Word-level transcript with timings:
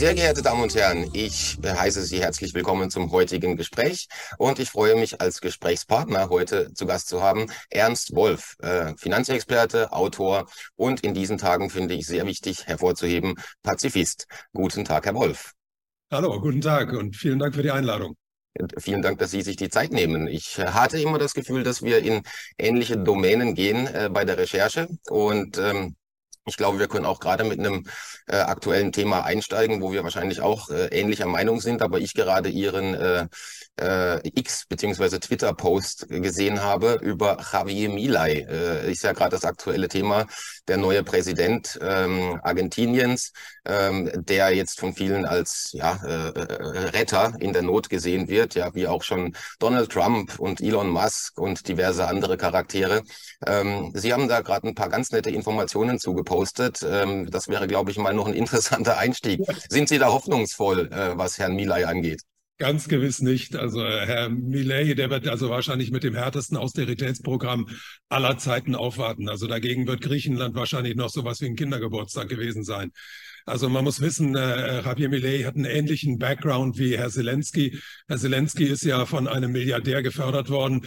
Sehr 0.00 0.14
geehrte 0.14 0.40
Damen 0.40 0.62
und 0.62 0.74
Herren, 0.74 1.10
ich 1.12 1.58
heiße 1.62 2.00
Sie 2.00 2.22
herzlich 2.22 2.54
willkommen 2.54 2.88
zum 2.88 3.12
heutigen 3.12 3.58
Gespräch 3.58 4.08
und 4.38 4.58
ich 4.58 4.70
freue 4.70 4.94
mich 4.94 5.20
als 5.20 5.42
Gesprächspartner 5.42 6.30
heute 6.30 6.72
zu 6.72 6.86
Gast 6.86 7.08
zu 7.08 7.22
haben 7.22 7.48
Ernst 7.68 8.14
Wolf, 8.14 8.56
äh, 8.60 8.94
Finanzexperte, 8.96 9.92
Autor 9.92 10.46
und 10.74 11.00
in 11.00 11.12
diesen 11.12 11.36
Tagen 11.36 11.68
finde 11.68 11.92
ich 11.92 12.06
sehr 12.06 12.24
wichtig 12.24 12.66
hervorzuheben, 12.66 13.34
Pazifist. 13.62 14.26
Guten 14.54 14.86
Tag, 14.86 15.04
Herr 15.04 15.14
Wolf. 15.16 15.52
Hallo, 16.10 16.40
guten 16.40 16.62
Tag 16.62 16.94
und 16.94 17.14
vielen 17.14 17.38
Dank 17.38 17.54
für 17.54 17.62
die 17.62 17.70
Einladung. 17.70 18.16
Vielen 18.78 19.02
Dank, 19.02 19.18
dass 19.18 19.32
Sie 19.32 19.42
sich 19.42 19.56
die 19.56 19.68
Zeit 19.68 19.92
nehmen. 19.92 20.28
Ich 20.28 20.58
hatte 20.58 20.98
immer 20.98 21.18
das 21.18 21.34
Gefühl, 21.34 21.62
dass 21.62 21.82
wir 21.82 21.98
in 21.98 22.22
ähnliche 22.56 22.96
Domänen 22.96 23.54
gehen 23.54 23.86
äh, 23.86 24.08
bei 24.10 24.24
der 24.24 24.38
Recherche 24.38 24.88
und 25.10 25.58
ähm, 25.58 25.94
ich 26.50 26.56
glaube, 26.56 26.78
wir 26.78 26.88
können 26.88 27.06
auch 27.06 27.20
gerade 27.20 27.44
mit 27.44 27.58
einem 27.58 27.86
äh, 28.26 28.36
aktuellen 28.36 28.92
Thema 28.92 29.24
einsteigen, 29.24 29.80
wo 29.80 29.92
wir 29.92 30.04
wahrscheinlich 30.04 30.40
auch 30.42 30.68
äh, 30.68 30.86
ähnlicher 30.88 31.26
Meinung 31.26 31.60
sind, 31.60 31.80
aber 31.80 31.98
ich 32.00 32.14
gerade 32.14 32.48
Ihren 32.50 32.94
äh, 32.94 33.28
äh, 33.80 34.20
X 34.34 34.66
beziehungsweise 34.68 35.20
Twitter-Post 35.20 36.08
gesehen 36.08 36.62
habe 36.62 36.98
über 37.02 37.38
Javier 37.52 37.88
Milei. 37.88 38.46
Äh, 38.48 38.90
ist 38.90 39.02
ja 39.02 39.12
gerade 39.12 39.30
das 39.30 39.44
aktuelle 39.44 39.88
Thema, 39.88 40.26
der 40.68 40.76
neue 40.76 41.02
Präsident 41.02 41.78
ähm, 41.82 42.38
Argentiniens, 42.42 43.32
ähm, 43.64 44.10
der 44.14 44.54
jetzt 44.54 44.80
von 44.80 44.92
vielen 44.92 45.24
als 45.24 45.70
ja, 45.72 45.96
äh, 46.04 46.30
Retter 46.90 47.34
in 47.40 47.52
der 47.52 47.62
Not 47.62 47.88
gesehen 47.90 48.28
wird, 48.28 48.54
ja, 48.54 48.74
wie 48.74 48.86
auch 48.86 49.02
schon 49.02 49.34
Donald 49.58 49.90
Trump 49.90 50.38
und 50.38 50.60
Elon 50.60 50.88
Musk 50.88 51.38
und 51.38 51.66
diverse 51.68 52.06
andere 52.06 52.36
Charaktere. 52.36 53.02
Ähm, 53.46 53.92
Sie 53.94 54.12
haben 54.12 54.28
da 54.28 54.40
gerade 54.40 54.68
ein 54.68 54.74
paar 54.74 54.88
ganz 54.88 55.10
nette 55.12 55.30
Informationen 55.30 55.98
zugepostet. 55.98 56.84
Ähm, 56.88 57.30
das 57.30 57.48
wäre, 57.48 57.66
glaube 57.66 57.90
ich, 57.90 57.98
mal 57.98 58.14
noch 58.14 58.26
ein 58.26 58.34
interessanter 58.34 58.98
Einstieg. 58.98 59.40
Sind 59.68 59.88
Sie 59.88 59.98
da 59.98 60.08
hoffnungsvoll, 60.12 60.88
äh, 60.92 61.16
was 61.18 61.38
Herrn 61.38 61.54
Milay 61.56 61.84
angeht? 61.84 62.20
Ganz 62.60 62.88
gewiss 62.88 63.22
nicht. 63.22 63.56
Also 63.56 63.82
äh, 63.82 64.04
Herr 64.04 64.28
Millet, 64.28 64.98
der 64.98 65.08
wird 65.08 65.26
also 65.26 65.48
wahrscheinlich 65.48 65.90
mit 65.90 66.04
dem 66.04 66.14
härtesten 66.14 66.58
Austeritätsprogramm 66.58 67.66
aller 68.10 68.36
Zeiten 68.36 68.74
aufwarten. 68.74 69.30
Also 69.30 69.46
dagegen 69.46 69.86
wird 69.86 70.02
Griechenland 70.02 70.54
wahrscheinlich 70.54 70.94
noch 70.94 71.08
sowas 71.08 71.40
wie 71.40 71.46
ein 71.46 71.56
Kindergeburtstag 71.56 72.28
gewesen 72.28 72.62
sein. 72.62 72.92
Also 73.46 73.70
man 73.70 73.82
muss 73.82 74.02
wissen, 74.02 74.36
äh, 74.36 74.82
Javier 74.82 75.08
Millet 75.08 75.46
hat 75.46 75.56
einen 75.56 75.64
ähnlichen 75.64 76.18
Background 76.18 76.76
wie 76.76 76.98
Herr 76.98 77.08
Zelensky. 77.08 77.78
Herr 78.08 78.18
Zelensky 78.18 78.64
ist 78.64 78.84
ja 78.84 79.06
von 79.06 79.26
einem 79.26 79.52
Milliardär 79.52 80.02
gefördert 80.02 80.50
worden 80.50 80.82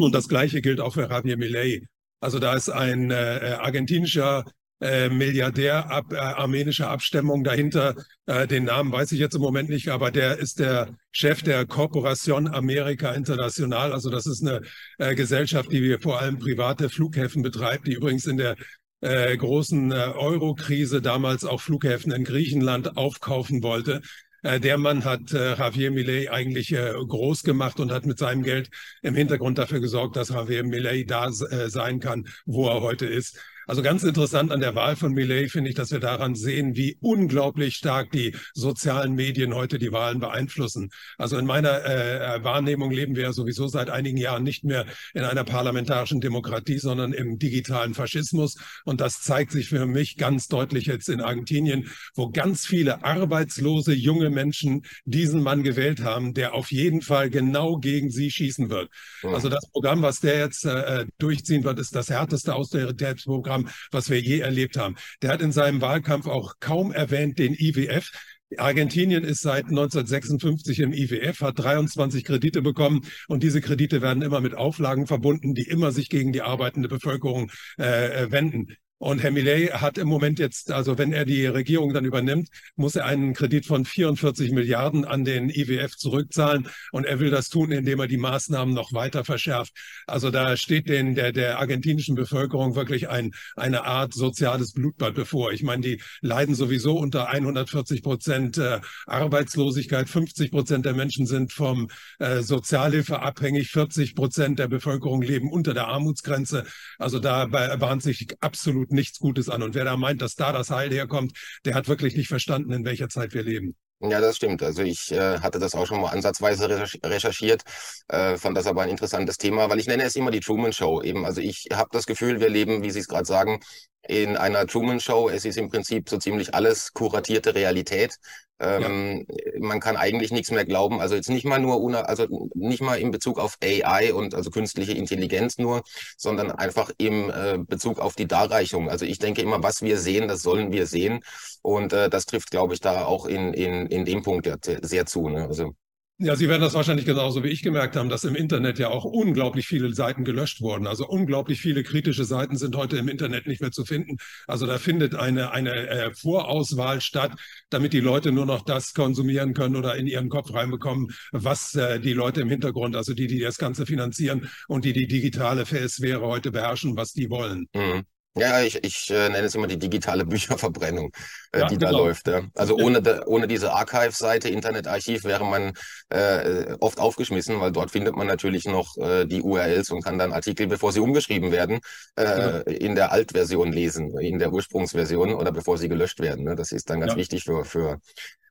und 0.00 0.12
das 0.12 0.28
Gleiche 0.28 0.60
gilt 0.60 0.80
auch 0.80 0.94
für 0.94 1.08
Javier 1.08 1.36
Millet. 1.36 1.84
Also 2.18 2.40
da 2.40 2.54
ist 2.54 2.68
ein 2.68 3.12
äh, 3.12 3.58
argentinischer 3.60 4.44
äh, 4.82 5.08
Milliardär 5.08 5.90
ab, 5.90 6.12
äh, 6.12 6.16
armenischer 6.16 6.90
Abstammung 6.90 7.44
dahinter. 7.44 7.94
Äh, 8.26 8.48
den 8.48 8.64
Namen 8.64 8.90
weiß 8.92 9.12
ich 9.12 9.20
jetzt 9.20 9.34
im 9.36 9.40
Moment 9.40 9.68
nicht, 9.68 9.88
aber 9.88 10.10
der 10.10 10.38
ist 10.38 10.58
der 10.58 10.96
Chef 11.12 11.42
der 11.42 11.64
Corporation 11.66 12.48
America 12.48 13.12
International. 13.12 13.92
Also 13.92 14.10
das 14.10 14.26
ist 14.26 14.42
eine 14.42 14.62
äh, 14.98 15.14
Gesellschaft, 15.14 15.70
die 15.70 15.96
vor 16.00 16.20
allem 16.20 16.38
private 16.38 16.88
Flughäfen 16.88 17.42
betreibt, 17.42 17.86
die 17.86 17.92
übrigens 17.92 18.26
in 18.26 18.38
der 18.38 18.56
äh, 19.02 19.36
großen 19.36 19.92
äh, 19.92 19.94
Euro-Krise 19.94 21.00
damals 21.00 21.44
auch 21.44 21.60
Flughäfen 21.60 22.12
in 22.12 22.24
Griechenland 22.24 22.96
aufkaufen 22.96 23.62
wollte. 23.62 24.02
Äh, 24.42 24.58
der 24.58 24.78
Mann 24.78 25.04
hat 25.04 25.32
äh, 25.32 25.56
Javier 25.56 25.92
Millet 25.92 26.30
eigentlich 26.30 26.72
äh, 26.72 26.92
groß 26.92 27.44
gemacht 27.44 27.78
und 27.78 27.92
hat 27.92 28.04
mit 28.04 28.18
seinem 28.18 28.42
Geld 28.42 28.70
im 29.02 29.14
Hintergrund 29.14 29.58
dafür 29.58 29.80
gesorgt, 29.80 30.16
dass 30.16 30.30
Javier 30.30 30.64
Millet 30.64 31.08
da 31.10 31.28
äh, 31.28 31.68
sein 31.70 32.00
kann, 32.00 32.26
wo 32.46 32.68
er 32.68 32.80
heute 32.80 33.06
ist. 33.06 33.38
Also 33.66 33.82
ganz 33.82 34.02
interessant 34.02 34.50
an 34.50 34.60
der 34.60 34.74
Wahl 34.74 34.96
von 34.96 35.12
Millet 35.12 35.50
finde 35.50 35.70
ich, 35.70 35.76
dass 35.76 35.92
wir 35.92 36.00
daran 36.00 36.34
sehen, 36.34 36.76
wie 36.76 36.96
unglaublich 37.00 37.76
stark 37.76 38.10
die 38.10 38.34
sozialen 38.54 39.14
Medien 39.14 39.54
heute 39.54 39.78
die 39.78 39.92
Wahlen 39.92 40.20
beeinflussen. 40.20 40.90
Also 41.16 41.38
in 41.38 41.46
meiner 41.46 41.84
äh, 41.84 42.42
Wahrnehmung 42.42 42.90
leben 42.90 43.14
wir 43.14 43.24
ja 43.24 43.32
sowieso 43.32 43.68
seit 43.68 43.88
einigen 43.88 44.16
Jahren 44.16 44.42
nicht 44.42 44.64
mehr 44.64 44.86
in 45.14 45.22
einer 45.22 45.44
parlamentarischen 45.44 46.20
Demokratie, 46.20 46.78
sondern 46.78 47.12
im 47.12 47.38
digitalen 47.38 47.94
Faschismus. 47.94 48.56
Und 48.84 49.00
das 49.00 49.20
zeigt 49.20 49.52
sich 49.52 49.68
für 49.68 49.86
mich 49.86 50.16
ganz 50.16 50.48
deutlich 50.48 50.86
jetzt 50.86 51.08
in 51.08 51.20
Argentinien, 51.20 51.88
wo 52.14 52.30
ganz 52.30 52.66
viele 52.66 53.04
arbeitslose 53.04 53.94
junge 53.94 54.30
Menschen 54.30 54.82
diesen 55.04 55.42
Mann 55.42 55.62
gewählt 55.62 56.02
haben, 56.02 56.34
der 56.34 56.54
auf 56.54 56.72
jeden 56.72 57.00
Fall 57.00 57.30
genau 57.30 57.78
gegen 57.78 58.10
sie 58.10 58.30
schießen 58.30 58.70
wird. 58.70 58.90
Mhm. 59.22 59.34
Also 59.34 59.48
das 59.48 59.70
Programm, 59.70 60.02
was 60.02 60.20
der 60.20 60.38
jetzt 60.38 60.64
äh, 60.64 61.06
durchziehen 61.18 61.64
wird, 61.64 61.78
ist 61.78 61.94
das 61.94 62.10
härteste 62.10 62.54
Austeritätsprogramm 62.54 63.51
Programm, 63.52 63.68
was 63.90 64.10
wir 64.10 64.20
je 64.20 64.40
erlebt 64.40 64.76
haben. 64.76 64.96
Der 65.20 65.30
hat 65.30 65.42
in 65.42 65.52
seinem 65.52 65.80
Wahlkampf 65.80 66.26
auch 66.26 66.54
kaum 66.60 66.92
erwähnt 66.92 67.38
den 67.38 67.54
IWF. 67.54 68.10
Argentinien 68.58 69.24
ist 69.24 69.40
seit 69.40 69.64
1956 69.64 70.80
im 70.80 70.92
IWF, 70.92 71.40
hat 71.40 71.58
23 71.58 72.22
Kredite 72.22 72.60
bekommen 72.60 73.00
und 73.28 73.42
diese 73.42 73.62
Kredite 73.62 74.02
werden 74.02 74.22
immer 74.22 74.42
mit 74.42 74.54
Auflagen 74.54 75.06
verbunden, 75.06 75.54
die 75.54 75.62
immer 75.62 75.90
sich 75.90 76.10
gegen 76.10 76.32
die 76.32 76.42
arbeitende 76.42 76.88
Bevölkerung 76.88 77.50
äh, 77.78 78.30
wenden. 78.30 78.76
Und 79.02 79.20
Herr 79.20 79.32
Millet 79.32 79.72
hat 79.72 79.98
im 79.98 80.06
Moment 80.06 80.38
jetzt, 80.38 80.70
also 80.70 80.96
wenn 80.96 81.12
er 81.12 81.24
die 81.24 81.44
Regierung 81.44 81.92
dann 81.92 82.04
übernimmt, 82.04 82.50
muss 82.76 82.94
er 82.94 83.04
einen 83.04 83.34
Kredit 83.34 83.66
von 83.66 83.84
44 83.84 84.52
Milliarden 84.52 85.04
an 85.04 85.24
den 85.24 85.50
IWF 85.50 85.96
zurückzahlen. 85.96 86.68
Und 86.92 87.04
er 87.04 87.18
will 87.18 87.30
das 87.30 87.48
tun, 87.48 87.72
indem 87.72 87.98
er 87.98 88.06
die 88.06 88.16
Maßnahmen 88.16 88.72
noch 88.72 88.92
weiter 88.92 89.24
verschärft. 89.24 89.72
Also 90.06 90.30
da 90.30 90.56
steht 90.56 90.88
den, 90.88 91.16
der, 91.16 91.32
der 91.32 91.58
argentinischen 91.58 92.14
Bevölkerung 92.14 92.76
wirklich 92.76 93.08
ein, 93.08 93.32
eine 93.56 93.86
Art 93.86 94.14
soziales 94.14 94.72
Blutbad 94.72 95.14
bevor. 95.14 95.50
Ich 95.50 95.64
meine, 95.64 95.82
die 95.82 96.00
leiden 96.20 96.54
sowieso 96.54 96.96
unter 96.96 97.28
140 97.28 98.04
Prozent 98.04 98.56
äh, 98.58 98.78
Arbeitslosigkeit. 99.06 100.08
50 100.08 100.52
Prozent 100.52 100.86
der 100.86 100.94
Menschen 100.94 101.26
sind 101.26 101.52
vom 101.52 101.88
äh, 102.20 102.42
Sozialhilfe 102.42 103.18
abhängig. 103.18 103.72
40 103.72 104.14
Prozent 104.14 104.60
der 104.60 104.68
Bevölkerung 104.68 105.22
leben 105.22 105.50
unter 105.50 105.74
der 105.74 105.88
Armutsgrenze. 105.88 106.66
Also 106.98 107.18
da 107.18 107.46
bahnt 107.46 108.04
sich 108.04 108.28
absolut 108.40 108.91
nichts 108.92 109.18
Gutes 109.18 109.48
an. 109.48 109.62
Und 109.62 109.74
wer 109.74 109.84
da 109.84 109.96
meint, 109.96 110.22
dass 110.22 110.34
da 110.34 110.52
das 110.52 110.70
Heil 110.70 110.90
herkommt, 110.90 111.32
der 111.64 111.74
hat 111.74 111.88
wirklich 111.88 112.16
nicht 112.16 112.28
verstanden, 112.28 112.72
in 112.72 112.84
welcher 112.84 113.08
Zeit 113.08 113.34
wir 113.34 113.42
leben. 113.42 113.74
Ja, 114.04 114.20
das 114.20 114.36
stimmt. 114.36 114.64
Also 114.64 114.82
ich 114.82 115.12
äh, 115.12 115.38
hatte 115.38 115.60
das 115.60 115.76
auch 115.76 115.86
schon 115.86 116.00
mal 116.00 116.10
ansatzweise 116.10 116.68
recherchiert, 117.04 117.62
äh, 118.08 118.36
fand 118.36 118.56
das 118.56 118.66
aber 118.66 118.82
ein 118.82 118.88
interessantes 118.88 119.38
Thema, 119.38 119.70
weil 119.70 119.78
ich 119.78 119.86
nenne 119.86 120.02
es 120.02 120.16
immer 120.16 120.32
die 120.32 120.40
Truman 120.40 120.72
Show 120.72 121.02
eben. 121.02 121.24
Also 121.24 121.40
ich 121.40 121.68
habe 121.72 121.88
das 121.92 122.06
Gefühl, 122.06 122.40
wir 122.40 122.48
leben, 122.48 122.82
wie 122.82 122.90
Sie 122.90 122.98
es 122.98 123.06
gerade 123.06 123.26
sagen, 123.26 123.60
in 124.06 124.36
einer 124.36 124.66
Truman 124.66 125.00
Show. 125.00 125.28
Es 125.28 125.44
ist 125.44 125.56
im 125.56 125.68
Prinzip 125.68 126.08
so 126.08 126.18
ziemlich 126.18 126.54
alles 126.54 126.92
kuratierte 126.92 127.54
Realität. 127.54 128.18
Ähm, 128.58 129.26
ja. 129.28 129.60
Man 129.60 129.80
kann 129.80 129.96
eigentlich 129.96 130.30
nichts 130.30 130.50
mehr 130.50 130.64
glauben. 130.64 131.00
Also 131.00 131.14
jetzt 131.14 131.28
nicht 131.28 131.44
mal 131.44 131.58
nur, 131.58 132.08
also 132.08 132.26
nicht 132.54 132.80
mal 132.82 132.98
in 132.98 133.10
Bezug 133.10 133.38
auf 133.38 133.56
AI 133.62 134.12
und 134.14 134.34
also 134.34 134.50
künstliche 134.50 134.92
Intelligenz 134.92 135.58
nur, 135.58 135.82
sondern 136.16 136.52
einfach 136.52 136.90
im 136.98 137.30
äh, 137.30 137.58
Bezug 137.58 137.98
auf 137.98 138.14
die 138.14 138.28
Darreichung. 138.28 138.88
Also 138.88 139.04
ich 139.04 139.18
denke 139.18 139.42
immer, 139.42 139.62
was 139.62 139.82
wir 139.82 139.98
sehen, 139.98 140.28
das 140.28 140.42
sollen 140.42 140.72
wir 140.72 140.86
sehen. 140.86 141.20
Und 141.62 141.92
äh, 141.92 142.08
das 142.08 142.26
trifft, 142.26 142.50
glaube 142.50 142.74
ich, 142.74 142.80
da 142.80 143.04
auch 143.04 143.26
in, 143.26 143.52
in, 143.52 143.86
in 143.86 144.04
dem 144.04 144.22
Punkt 144.22 144.46
ja 144.46 144.56
sehr 144.82 145.06
zu. 145.06 145.28
Ne? 145.28 145.46
Also 145.48 145.74
ja, 146.18 146.36
Sie 146.36 146.48
werden 146.48 146.62
das 146.62 146.74
wahrscheinlich 146.74 147.06
genauso 147.06 147.42
wie 147.42 147.48
ich 147.48 147.62
gemerkt 147.62 147.96
haben, 147.96 148.08
dass 148.08 148.22
im 148.24 148.36
Internet 148.36 148.78
ja 148.78 148.88
auch 148.88 149.04
unglaublich 149.04 149.66
viele 149.66 149.92
Seiten 149.92 150.24
gelöscht 150.24 150.60
wurden. 150.60 150.86
Also 150.86 151.06
unglaublich 151.06 151.60
viele 151.60 151.82
kritische 151.82 152.24
Seiten 152.24 152.56
sind 152.56 152.76
heute 152.76 152.96
im 152.96 153.08
Internet 153.08 153.46
nicht 153.46 153.60
mehr 153.60 153.72
zu 153.72 153.84
finden. 153.84 154.18
Also 154.46 154.66
da 154.66 154.78
findet 154.78 155.14
eine, 155.16 155.50
eine 155.50 155.88
äh, 155.88 156.14
Vorauswahl 156.14 157.00
statt, 157.00 157.32
damit 157.70 157.92
die 157.92 158.00
Leute 158.00 158.30
nur 158.30 158.46
noch 158.46 158.62
das 158.64 158.94
konsumieren 158.94 159.52
können 159.52 159.74
oder 159.74 159.96
in 159.96 160.06
ihren 160.06 160.28
Kopf 160.28 160.52
reinbekommen, 160.54 161.08
was 161.32 161.74
äh, 161.74 161.98
die 161.98 162.12
Leute 162.12 162.42
im 162.42 162.50
Hintergrund, 162.50 162.94
also 162.94 163.14
die, 163.14 163.26
die 163.26 163.40
das 163.40 163.58
Ganze 163.58 163.84
finanzieren 163.84 164.48
und 164.68 164.84
die 164.84 164.92
die 164.92 165.08
digitale 165.08 165.66
Sphäre 165.66 166.20
heute 166.20 166.52
beherrschen, 166.52 166.96
was 166.96 167.12
die 167.12 167.30
wollen. 167.30 167.66
Mhm. 167.74 168.04
Ja, 168.34 168.62
ich, 168.62 168.82
ich 168.82 169.10
äh, 169.10 169.28
nenne 169.28 169.46
es 169.46 169.54
immer 169.54 169.66
die 169.66 169.78
digitale 169.78 170.24
Bücherverbrennung, 170.24 171.12
äh, 171.52 171.60
ja, 171.60 171.66
die 171.66 171.76
genau. 171.76 171.90
da 171.90 171.98
läuft. 171.98 172.28
Ja. 172.28 172.42
Also 172.54 172.76
ohne, 172.76 173.02
de, 173.02 173.20
ohne 173.26 173.46
diese 173.46 173.72
Archive-Seite, 173.72 174.48
Internetarchiv, 174.48 175.24
wäre 175.24 175.44
man 175.44 175.74
äh, 176.08 176.74
oft 176.80 176.98
aufgeschmissen, 176.98 177.60
weil 177.60 177.72
dort 177.72 177.90
findet 177.90 178.16
man 178.16 178.26
natürlich 178.26 178.64
noch 178.64 178.96
äh, 178.96 179.26
die 179.26 179.42
URLs 179.42 179.90
und 179.90 180.02
kann 180.02 180.18
dann 180.18 180.32
Artikel, 180.32 180.66
bevor 180.66 180.92
sie 180.92 181.00
umgeschrieben 181.00 181.52
werden, 181.52 181.80
äh, 182.16 182.24
ja. 182.24 182.58
in 182.60 182.94
der 182.94 183.12
Altversion 183.12 183.70
lesen, 183.70 184.18
in 184.18 184.38
der 184.38 184.52
Ursprungsversion 184.52 185.34
oder 185.34 185.52
bevor 185.52 185.76
sie 185.76 185.90
gelöscht 185.90 186.20
werden. 186.20 186.44
Ne? 186.44 186.56
Das 186.56 186.72
ist 186.72 186.88
dann 186.88 187.00
ganz 187.00 187.16
wichtig 187.16 187.44
für, 187.44 187.66
für 187.66 188.00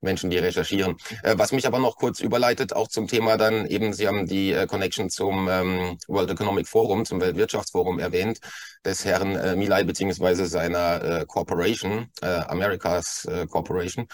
Menschen, 0.02 0.30
die 0.30 0.38
recherchieren. 0.38 0.98
Äh, 1.24 1.36
was 1.38 1.52
mich 1.52 1.68
aber 1.68 1.80
noch 1.80 1.96
kurz 1.96 2.20
überleitet, 2.20 2.74
auch 2.74 2.88
zum 2.88 3.08
Thema 3.08 3.38
dann 3.38 3.66
eben, 3.68 3.94
Sie 3.94 4.08
haben 4.08 4.26
die 4.26 4.52
äh, 4.52 4.66
Connection 4.66 5.10
zum 5.10 5.48
ähm, 5.50 5.98
World 6.08 6.32
Economic 6.32 6.68
Forum, 6.68 7.06
zum 7.06 7.22
Weltwirtschaftsforum 7.22 8.00
erwähnt, 8.00 8.40
des 8.86 9.06
Herrn 9.06 9.36
äh, 9.36 9.56
Milay 9.56 9.84
beziehungsweise 9.84 10.46
seiner 10.46 11.04
äh, 11.22 11.26
Corporation, 11.26 12.08
äh, 12.22 12.28
Americas 12.28 13.26
äh, 13.26 13.48
Corporation. 13.48 14.08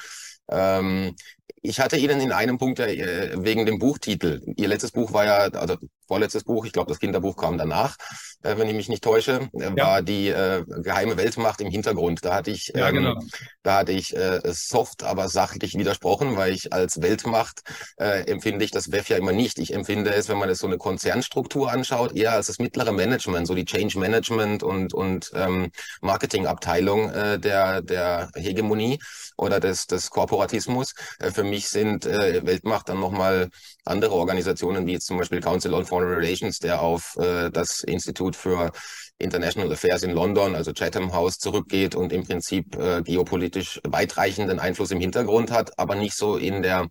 Ähm, 0.50 1.16
ich 1.62 1.80
hatte 1.80 1.98
Ihnen 1.98 2.22
in 2.22 2.32
einem 2.32 2.58
Punkt 2.58 2.80
äh, 2.80 3.32
wegen 3.36 3.66
dem 3.66 3.80
Buchtitel, 3.80 4.42
Ihr 4.56 4.68
letztes 4.68 4.92
Buch 4.92 5.14
war 5.14 5.26
ja, 5.26 5.36
also 5.60 5.78
vorletztes 6.08 6.44
Buch, 6.44 6.66
ich 6.66 6.72
glaube, 6.72 6.90
das 6.90 7.00
Kinderbuch 7.00 7.36
kam 7.36 7.58
danach, 7.58 7.98
äh, 8.44 8.58
wenn 8.58 8.68
ich 8.70 8.76
mich 8.76 8.90
nicht 8.90 9.04
täusche, 9.04 9.50
äh, 9.54 9.72
ja. 9.76 9.78
war 9.78 10.02
die 10.02 10.30
äh, 10.30 10.64
geheime 10.82 11.18
Weltmacht 11.18 11.62
im 11.62 11.70
Hintergrund. 11.70 12.24
Da 12.24 12.34
hatte 12.34 12.52
ich, 12.52 12.72
ja, 12.74 12.90
ähm, 12.90 12.96
genau. 12.96 13.20
da 13.64 13.80
hatte 13.80 13.92
ich 13.92 14.16
äh, 14.16 14.40
soft, 14.46 15.04
aber 15.04 15.28
sachlich 15.30 15.76
widersprochen, 15.78 16.38
weil 16.38 16.54
ich 16.54 16.74
als 16.74 17.02
Weltmacht 17.02 17.62
äh, 17.98 18.22
empfinde 18.30 18.64
ich 18.64 18.72
das 18.72 18.92
WEF 18.92 19.10
ja 19.10 19.18
immer 19.18 19.34
nicht. 19.34 19.60
Ich 19.60 19.74
empfinde 19.74 20.14
es, 20.14 20.30
wenn 20.30 20.38
man 20.38 20.50
es 20.50 20.60
so 20.60 20.68
eine 20.68 20.78
Konzernstruktur 20.78 21.72
anschaut, 21.72 22.16
eher 22.16 22.34
als 22.34 22.48
das 22.48 22.60
mittlere 22.60 22.94
Management, 22.94 23.48
so 23.48 23.54
die 23.54 23.66
Change 23.66 24.00
Management 24.00 24.64
und 24.64 24.94
und 24.94 25.32
ähm, 25.36 25.72
Marketingabteilung 26.02 27.10
äh, 27.12 27.40
der 27.40 27.82
der 27.82 28.30
Hegemonie 28.36 29.00
oder 29.36 29.60
des 29.60 29.88
des 29.88 30.10
Korporatismus. 30.10 30.94
Für 31.38 31.44
mich 31.44 31.68
sind 31.70 32.08
äh, 32.08 32.44
Weltmacht 32.48 32.90
dann 32.90 33.00
nochmal 33.00 33.50
andere 33.86 34.14
Organisationen, 34.14 34.88
wie 34.88 34.94
jetzt 34.94 35.06
zum 35.06 35.20
Beispiel 35.20 35.40
Council 35.40 35.72
on 35.76 35.86
Foreign 35.86 36.12
Relations, 36.12 36.58
der 36.58 36.82
auf 36.82 37.16
äh, 37.18 37.52
das 37.52 37.84
Institut 37.84 38.36
für 38.36 38.72
International 39.20 39.72
Affairs 39.72 40.02
in 40.02 40.14
London, 40.14 40.56
also 40.56 40.74
Chatham 40.74 41.14
House, 41.14 41.38
zurückgeht 41.38 41.94
und 41.94 42.12
im 42.12 42.26
Prinzip 42.26 42.76
äh, 42.76 43.04
geopolitisch 43.04 43.80
weitreichenden 43.84 44.60
Einfluss 44.60 44.90
im 44.90 45.00
Hintergrund 45.00 45.52
hat, 45.52 45.78
aber 45.78 45.94
nicht 45.94 46.16
so 46.16 46.38
in 46.38 46.64
der 46.64 46.88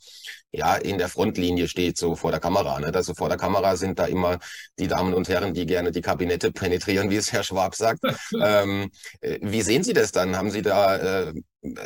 ja 0.57 0.77
in 0.77 0.99
der 0.99 1.09
Frontlinie 1.09 1.69
steht, 1.69 1.99
so 1.99 2.17
vor 2.17 2.31
der 2.31 2.41
Kamera. 2.41 2.81
Ne? 2.81 2.91
Also 2.95 3.15
vor 3.15 3.29
der 3.29 3.39
Kamera 3.39 3.77
sind 3.77 3.99
da 3.99 4.07
immer 4.07 4.39
die 4.79 4.89
Damen 4.89 5.15
und 5.15 5.29
Herren, 5.29 5.55
die 5.55 5.67
gerne 5.67 5.93
die 5.93 6.01
Kabinette 6.01 6.51
penetrieren, 6.51 7.11
wie 7.11 7.17
es 7.17 7.33
Herr 7.33 7.43
Schwab 7.43 7.75
sagt. 7.75 8.01
ähm, 8.43 8.91
äh, 9.21 9.39
wie 9.43 9.63
sehen 9.63 9.85
Sie 9.85 9.93
das 9.93 10.13
dann? 10.13 10.37
Haben 10.37 10.51
Sie 10.51 10.63
da 10.63 10.97
äh, 10.97 11.35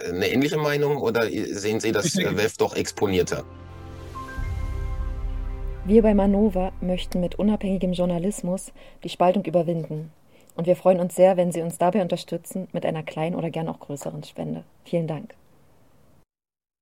eine 0.08 0.28
ähnliche 0.28 0.58
Meinung 0.58 0.99
oder 0.99 1.28
sehen 1.28 1.81
Sie 1.81 1.93
das 1.93 2.17
WEF 2.17 2.56
doch 2.56 2.76
exponierter? 2.76 3.44
Wir 5.84 6.02
bei 6.02 6.14
Manova 6.14 6.72
möchten 6.81 7.20
mit 7.20 7.37
unabhängigem 7.37 7.93
Journalismus 7.93 8.72
die 9.02 9.08
Spaltung 9.08 9.44
überwinden. 9.44 10.12
Und 10.55 10.67
wir 10.67 10.76
freuen 10.76 11.00
uns 11.00 11.14
sehr, 11.14 11.37
wenn 11.37 11.52
Sie 11.52 11.62
uns 11.62 11.78
dabei 11.78 12.02
unterstützen 12.02 12.69
mit 12.72 12.84
einer 12.84 13.02
kleinen 13.02 13.34
oder 13.34 13.50
gern 13.50 13.69
auch 13.69 13.81
größeren 13.81 14.22
Spende. 14.25 14.64
Vielen 14.84 15.06
Dank. 15.06 15.40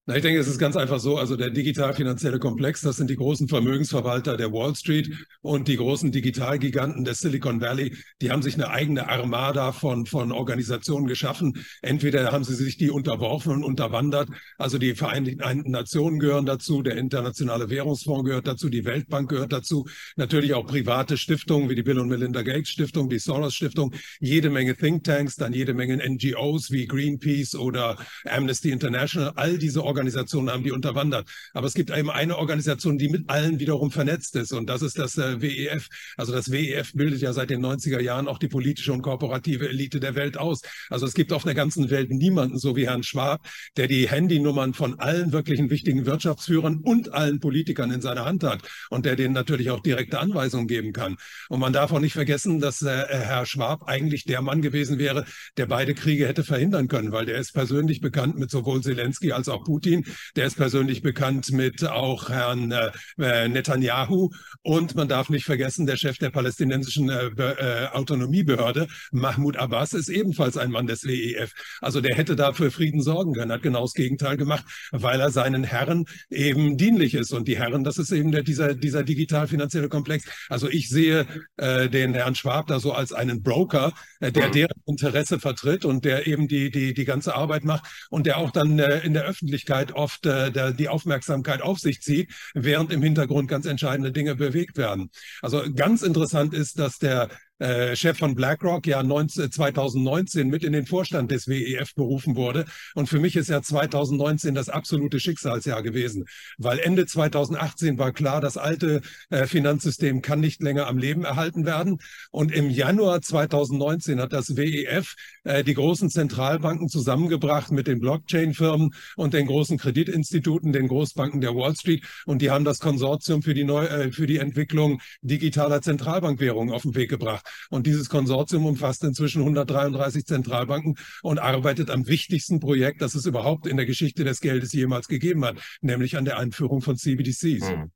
Na, 0.08 0.16
ich 0.16 0.22
denke, 0.22 0.40
es 0.40 0.48
ist 0.48 0.58
ganz 0.58 0.74
einfach 0.74 1.00
so. 1.00 1.18
Also 1.18 1.36
der 1.36 1.50
digital-finanzielle 1.50 2.38
Komplex, 2.38 2.80
das 2.80 2.96
sind 2.96 3.10
die 3.10 3.16
großen 3.16 3.46
Vermögensverwalter 3.46 4.38
der 4.38 4.50
Wall 4.54 4.74
Street 4.74 5.10
und 5.42 5.68
die 5.68 5.76
großen 5.76 6.10
Digitalgiganten 6.12 7.04
des 7.04 7.18
Silicon 7.18 7.60
Valley. 7.60 7.94
Die 8.22 8.30
haben 8.30 8.40
sich 8.40 8.54
eine 8.54 8.70
eigene 8.70 9.06
Armada 9.10 9.70
von, 9.72 10.06
von 10.06 10.32
Organisationen 10.32 11.08
geschaffen. 11.08 11.62
Entweder 11.82 12.32
haben 12.32 12.42
sie 12.42 12.54
sich 12.54 12.78
die 12.78 12.88
unterworfen 12.88 13.52
und 13.52 13.64
unterwandert. 13.64 14.30
Also 14.56 14.78
die 14.78 14.94
Vereinten 14.94 15.70
Nationen 15.70 16.20
gehören 16.20 16.46
dazu, 16.46 16.80
der 16.80 16.96
Internationale 16.96 17.68
Währungsfonds 17.68 18.24
gehört 18.24 18.46
dazu, 18.46 18.70
die 18.70 18.86
Weltbank 18.86 19.28
gehört 19.28 19.52
dazu. 19.52 19.86
Natürlich 20.16 20.54
auch 20.54 20.66
private 20.66 21.18
Stiftungen 21.18 21.68
wie 21.68 21.74
die 21.74 21.82
Bill 21.82 21.98
und 21.98 22.08
Melinda 22.08 22.40
Gates 22.40 22.70
Stiftung, 22.70 23.10
die 23.10 23.18
Soros 23.18 23.54
Stiftung, 23.54 23.92
jede 24.20 24.48
Menge 24.48 24.74
Thinktanks, 24.74 25.36
dann 25.36 25.52
jede 25.52 25.74
Menge 25.74 25.98
NGOs 25.98 26.70
wie 26.70 26.86
Greenpeace 26.86 27.56
oder 27.56 27.98
Amnesty 28.24 28.70
International. 28.70 29.34
All 29.36 29.58
diese 29.58 29.84
Organisationen 29.84 29.97
Organisationen 29.98 30.50
haben 30.50 30.62
die 30.62 30.70
unterwandert. 30.70 31.28
Aber 31.52 31.66
es 31.66 31.74
gibt 31.74 31.90
eben 31.90 32.10
eine 32.10 32.38
Organisation, 32.38 32.98
die 32.98 33.08
mit 33.08 33.28
allen 33.28 33.58
wiederum 33.58 33.90
vernetzt 33.90 34.36
ist. 34.36 34.52
Und 34.52 34.68
das 34.68 34.82
ist 34.82 34.98
das 34.98 35.18
äh, 35.18 35.40
WEF. 35.42 35.88
Also 36.16 36.32
das 36.32 36.52
WEF 36.52 36.92
bildet 36.94 37.20
ja 37.20 37.32
seit 37.32 37.50
den 37.50 37.64
90er 37.64 38.00
Jahren 38.00 38.28
auch 38.28 38.38
die 38.38 38.48
politische 38.48 38.92
und 38.92 39.02
kooperative 39.02 39.68
Elite 39.68 39.98
der 39.98 40.14
Welt 40.14 40.38
aus. 40.38 40.62
Also 40.88 41.06
es 41.06 41.14
gibt 41.14 41.32
auf 41.32 41.42
der 41.42 41.54
ganzen 41.54 41.90
Welt 41.90 42.10
niemanden, 42.10 42.58
so 42.58 42.76
wie 42.76 42.86
Herrn 42.86 43.02
Schwab, 43.02 43.46
der 43.76 43.88
die 43.88 44.08
Handynummern 44.08 44.72
von 44.72 44.98
allen 45.00 45.32
wirklichen 45.32 45.68
wichtigen 45.70 46.06
Wirtschaftsführern 46.06 46.78
und 46.78 47.12
allen 47.12 47.40
Politikern 47.40 47.90
in 47.90 48.00
seiner 48.00 48.24
Hand 48.24 48.44
hat 48.44 48.62
und 48.90 49.04
der 49.04 49.16
denen 49.16 49.34
natürlich 49.34 49.70
auch 49.70 49.80
direkte 49.80 50.20
Anweisungen 50.20 50.68
geben 50.68 50.92
kann. 50.92 51.16
Und 51.48 51.60
man 51.60 51.72
darf 51.72 51.92
auch 51.92 52.00
nicht 52.00 52.12
vergessen, 52.12 52.60
dass 52.60 52.82
äh, 52.82 53.04
Herr 53.08 53.46
Schwab 53.46 53.88
eigentlich 53.88 54.24
der 54.24 54.42
Mann 54.42 54.62
gewesen 54.62 54.98
wäre, 54.98 55.24
der 55.56 55.66
beide 55.66 55.94
Kriege 55.94 56.28
hätte 56.28 56.44
verhindern 56.44 56.86
können, 56.86 57.10
weil 57.10 57.26
der 57.26 57.38
ist 57.38 57.52
persönlich 57.52 58.00
bekannt 58.00 58.38
mit 58.38 58.50
sowohl 58.50 58.80
Zelensky 58.80 59.32
als 59.32 59.48
auch 59.48 59.64
Putin 59.64 59.87
Putin, 59.88 60.04
der 60.36 60.46
ist 60.46 60.56
persönlich 60.56 61.02
bekannt 61.02 61.50
mit 61.50 61.84
auch 61.84 62.28
Herrn 62.28 62.72
äh, 62.72 63.48
Netanyahu 63.48 64.30
und 64.62 64.94
man 64.94 65.08
darf 65.08 65.30
nicht 65.30 65.44
vergessen, 65.44 65.86
der 65.86 65.96
Chef 65.96 66.18
der 66.18 66.30
palästinensischen 66.30 67.08
äh, 67.08 67.26
äh, 67.26 67.88
Autonomiebehörde, 67.88 68.86
Mahmoud 69.12 69.56
Abbas, 69.56 69.94
ist 69.94 70.08
ebenfalls 70.08 70.56
ein 70.56 70.70
Mann 70.70 70.86
des 70.86 71.04
WEF. 71.04 71.52
Also 71.80 72.00
der 72.00 72.16
hätte 72.16 72.36
da 72.36 72.52
für 72.52 72.70
Frieden 72.70 73.00
sorgen 73.02 73.32
können, 73.32 73.50
hat 73.50 73.62
genau 73.62 73.82
das 73.82 73.94
Gegenteil 73.94 74.36
gemacht, 74.36 74.64
weil 74.90 75.20
er 75.20 75.30
seinen 75.30 75.64
Herren 75.64 76.04
eben 76.30 76.76
dienlich 76.76 77.14
ist 77.14 77.32
und 77.32 77.48
die 77.48 77.58
Herren, 77.58 77.84
das 77.84 77.98
ist 77.98 78.12
eben 78.12 78.30
der, 78.30 78.42
dieser, 78.42 78.74
dieser 78.74 79.02
digital-finanzielle 79.02 79.88
Komplex. 79.88 80.24
Also 80.48 80.68
ich 80.68 80.88
sehe 80.88 81.26
äh, 81.56 81.88
den 81.88 82.14
Herrn 82.14 82.34
Schwab 82.34 82.66
da 82.66 82.78
so 82.78 82.92
als 82.92 83.12
einen 83.12 83.42
Broker, 83.42 83.94
äh, 84.20 84.32
der 84.32 84.50
deren 84.50 84.82
Interesse 84.86 85.40
vertritt 85.40 85.84
und 85.84 86.04
der 86.04 86.26
eben 86.26 86.48
die, 86.48 86.70
die, 86.70 86.92
die 86.92 87.04
ganze 87.04 87.34
Arbeit 87.34 87.64
macht 87.64 87.84
und 88.10 88.26
der 88.26 88.36
auch 88.38 88.50
dann 88.50 88.78
äh, 88.78 88.98
in 89.00 89.14
der 89.14 89.24
Öffentlichkeit 89.24 89.77
Öffentlichkeit 89.78 89.92
oft 89.92 90.26
äh, 90.26 90.50
der, 90.50 90.72
die 90.72 90.88
Aufmerksamkeit 90.88 91.62
auf 91.62 91.78
sich 91.78 92.00
zieht, 92.00 92.30
während 92.54 92.92
im 92.92 93.02
Hintergrund 93.02 93.48
ganz 93.48 93.66
entscheidende 93.66 94.12
Dinge 94.12 94.34
bewegt 94.34 94.76
werden. 94.76 95.10
Also 95.42 95.62
ganz 95.74 96.02
interessant 96.02 96.54
ist, 96.54 96.78
dass 96.78 96.98
der 96.98 97.28
äh, 97.58 97.96
Chef 97.96 98.18
von 98.18 98.34
BlackRock 98.34 98.86
ja 98.86 99.02
19, 99.02 99.50
2019 99.50 100.48
mit 100.48 100.64
in 100.64 100.72
den 100.72 100.86
Vorstand 100.86 101.30
des 101.30 101.48
WEF 101.48 101.94
berufen 101.94 102.36
wurde. 102.36 102.64
Und 102.94 103.08
für 103.08 103.18
mich 103.18 103.36
ist 103.36 103.48
ja 103.48 103.62
2019 103.62 104.54
das 104.54 104.68
absolute 104.68 105.20
Schicksalsjahr 105.20 105.82
gewesen, 105.82 106.26
weil 106.58 106.78
Ende 106.78 107.06
2018 107.06 107.98
war 107.98 108.12
klar, 108.12 108.40
das 108.40 108.56
alte 108.56 109.00
äh, 109.30 109.46
Finanzsystem 109.46 110.22
kann 110.22 110.40
nicht 110.40 110.62
länger 110.62 110.86
am 110.86 110.98
Leben 110.98 111.24
erhalten 111.24 111.66
werden. 111.66 111.98
Und 112.30 112.52
im 112.52 112.70
Januar 112.70 113.22
2019 113.22 114.20
hat 114.20 114.32
das 114.32 114.56
WEF 114.56 115.14
äh, 115.44 115.64
die 115.64 115.74
großen 115.74 116.10
Zentralbanken 116.10 116.88
zusammengebracht 116.88 117.72
mit 117.72 117.86
den 117.86 118.00
Blockchain-Firmen 118.00 118.90
und 119.16 119.34
den 119.34 119.46
großen 119.46 119.78
Kreditinstituten, 119.78 120.72
den 120.72 120.88
Großbanken 120.88 121.40
der 121.40 121.54
Wall 121.54 121.74
Street. 121.74 122.04
Und 122.26 122.42
die 122.42 122.50
haben 122.50 122.64
das 122.64 122.78
Konsortium 122.78 123.42
für 123.42 123.54
die, 123.54 123.64
Neu 123.64 123.84
äh, 123.84 124.12
für 124.12 124.26
die 124.26 124.38
Entwicklung 124.38 125.00
digitaler 125.22 125.82
Zentralbankwährungen 125.82 126.72
auf 126.72 126.82
den 126.82 126.94
Weg 126.94 127.10
gebracht. 127.10 127.47
Und 127.70 127.86
dieses 127.86 128.08
Konsortium 128.08 128.66
umfasst 128.66 129.04
inzwischen 129.04 129.42
133 129.42 130.24
Zentralbanken 130.24 130.96
und 131.22 131.38
arbeitet 131.38 131.90
am 131.90 132.06
wichtigsten 132.06 132.60
Projekt, 132.60 133.02
das 133.02 133.14
es 133.14 133.26
überhaupt 133.26 133.66
in 133.66 133.76
der 133.76 133.86
Geschichte 133.86 134.24
des 134.24 134.40
Geldes 134.40 134.72
jemals 134.72 135.08
gegeben 135.08 135.44
hat, 135.44 135.58
nämlich 135.80 136.16
an 136.16 136.24
der 136.24 136.38
Einführung 136.38 136.80
von 136.80 136.96
CBDCs. 136.96 137.68
Hm. 137.68 137.90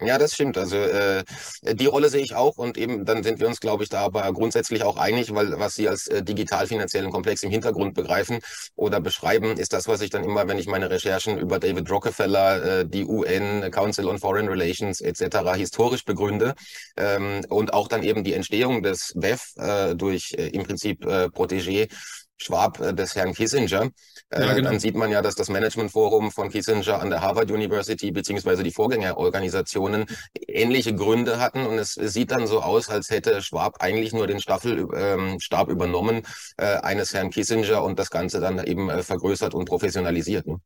Ja, 0.00 0.18
das 0.18 0.34
stimmt. 0.34 0.58
Also 0.58 0.76
äh, 0.76 1.22
die 1.62 1.86
Rolle 1.86 2.08
sehe 2.08 2.20
ich 2.22 2.34
auch 2.34 2.56
und 2.58 2.76
eben 2.76 3.04
dann 3.04 3.22
sind 3.22 3.38
wir 3.38 3.46
uns, 3.46 3.60
glaube 3.60 3.84
ich, 3.84 3.88
da 3.88 4.00
aber 4.00 4.30
grundsätzlich 4.32 4.82
auch 4.82 4.96
einig, 4.96 5.32
weil 5.34 5.58
was 5.60 5.74
Sie 5.76 5.88
als 5.88 6.08
äh, 6.08 6.22
digital-finanziellen 6.22 7.12
Komplex 7.12 7.44
im 7.44 7.50
Hintergrund 7.50 7.94
begreifen 7.94 8.40
oder 8.74 9.00
beschreiben, 9.00 9.56
ist 9.56 9.72
das, 9.72 9.86
was 9.86 10.00
ich 10.00 10.10
dann 10.10 10.24
immer, 10.24 10.48
wenn 10.48 10.58
ich 10.58 10.66
meine 10.66 10.90
Recherchen 10.90 11.38
über 11.38 11.60
David 11.60 11.88
Rockefeller, 11.90 12.80
äh, 12.80 12.86
die 12.86 13.04
UN, 13.04 13.70
Council 13.70 14.08
on 14.08 14.18
Foreign 14.18 14.48
Relations 14.48 15.00
etc. 15.00 15.54
historisch 15.54 16.04
begründe 16.04 16.54
ähm, 16.96 17.42
und 17.48 17.72
auch 17.72 17.86
dann 17.86 18.02
eben 18.02 18.24
die 18.24 18.34
Entstehung 18.34 18.82
des 18.82 19.12
WEF 19.14 19.52
äh, 19.56 19.94
durch 19.94 20.34
äh, 20.36 20.48
im 20.48 20.64
Prinzip 20.64 21.04
äh, 21.06 21.26
Protégé 21.26 21.88
Schwab 22.36 22.80
äh, 22.80 22.92
des 22.92 23.14
Herrn 23.14 23.32
Kissinger, 23.32 23.90
äh, 24.30 24.40
ja, 24.40 24.54
genau. 24.54 24.70
dann 24.70 24.80
sieht 24.80 24.96
man 24.96 25.10
ja, 25.10 25.22
dass 25.22 25.34
das 25.34 25.48
Managementforum 25.48 26.30
von 26.30 26.50
Kissinger 26.50 27.00
an 27.00 27.10
der 27.10 27.20
Harvard 27.20 27.50
University 27.50 28.10
beziehungsweise 28.10 28.62
die 28.62 28.72
Vorgängerorganisationen 28.72 30.06
ähnliche 30.48 30.94
Gründe 30.94 31.38
hatten 31.38 31.66
und 31.66 31.78
es, 31.78 31.94
sieht 31.94 32.30
dann 32.30 32.46
so 32.46 32.60
aus, 32.62 32.88
als 32.88 33.10
hätte 33.10 33.42
Schwab 33.42 33.76
eigentlich 33.80 34.12
nur 34.12 34.26
den 34.26 34.40
Staffelstab 34.40 35.68
ähm, 35.68 35.72
übernommen 35.72 36.22
äh, 36.56 36.76
eines 36.78 37.14
Herrn 37.14 37.30
Kissinger 37.30 37.82
und 37.82 37.98
das 37.98 38.10
Ganze 38.10 38.40
dann 38.40 38.64
eben 38.64 38.90
äh, 38.90 39.02
vergrößert 39.02 39.54
und 39.54 39.66
professionalisiert. 39.66 40.46
Ne? 40.46 40.58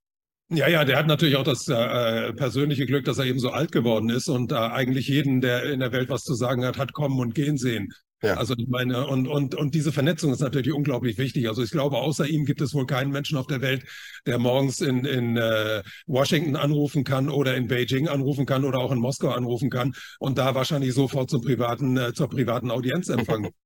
Ja, 0.51 0.67
ja, 0.67 0.87
der 0.87 0.97
hat 0.97 1.07
natürlich 1.07 1.37
auch 1.37 1.45
das 1.45 1.69
äh, 1.69 2.33
persönliche 2.33 2.87
Glück, 2.87 3.05
dass 3.05 3.19
er 3.19 3.27
eben 3.27 3.39
so 3.39 3.51
alt 3.51 3.71
geworden 3.71 4.09
ist 4.09 4.29
und 4.29 4.51
äh, 4.51 4.55
eigentlich 4.55 5.07
jeden, 5.09 5.43
der 5.43 5.65
in 5.65 5.81
der 5.81 5.93
Welt 5.93 6.09
was 6.09 6.25
zu 6.25 6.35
sagen 6.35 6.65
hat, 6.65 6.79
hat 6.79 6.95
kommen 6.95 7.21
und 7.21 7.35
gehen 7.35 7.59
sehen. 7.59 7.93
Ja. 8.23 8.35
Also 8.35 8.55
ich 8.59 8.67
meine, 8.67 9.07
und, 9.07 9.29
und, 9.29 9.55
und 9.55 9.75
diese 9.75 9.93
Vernetzung 9.93 10.33
ist 10.33 10.41
natürlich 10.41 10.73
unglaublich 10.73 11.19
wichtig. 11.19 11.49
Also 11.49 11.63
ich 11.63 11.71
glaube, 11.71 11.99
außer 11.99 12.27
ihm 12.27 12.45
gibt 12.45 12.61
es 12.61 12.75
wohl 12.75 12.87
keinen 12.87 13.13
Menschen 13.13 13.39
auf 13.39 13.47
der 13.47 13.61
Welt, 13.61 13.85
der 14.27 14.39
morgens 14.39 14.81
in, 14.81 15.05
in 15.05 15.37
äh, 15.37 15.83
Washington 16.07 16.57
anrufen 16.57 17.05
kann 17.05 17.29
oder 17.29 17.55
in 17.57 17.69
Beijing 17.69 18.09
anrufen 18.09 18.45
kann 18.45 18.65
oder 18.65 18.79
auch 18.81 18.91
in 18.91 18.99
Moskau 18.99 19.31
anrufen 19.31 19.71
kann 19.71 19.95
und 20.19 20.37
da 20.37 20.55
wahrscheinlich 20.55 20.95
sofort 20.95 21.31
zum 21.31 21.43
privaten, 21.43 21.97
äh, 21.97 22.13
zur 22.13 22.29
privaten 22.29 22.71
Audienz 22.71 23.09
empfangen. 23.09 23.51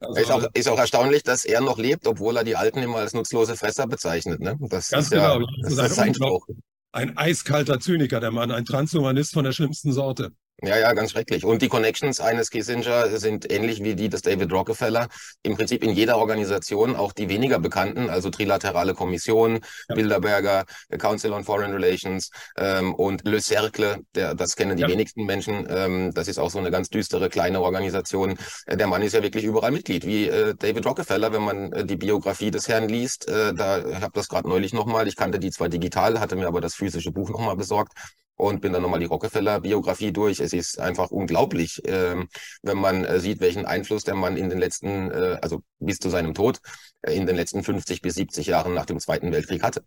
Also, 0.00 0.20
ist, 0.20 0.30
auch, 0.32 0.44
ist 0.54 0.68
auch 0.68 0.78
erstaunlich, 0.80 1.22
dass 1.22 1.44
er 1.44 1.60
noch 1.60 1.78
lebt, 1.78 2.04
obwohl 2.08 2.36
er 2.36 2.42
die 2.42 2.56
Alten 2.56 2.80
immer 2.80 2.96
als 2.96 3.14
nutzlose 3.14 3.54
Fresser 3.54 3.86
bezeichnet. 3.86 4.40
Ne? 4.40 4.56
Das 4.62 4.88
ganz 4.88 5.04
ist 5.04 5.10
genau. 5.10 5.38
Ja, 5.38 5.46
das, 5.62 5.74
ist 5.74 5.94
sein 5.94 6.12
Spruch. 6.12 6.44
Ein 6.90 7.16
eiskalter 7.16 7.78
Zyniker, 7.78 8.18
der 8.18 8.32
Mann, 8.32 8.50
ein 8.50 8.64
Transhumanist 8.64 9.32
von 9.32 9.44
der 9.44 9.52
schlimmsten 9.52 9.92
Sorte. 9.92 10.32
Ja, 10.62 10.76
ja, 10.78 10.92
ganz 10.92 11.12
schrecklich. 11.12 11.44
Und 11.44 11.62
die 11.62 11.68
Connections 11.68 12.20
eines 12.20 12.50
Kissinger 12.50 13.18
sind 13.18 13.50
ähnlich 13.50 13.82
wie 13.82 13.94
die 13.94 14.10
des 14.10 14.20
David 14.20 14.52
Rockefeller. 14.52 15.08
Im 15.42 15.56
Prinzip 15.56 15.82
in 15.82 15.90
jeder 15.90 16.18
Organisation, 16.18 16.96
auch 16.96 17.12
die 17.12 17.30
weniger 17.30 17.58
bekannten, 17.58 18.10
also 18.10 18.28
Trilaterale 18.28 18.92
Kommission, 18.92 19.60
ja. 19.88 19.94
Bilderberger, 19.94 20.64
Council 20.98 21.32
on 21.32 21.44
Foreign 21.44 21.72
Relations 21.72 22.30
ähm, 22.58 22.94
und 22.94 23.26
Le 23.26 23.40
Cercle, 23.40 24.00
der, 24.14 24.34
das 24.34 24.54
kennen 24.54 24.76
die 24.76 24.82
ja. 24.82 24.88
wenigsten 24.88 25.24
Menschen. 25.24 25.66
Ähm, 25.70 26.12
das 26.12 26.28
ist 26.28 26.38
auch 26.38 26.50
so 26.50 26.58
eine 26.58 26.70
ganz 26.70 26.90
düstere 26.90 27.30
kleine 27.30 27.62
Organisation. 27.62 28.38
Äh, 28.66 28.76
der 28.76 28.86
Mann 28.86 29.00
ist 29.00 29.14
ja 29.14 29.22
wirklich 29.22 29.44
überall 29.44 29.70
Mitglied, 29.70 30.04
wie 30.04 30.28
äh, 30.28 30.54
David 30.54 30.84
Rockefeller, 30.84 31.32
wenn 31.32 31.42
man 31.42 31.72
äh, 31.72 31.86
die 31.86 31.96
Biografie 31.96 32.50
des 32.50 32.68
Herrn 32.68 32.88
liest. 32.88 33.28
Äh, 33.28 33.54
da 33.54 33.78
ich 33.78 34.02
habe 34.02 34.12
das 34.12 34.28
gerade 34.28 34.48
neulich 34.48 34.74
nochmal. 34.74 35.08
Ich 35.08 35.16
kannte 35.16 35.38
die 35.38 35.50
zwar 35.50 35.70
digital, 35.70 36.20
hatte 36.20 36.36
mir 36.36 36.48
aber 36.48 36.60
das 36.60 36.74
physische 36.74 37.12
Buch 37.12 37.30
nochmal 37.30 37.56
besorgt 37.56 37.92
und 38.40 38.60
bin 38.60 38.72
dann 38.72 38.82
nochmal 38.82 39.00
die 39.00 39.06
Rockefeller-Biografie 39.06 40.12
durch. 40.12 40.40
Es 40.40 40.52
ist 40.52 40.80
einfach 40.80 41.10
unglaublich, 41.10 41.84
äh, 41.86 42.16
wenn 42.62 42.78
man 42.78 43.04
äh, 43.04 43.20
sieht, 43.20 43.40
welchen 43.40 43.66
Einfluss 43.66 44.04
der 44.04 44.14
Mann 44.14 44.36
in 44.36 44.48
den 44.48 44.58
letzten, 44.58 45.10
äh, 45.10 45.38
also 45.42 45.62
bis 45.78 45.98
zu 45.98 46.08
seinem 46.08 46.34
Tod, 46.34 46.60
äh, 47.02 47.14
in 47.14 47.26
den 47.26 47.36
letzten 47.36 47.62
50 47.62 48.02
bis 48.02 48.14
70 48.14 48.46
Jahren 48.46 48.74
nach 48.74 48.86
dem 48.86 48.98
Zweiten 48.98 49.32
Weltkrieg 49.32 49.62
hatte. 49.62 49.84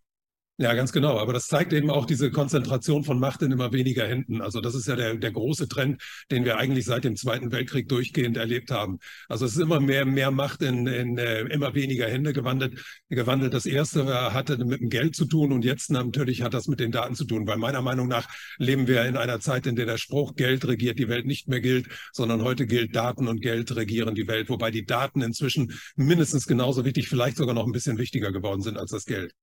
Ja, 0.58 0.76
ganz 0.76 0.92
genau. 0.92 1.18
Aber 1.18 1.34
das 1.34 1.48
zeigt 1.48 1.74
eben 1.74 1.90
auch 1.90 2.06
diese 2.06 2.30
Konzentration 2.30 3.04
von 3.04 3.20
Macht 3.20 3.42
in 3.42 3.52
immer 3.52 3.74
weniger 3.74 4.08
Händen. 4.08 4.40
Also 4.40 4.62
das 4.62 4.76
ist 4.76 4.88
ja 4.88 4.96
der, 4.96 5.16
der 5.16 5.32
große 5.32 5.68
Trend, 5.68 6.00
den 6.30 6.46
wir 6.46 6.58
eigentlich 6.58 6.86
seit 6.86 7.06
dem 7.06 7.16
Zweiten 7.16 7.52
Weltkrieg 7.52 7.90
durchgehend 7.90 8.38
erlebt 8.38 8.70
haben. 8.70 9.00
Also 9.28 9.46
es 9.46 9.54
ist 9.56 9.62
immer 9.62 9.80
mehr, 9.80 10.06
mehr 10.06 10.30
Macht 10.30 10.62
in, 10.62 10.86
in 10.86 11.18
äh, 11.18 11.42
immer 11.46 11.74
weniger 11.74 12.08
Hände 12.08 12.34
gewandelt. 12.34 12.80
gewandelt. 13.10 13.56
Das 13.56 13.66
erste 13.66 14.06
hatte 14.32 14.64
mit 14.64 14.80
dem 14.80 14.90
Geld 14.90 15.16
zu 15.16 15.26
tun 15.26 15.52
und 15.52 15.66
jetzt 15.66 15.90
natürlich 15.90 16.44
hat 16.44 16.54
das 16.54 16.68
mit 16.68 16.80
den 16.80 16.92
Daten 16.92 17.16
zu 17.16 17.26
tun. 17.26 17.48
Weil 17.48 17.58
meiner 17.58 17.82
Meinung 17.82 18.08
nach 18.08 18.30
leben 18.60 18.88
wir 18.88 19.06
in 19.06 19.18
einer 19.18 19.40
Zeit, 19.40 19.66
in 19.66 19.76
der 19.76 19.88
der 19.88 19.98
Spruch 19.98 20.36
Geld 20.36 20.68
regiert 20.68 21.00
die 21.00 21.10
Welt 21.10 21.26
nicht 21.26 21.48
mehr 21.48 21.62
gilt, 21.62 21.88
sondern 22.12 22.44
heute 22.44 22.68
gilt 22.68 22.96
Daten 22.96 23.28
und 23.28 23.42
Geld 23.42 23.76
regieren 23.76 24.14
die 24.14 24.28
Welt, 24.28 24.50
wobei 24.50 24.70
die 24.70 24.86
Daten 24.86 25.24
inzwischen 25.24 25.74
mindestens 25.96 26.46
genauso 26.46 26.86
wichtig, 26.86 27.10
vielleicht 27.10 27.38
sogar 27.38 27.56
noch 27.56 27.66
ein 27.66 27.72
bisschen 27.72 27.98
wichtiger 27.98 28.32
geworden 28.32 28.62
sind 28.62 28.78
als 28.78 28.92
das 28.92 29.06
Geld. 29.06 29.34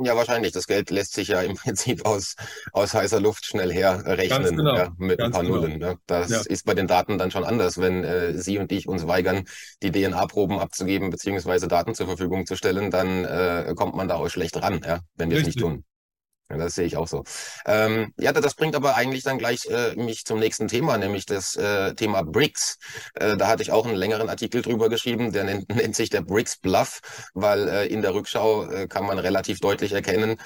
Ja, 0.00 0.14
wahrscheinlich. 0.14 0.52
Das 0.52 0.66
Geld 0.66 0.90
lässt 0.90 1.14
sich 1.14 1.28
ja 1.28 1.40
im 1.42 1.56
Prinzip 1.56 2.06
aus, 2.06 2.36
aus 2.72 2.94
heißer 2.94 3.20
Luft 3.20 3.44
schnell 3.44 3.72
herrechnen 3.72 4.56
genau. 4.56 4.76
ja, 4.76 4.92
mit 4.96 5.20
ein 5.20 5.32
paar 5.32 5.42
genau. 5.42 5.56
Nullen. 5.56 5.78
Ne? 5.78 5.98
Das 6.06 6.30
ja. 6.30 6.40
ist 6.40 6.64
bei 6.64 6.74
den 6.74 6.86
Daten 6.86 7.18
dann 7.18 7.30
schon 7.30 7.44
anders, 7.44 7.78
wenn 7.78 8.04
äh, 8.04 8.34
Sie 8.34 8.58
und 8.58 8.70
ich 8.70 8.88
uns 8.88 9.06
weigern, 9.06 9.44
die 9.82 9.90
DNA-Proben 9.90 10.58
abzugeben 10.58 11.10
beziehungsweise 11.10 11.66
Daten 11.68 11.94
zur 11.94 12.06
Verfügung 12.06 12.46
zu 12.46 12.56
stellen, 12.56 12.90
dann 12.90 13.24
äh, 13.24 13.74
kommt 13.76 13.96
man 13.96 14.08
da 14.08 14.16
auch 14.16 14.28
schlecht 14.28 14.60
ran, 14.62 14.80
ja, 14.84 15.00
wenn 15.16 15.30
wir 15.30 15.38
es 15.38 15.46
nicht 15.46 15.58
tun. 15.58 15.84
Ja, 16.50 16.56
das 16.56 16.74
sehe 16.76 16.86
ich 16.86 16.96
auch 16.96 17.06
so. 17.06 17.24
Ähm, 17.66 18.14
ja, 18.18 18.32
das 18.32 18.54
bringt 18.54 18.74
aber 18.74 18.94
eigentlich 18.96 19.22
dann 19.22 19.36
gleich 19.36 19.66
äh, 19.66 19.94
mich 19.96 20.24
zum 20.24 20.38
nächsten 20.38 20.66
Thema, 20.66 20.96
nämlich 20.96 21.26
das 21.26 21.56
äh, 21.56 21.94
Thema 21.94 22.22
BRICS. 22.22 22.78
Äh, 23.14 23.36
da 23.36 23.48
hatte 23.48 23.62
ich 23.62 23.70
auch 23.70 23.84
einen 23.86 23.96
längeren 23.96 24.30
Artikel 24.30 24.62
drüber 24.62 24.88
geschrieben, 24.88 25.30
der 25.32 25.44
nennt, 25.44 25.68
nennt 25.74 25.94
sich 25.94 26.08
der 26.08 26.22
BRICS 26.22 26.56
Bluff, 26.58 27.00
weil 27.34 27.68
äh, 27.68 27.86
in 27.88 28.00
der 28.00 28.14
Rückschau 28.14 28.64
äh, 28.64 28.88
kann 28.88 29.04
man 29.04 29.18
relativ 29.18 29.60
deutlich 29.60 29.92
erkennen, 29.92 30.36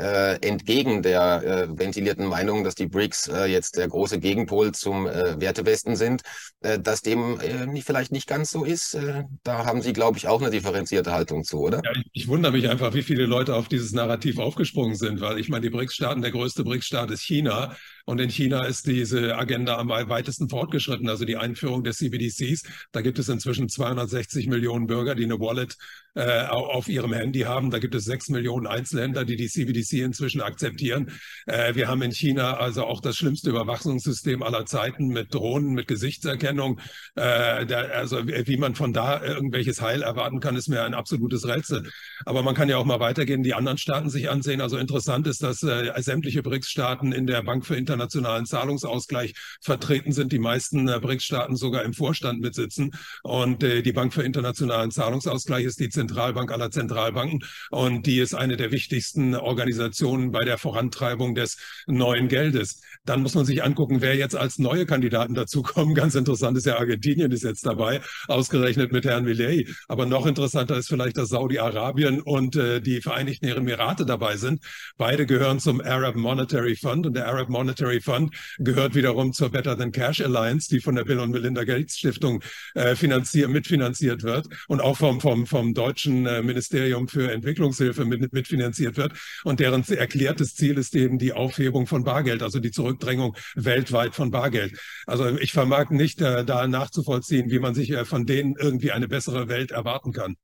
äh, 0.00 0.36
entgegen 0.46 1.02
der 1.02 1.42
äh, 1.44 1.78
ventilierten 1.78 2.26
Meinung, 2.26 2.64
dass 2.64 2.74
die 2.74 2.86
BRICS 2.86 3.28
äh, 3.28 3.44
jetzt 3.46 3.76
der 3.76 3.88
große 3.88 4.18
Gegenpol 4.18 4.72
zum 4.72 5.06
äh, 5.06 5.40
Wertewesten 5.40 5.96
sind, 5.96 6.22
äh, 6.60 6.78
dass 6.78 7.02
dem 7.02 7.38
äh, 7.40 7.66
nicht, 7.66 7.86
vielleicht 7.86 8.12
nicht 8.12 8.26
ganz 8.26 8.50
so 8.50 8.64
ist. 8.64 8.96
Da 9.44 9.64
haben 9.64 9.82
Sie, 9.82 9.92
glaube 9.92 10.18
ich, 10.18 10.26
auch 10.26 10.40
eine 10.40 10.50
differenzierte 10.50 11.12
Haltung 11.12 11.44
zu, 11.44 11.60
oder? 11.60 11.80
Ja, 11.84 11.92
ich, 11.94 12.10
ich 12.12 12.28
wundere 12.28 12.52
mich 12.52 12.68
einfach, 12.68 12.94
wie 12.94 13.02
viele 13.02 13.26
Leute 13.26 13.54
auf 13.54 13.68
dieses 13.68 13.92
Narrativ 13.92 14.38
aufgesprungen 14.38 14.96
sind, 14.96 15.20
weil 15.20 15.38
ich 15.38 15.48
meine, 15.48 15.62
die 15.62 15.70
BRICS-Staaten, 15.70 16.22
der 16.22 16.30
größte 16.30 16.64
BRICS-Staat 16.64 17.10
ist 17.10 17.22
China. 17.22 17.76
Und 18.04 18.20
in 18.20 18.30
China 18.30 18.64
ist 18.64 18.86
diese 18.86 19.36
Agenda 19.36 19.78
am 19.78 19.88
weitesten 19.88 20.48
fortgeschritten, 20.48 21.08
also 21.08 21.24
die 21.24 21.36
Einführung 21.36 21.84
des 21.84 21.98
CBDCs. 21.98 22.62
Da 22.92 23.00
gibt 23.00 23.18
es 23.18 23.28
inzwischen 23.28 23.68
260 23.68 24.46
Millionen 24.46 24.86
Bürger, 24.86 25.14
die 25.14 25.24
eine 25.24 25.38
Wallet 25.38 25.76
äh, 26.14 26.46
auf 26.46 26.88
ihrem 26.88 27.12
Handy 27.12 27.40
haben. 27.40 27.70
Da 27.70 27.78
gibt 27.78 27.94
es 27.94 28.04
sechs 28.04 28.28
Millionen 28.28 28.66
Einzelhändler, 28.66 29.24
die 29.24 29.36
die 29.36 29.48
CBDC 29.48 30.04
inzwischen 30.04 30.40
akzeptieren. 30.40 31.12
Äh, 31.46 31.74
wir 31.74 31.88
haben 31.88 32.02
in 32.02 32.12
China 32.12 32.56
also 32.56 32.84
auch 32.84 33.00
das 33.00 33.16
schlimmste 33.16 33.50
Überwachungssystem 33.50 34.42
aller 34.42 34.66
Zeiten 34.66 35.08
mit 35.08 35.32
Drohnen, 35.32 35.72
mit 35.72 35.86
Gesichtserkennung. 35.86 36.80
Äh, 37.14 37.66
der, 37.66 37.96
also 37.96 38.26
wie 38.26 38.56
man 38.56 38.74
von 38.74 38.92
da 38.92 39.22
irgendwelches 39.22 39.80
Heil 39.80 40.02
erwarten 40.02 40.40
kann, 40.40 40.56
ist 40.56 40.68
mir 40.68 40.82
ein 40.82 40.94
absolutes 40.94 41.46
Rätsel. 41.46 41.88
Aber 42.24 42.42
man 42.42 42.54
kann 42.54 42.68
ja 42.68 42.76
auch 42.76 42.84
mal 42.84 43.00
weitergehen, 43.00 43.42
die 43.42 43.54
anderen 43.54 43.78
Staaten 43.78 44.10
sich 44.10 44.28
ansehen. 44.28 44.60
Also 44.60 44.78
interessant 44.78 45.26
ist, 45.26 45.42
dass 45.42 45.62
äh, 45.62 45.92
sämtliche 46.02 46.42
BRICS-Staaten 46.42 47.12
in 47.12 47.26
der 47.26 47.42
Bank 47.42 47.64
für 47.64 47.76
internationalen 47.90 48.46
Zahlungsausgleich 48.46 49.34
vertreten 49.60 50.12
sind. 50.12 50.32
Die 50.32 50.38
meisten 50.38 50.88
äh, 50.88 51.00
BRICS-Staaten 51.00 51.56
sogar 51.56 51.82
im 51.82 51.92
Vorstand 51.92 52.40
mitsitzen. 52.40 52.92
Und 53.22 53.62
äh, 53.62 53.82
die 53.82 53.92
Bank 53.92 54.14
für 54.14 54.22
internationalen 54.22 54.90
Zahlungsausgleich 54.90 55.64
ist 55.64 55.80
die 55.80 55.88
Zentralbank 55.88 56.52
aller 56.52 56.70
Zentralbanken. 56.70 57.40
Und 57.70 58.06
die 58.06 58.18
ist 58.20 58.34
eine 58.34 58.56
der 58.56 58.70
wichtigsten 58.70 59.34
Organisationen 59.34 60.30
bei 60.30 60.44
der 60.44 60.58
Vorantreibung 60.58 61.34
des 61.34 61.56
neuen 61.86 62.28
Geldes. 62.28 62.80
Dann 63.04 63.22
muss 63.22 63.34
man 63.34 63.44
sich 63.44 63.64
angucken, 63.64 64.00
wer 64.00 64.14
jetzt 64.14 64.36
als 64.36 64.58
neue 64.58 64.86
Kandidaten 64.86 65.34
dazukommen. 65.34 65.94
Ganz 66.00 66.14
interessant 66.14 66.56
ist 66.56 66.66
ja 66.66 66.78
Argentinien 66.78 67.32
ist 67.32 67.42
jetzt 67.42 67.66
dabei, 67.66 68.00
ausgerechnet 68.28 68.92
mit 68.92 69.04
Herrn 69.04 69.24
Millet. 69.24 69.68
Aber 69.88 70.06
noch 70.06 70.26
interessanter 70.26 70.76
ist 70.76 70.88
vielleicht, 70.88 71.16
dass 71.16 71.30
Saudi-Arabien 71.30 72.20
und 72.20 72.56
äh, 72.56 72.80
die 72.80 73.00
Vereinigten 73.00 73.46
Emirate 73.46 74.06
dabei 74.06 74.36
sind. 74.36 74.62
Beide 74.96 75.26
gehören 75.26 75.58
zum 75.58 75.80
Arab 75.80 76.14
Monetary 76.14 76.76
Fund 76.76 77.06
und 77.06 77.14
der 77.14 77.26
Arab 77.26 77.48
Monetary 77.48 77.79
Fund 78.00 78.34
gehört 78.58 78.94
wiederum 78.94 79.32
zur 79.32 79.50
Better 79.50 79.76
Than 79.76 79.92
Cash 79.92 80.20
Alliance, 80.20 80.68
die 80.68 80.80
von 80.80 80.94
der 80.94 81.04
Bill 81.04 81.18
und 81.18 81.30
Melinda 81.30 81.64
Gates 81.64 81.98
Stiftung 81.98 82.42
äh, 82.74 82.94
finanziert, 82.94 83.50
mitfinanziert 83.50 84.22
wird 84.22 84.48
und 84.68 84.80
auch 84.80 84.96
vom, 84.96 85.20
vom, 85.20 85.46
vom 85.46 85.74
deutschen 85.74 86.26
äh, 86.26 86.42
Ministerium 86.42 87.08
für 87.08 87.30
Entwicklungshilfe 87.30 88.04
mit, 88.04 88.32
mitfinanziert 88.32 88.96
wird. 88.96 89.12
Und 89.44 89.60
deren 89.60 89.84
erklärtes 89.88 90.54
Ziel 90.54 90.78
ist 90.78 90.94
eben 90.94 91.18
die 91.18 91.32
Aufhebung 91.32 91.86
von 91.86 92.04
Bargeld, 92.04 92.42
also 92.42 92.60
die 92.60 92.70
Zurückdrängung 92.70 93.36
weltweit 93.54 94.14
von 94.14 94.30
Bargeld. 94.30 94.78
Also 95.06 95.28
ich 95.38 95.52
vermag 95.52 95.90
nicht 95.90 96.20
äh, 96.20 96.44
da 96.44 96.66
nachzuvollziehen, 96.66 97.50
wie 97.50 97.58
man 97.58 97.74
sich 97.74 97.90
äh, 97.90 98.04
von 98.04 98.26
denen 98.26 98.56
irgendwie 98.56 98.92
eine 98.92 99.08
bessere 99.08 99.48
Welt 99.48 99.70
erwarten 99.70 100.12
kann. 100.12 100.36